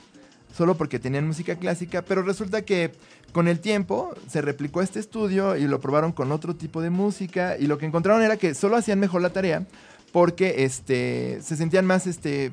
solo 0.55 0.75
porque 0.75 0.99
tenían 0.99 1.27
música 1.27 1.55
clásica, 1.55 2.01
pero 2.03 2.21
resulta 2.23 2.61
que 2.63 2.91
con 3.31 3.47
el 3.47 3.59
tiempo 3.59 4.13
se 4.29 4.41
replicó 4.41 4.81
este 4.81 4.99
estudio 4.99 5.55
y 5.57 5.67
lo 5.67 5.79
probaron 5.81 6.11
con 6.11 6.31
otro 6.31 6.55
tipo 6.55 6.81
de 6.81 6.89
música 6.89 7.57
y 7.59 7.67
lo 7.67 7.77
que 7.77 7.85
encontraron 7.85 8.23
era 8.23 8.37
que 8.37 8.55
solo 8.55 8.77
hacían 8.77 8.99
mejor 8.99 9.21
la 9.21 9.31
tarea 9.31 9.65
porque 10.13 10.63
este, 10.63 11.39
se 11.43 11.57
sentían 11.57 11.85
más 11.85 12.07
este, 12.07 12.51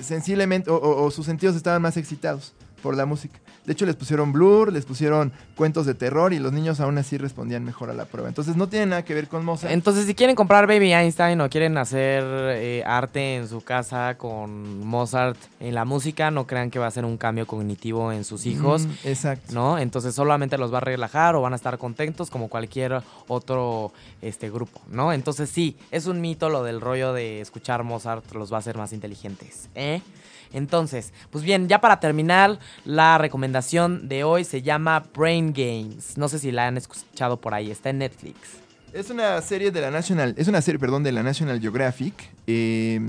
sensiblemente 0.00 0.70
o, 0.70 0.76
o- 1.04 1.10
sus 1.10 1.26
sentidos 1.26 1.56
estaban 1.56 1.82
más 1.82 1.96
excitados 1.96 2.52
por 2.82 2.96
la 2.96 3.06
música. 3.06 3.40
De 3.64 3.72
hecho, 3.72 3.86
les 3.86 3.96
pusieron 3.96 4.32
blur, 4.32 4.72
les 4.72 4.84
pusieron 4.84 5.32
cuentos 5.56 5.86
de 5.86 5.94
terror 5.94 6.32
y 6.32 6.38
los 6.38 6.52
niños 6.52 6.80
aún 6.80 6.98
así 6.98 7.16
respondían 7.16 7.64
mejor 7.64 7.88
a 7.90 7.94
la 7.94 8.04
prueba. 8.04 8.28
Entonces 8.28 8.56
no 8.56 8.68
tiene 8.68 8.86
nada 8.86 9.04
que 9.04 9.14
ver 9.14 9.26
con 9.28 9.44
Mozart. 9.44 9.72
Entonces, 9.72 10.04
si 10.06 10.14
quieren 10.14 10.36
comprar 10.36 10.66
Baby 10.66 10.92
Einstein 10.92 11.40
o 11.40 11.48
quieren 11.48 11.78
hacer 11.78 12.22
eh, 12.26 12.82
arte 12.86 13.36
en 13.36 13.48
su 13.48 13.62
casa 13.62 14.16
con 14.18 14.86
Mozart 14.86 15.38
en 15.60 15.74
la 15.74 15.84
música, 15.84 16.30
no 16.30 16.46
crean 16.46 16.70
que 16.70 16.78
va 16.78 16.86
a 16.88 16.90
ser 16.90 17.04
un 17.04 17.16
cambio 17.16 17.46
cognitivo 17.46 18.12
en 18.12 18.24
sus 18.24 18.44
hijos, 18.46 18.86
Mm, 18.86 18.90
exacto. 19.04 19.52
¿no? 19.54 19.78
Entonces 19.78 20.14
solamente 20.14 20.58
los 20.58 20.72
va 20.72 20.78
a 20.78 20.80
relajar 20.82 21.34
o 21.36 21.40
van 21.40 21.52
a 21.52 21.56
estar 21.56 21.78
contentos 21.78 22.28
como 22.30 22.48
cualquier 22.48 23.02
otro 23.28 23.92
este 24.20 24.50
grupo, 24.50 24.80
¿no? 24.90 25.12
Entonces 25.12 25.48
sí, 25.48 25.76
es 25.90 26.06
un 26.06 26.20
mito 26.20 26.48
lo 26.50 26.62
del 26.64 26.80
rollo 26.80 27.12
de 27.12 27.40
escuchar 27.40 27.82
Mozart 27.84 28.30
los 28.34 28.52
va 28.52 28.56
a 28.56 28.60
hacer 28.60 28.76
más 28.76 28.92
inteligentes, 28.92 29.68
¿eh? 29.74 30.02
Entonces, 30.54 31.12
pues 31.30 31.44
bien, 31.44 31.68
ya 31.68 31.80
para 31.80 32.00
terminar, 32.00 32.58
la 32.84 33.18
recomendación 33.18 34.08
de 34.08 34.24
hoy 34.24 34.44
se 34.44 34.62
llama 34.62 35.04
Brain 35.14 35.52
Games. 35.52 36.16
No 36.16 36.28
sé 36.28 36.38
si 36.38 36.52
la 36.52 36.68
han 36.68 36.76
escuchado 36.76 37.40
por 37.40 37.52
ahí, 37.52 37.70
está 37.70 37.90
en 37.90 37.98
Netflix. 37.98 38.38
Es 38.92 39.10
una 39.10 39.42
serie 39.42 39.72
de 39.72 39.80
la 39.80 39.90
National, 39.90 40.34
es 40.38 40.46
una 40.46 40.62
serie, 40.62 40.78
perdón, 40.78 41.02
de 41.02 41.10
la 41.10 41.24
National 41.24 41.60
Geographic, 41.60 42.14
eh, 42.46 43.00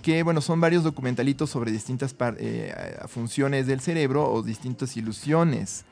que 0.00 0.22
bueno, 0.22 0.40
son 0.40 0.60
varios 0.60 0.84
documentalitos 0.84 1.50
sobre 1.50 1.72
distintas 1.72 2.14
eh, 2.38 2.72
funciones 3.08 3.66
del 3.66 3.80
cerebro 3.80 4.30
o 4.30 4.42
distintas 4.42 4.96
ilusiones 4.96 5.84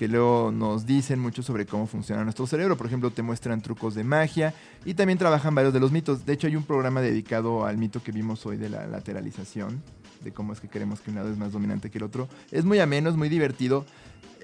que 0.00 0.08
luego 0.08 0.50
nos 0.50 0.86
dicen 0.86 1.18
mucho 1.18 1.42
sobre 1.42 1.66
cómo 1.66 1.86
funciona 1.86 2.24
nuestro 2.24 2.46
cerebro. 2.46 2.74
Por 2.74 2.86
ejemplo, 2.86 3.10
te 3.10 3.20
muestran 3.20 3.60
trucos 3.60 3.94
de 3.94 4.02
magia 4.02 4.54
y 4.86 4.94
también 4.94 5.18
trabajan 5.18 5.54
varios 5.54 5.74
de 5.74 5.80
los 5.80 5.92
mitos. 5.92 6.24
De 6.24 6.32
hecho, 6.32 6.46
hay 6.46 6.56
un 6.56 6.62
programa 6.62 7.02
dedicado 7.02 7.66
al 7.66 7.76
mito 7.76 8.02
que 8.02 8.10
vimos 8.10 8.46
hoy 8.46 8.56
de 8.56 8.70
la 8.70 8.86
lateralización, 8.86 9.82
de 10.22 10.32
cómo 10.32 10.52
es 10.52 10.60
que 10.60 10.68
queremos 10.68 11.00
que 11.00 11.10
un 11.10 11.16
lado 11.16 11.30
es 11.30 11.38
más 11.38 11.52
dominante 11.52 11.90
que 11.90 11.98
el 11.98 12.04
otro. 12.04 12.28
Es 12.50 12.64
muy 12.64 12.78
ameno, 12.78 13.10
es 13.10 13.16
muy 13.16 13.28
divertido. 13.28 13.84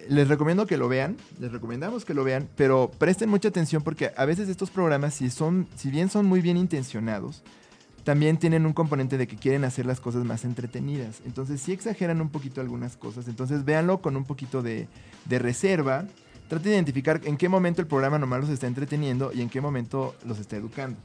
Les 0.08 0.28
recomiendo 0.28 0.66
que 0.66 0.76
lo 0.76 0.88
vean, 0.88 1.16
les 1.40 1.50
recomendamos 1.50 2.04
que 2.04 2.14
lo 2.14 2.22
vean, 2.22 2.48
pero 2.56 2.90
presten 2.98 3.28
mucha 3.28 3.48
atención 3.48 3.82
porque 3.82 4.12
a 4.16 4.24
veces 4.24 4.48
estos 4.48 4.70
programas, 4.70 5.14
si, 5.14 5.30
son, 5.30 5.66
si 5.74 5.90
bien 5.90 6.08
son 6.08 6.26
muy 6.26 6.40
bien 6.40 6.56
intencionados, 6.56 7.42
también 8.04 8.36
tienen 8.36 8.66
un 8.66 8.72
componente 8.72 9.18
de 9.18 9.26
que 9.26 9.36
quieren 9.36 9.64
hacer 9.64 9.84
las 9.84 9.98
cosas 9.98 10.24
más 10.24 10.44
entretenidas. 10.44 11.22
Entonces, 11.26 11.60
sí 11.60 11.72
exageran 11.72 12.20
un 12.20 12.28
poquito 12.28 12.60
algunas 12.60 12.96
cosas. 12.96 13.26
Entonces, 13.26 13.64
véanlo 13.64 14.00
con 14.00 14.16
un 14.16 14.24
poquito 14.24 14.62
de, 14.62 14.86
de 15.24 15.38
reserva, 15.40 16.04
trate 16.48 16.68
de 16.68 16.76
identificar 16.76 17.20
en 17.24 17.36
qué 17.36 17.48
momento 17.48 17.80
el 17.80 17.88
programa 17.88 18.20
nomás 18.20 18.42
los 18.42 18.50
está 18.50 18.68
entreteniendo 18.68 19.32
y 19.34 19.42
en 19.42 19.48
qué 19.48 19.60
momento 19.60 20.14
los 20.24 20.38
está 20.38 20.56
educando. 20.56 21.00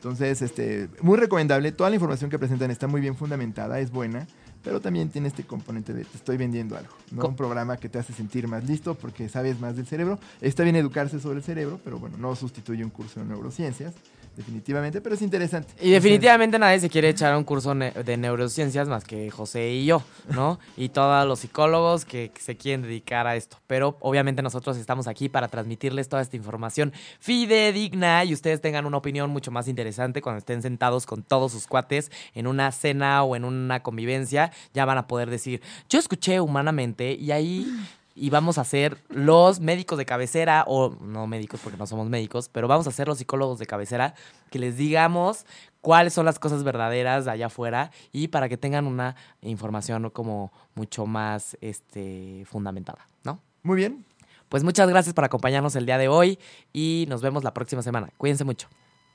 Entonces, 0.00 0.40
este, 0.40 0.88
muy 1.02 1.18
recomendable. 1.18 1.72
Toda 1.72 1.90
la 1.90 1.96
información 1.96 2.30
que 2.30 2.38
presentan 2.38 2.70
está 2.70 2.86
muy 2.86 3.02
bien 3.02 3.16
fundamentada, 3.16 3.80
es 3.80 3.90
buena, 3.90 4.26
pero 4.64 4.80
también 4.80 5.10
tiene 5.10 5.28
este 5.28 5.44
componente 5.44 5.92
de 5.92 6.06
te 6.06 6.16
estoy 6.16 6.38
vendiendo 6.38 6.74
algo. 6.74 6.94
¿no? 7.10 7.26
Un 7.26 7.36
programa 7.36 7.76
que 7.76 7.90
te 7.90 7.98
hace 7.98 8.14
sentir 8.14 8.48
más 8.48 8.64
listo 8.64 8.94
porque 8.94 9.28
sabes 9.28 9.60
más 9.60 9.76
del 9.76 9.86
cerebro. 9.86 10.18
Está 10.40 10.62
bien 10.62 10.76
educarse 10.76 11.20
sobre 11.20 11.36
el 11.36 11.42
cerebro, 11.44 11.78
pero 11.84 11.98
bueno, 11.98 12.16
no 12.16 12.34
sustituye 12.34 12.82
un 12.82 12.88
curso 12.88 13.20
de 13.20 13.26
neurociencias, 13.26 13.92
definitivamente, 14.40 15.00
pero 15.00 15.14
es 15.14 15.22
interesante. 15.22 15.72
Y 15.80 15.90
definitivamente 15.90 16.58
nadie 16.58 16.80
se 16.80 16.88
quiere 16.88 17.10
echar 17.10 17.36
un 17.36 17.44
curso 17.44 17.74
de 17.74 18.16
neurociencias 18.16 18.88
más 18.88 19.04
que 19.04 19.30
José 19.30 19.70
y 19.70 19.84
yo, 19.84 20.02
¿no? 20.30 20.58
Y 20.76 20.88
todos 20.88 21.26
los 21.26 21.40
psicólogos 21.40 22.04
que, 22.04 22.30
que 22.30 22.40
se 22.40 22.56
quieren 22.56 22.82
dedicar 22.82 23.26
a 23.26 23.36
esto. 23.36 23.58
Pero 23.66 23.96
obviamente 24.00 24.42
nosotros 24.42 24.76
estamos 24.76 25.06
aquí 25.06 25.28
para 25.28 25.48
transmitirles 25.48 26.08
toda 26.08 26.22
esta 26.22 26.36
información 26.36 26.92
fidedigna 27.20 28.24
y 28.24 28.32
ustedes 28.32 28.60
tengan 28.60 28.86
una 28.86 28.96
opinión 28.96 29.30
mucho 29.30 29.50
más 29.50 29.68
interesante 29.68 30.22
cuando 30.22 30.38
estén 30.38 30.62
sentados 30.62 31.06
con 31.06 31.22
todos 31.22 31.52
sus 31.52 31.66
cuates 31.66 32.10
en 32.34 32.46
una 32.46 32.72
cena 32.72 33.22
o 33.22 33.36
en 33.36 33.44
una 33.44 33.82
convivencia. 33.82 34.52
Ya 34.72 34.84
van 34.84 34.98
a 34.98 35.06
poder 35.06 35.28
decir, 35.30 35.60
yo 35.88 35.98
escuché 35.98 36.40
humanamente 36.40 37.12
y 37.12 37.30
ahí 37.30 37.66
y 38.14 38.30
vamos 38.30 38.58
a 38.58 38.64
ser 38.64 38.98
los 39.08 39.60
médicos 39.60 39.98
de 39.98 40.06
cabecera, 40.06 40.64
o 40.66 40.96
no 41.00 41.26
médicos 41.26 41.60
porque 41.62 41.78
no 41.78 41.86
somos 41.86 42.08
médicos, 42.08 42.48
pero 42.48 42.68
vamos 42.68 42.86
a 42.86 42.90
ser 42.90 43.08
los 43.08 43.18
psicólogos 43.18 43.58
de 43.58 43.66
cabecera, 43.66 44.14
que 44.50 44.58
les 44.58 44.76
digamos 44.76 45.46
cuáles 45.80 46.12
son 46.12 46.26
las 46.26 46.38
cosas 46.38 46.62
verdaderas 46.62 47.24
de 47.24 47.30
allá 47.30 47.46
afuera 47.46 47.90
y 48.12 48.28
para 48.28 48.48
que 48.48 48.56
tengan 48.56 48.86
una 48.86 49.16
información 49.42 50.10
como 50.10 50.52
mucho 50.74 51.06
más 51.06 51.56
este, 51.60 52.44
fundamentada, 52.46 53.06
¿no? 53.24 53.40
Muy 53.62 53.76
bien, 53.76 54.04
Pues 54.48 54.64
muchas 54.64 54.88
gracias 54.88 55.14
por 55.14 55.24
acompañarnos 55.24 55.76
el 55.76 55.86
día 55.86 55.96
de 55.96 56.08
hoy 56.08 56.38
y 56.72 57.06
nos 57.08 57.22
vemos 57.22 57.44
la 57.44 57.54
próxima 57.54 57.82
semana. 57.82 58.10
Cuídense 58.16 58.44
mucho. 58.44 58.68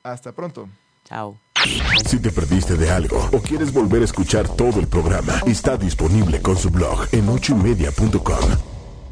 hasta 0.04 0.32
pronto. 0.32 0.70
Chao. 1.04 1.38
Si 2.06 2.20
te 2.20 2.32
perdiste 2.32 2.76
de 2.78 2.89
algo 2.91 3.18
o 3.32 3.39
quieres 3.39 3.74
volver 3.74 4.02
a 4.02 4.06
escuchar 4.06 4.48
todo 4.48 4.80
el 4.80 4.88
programa, 4.88 5.34
está 5.46 5.78
disponible 5.78 6.41
con 6.41 6.58
su 6.58 6.70
blog 6.70 7.08
en 7.12 7.28
ochoymedia.com. 7.30 8.75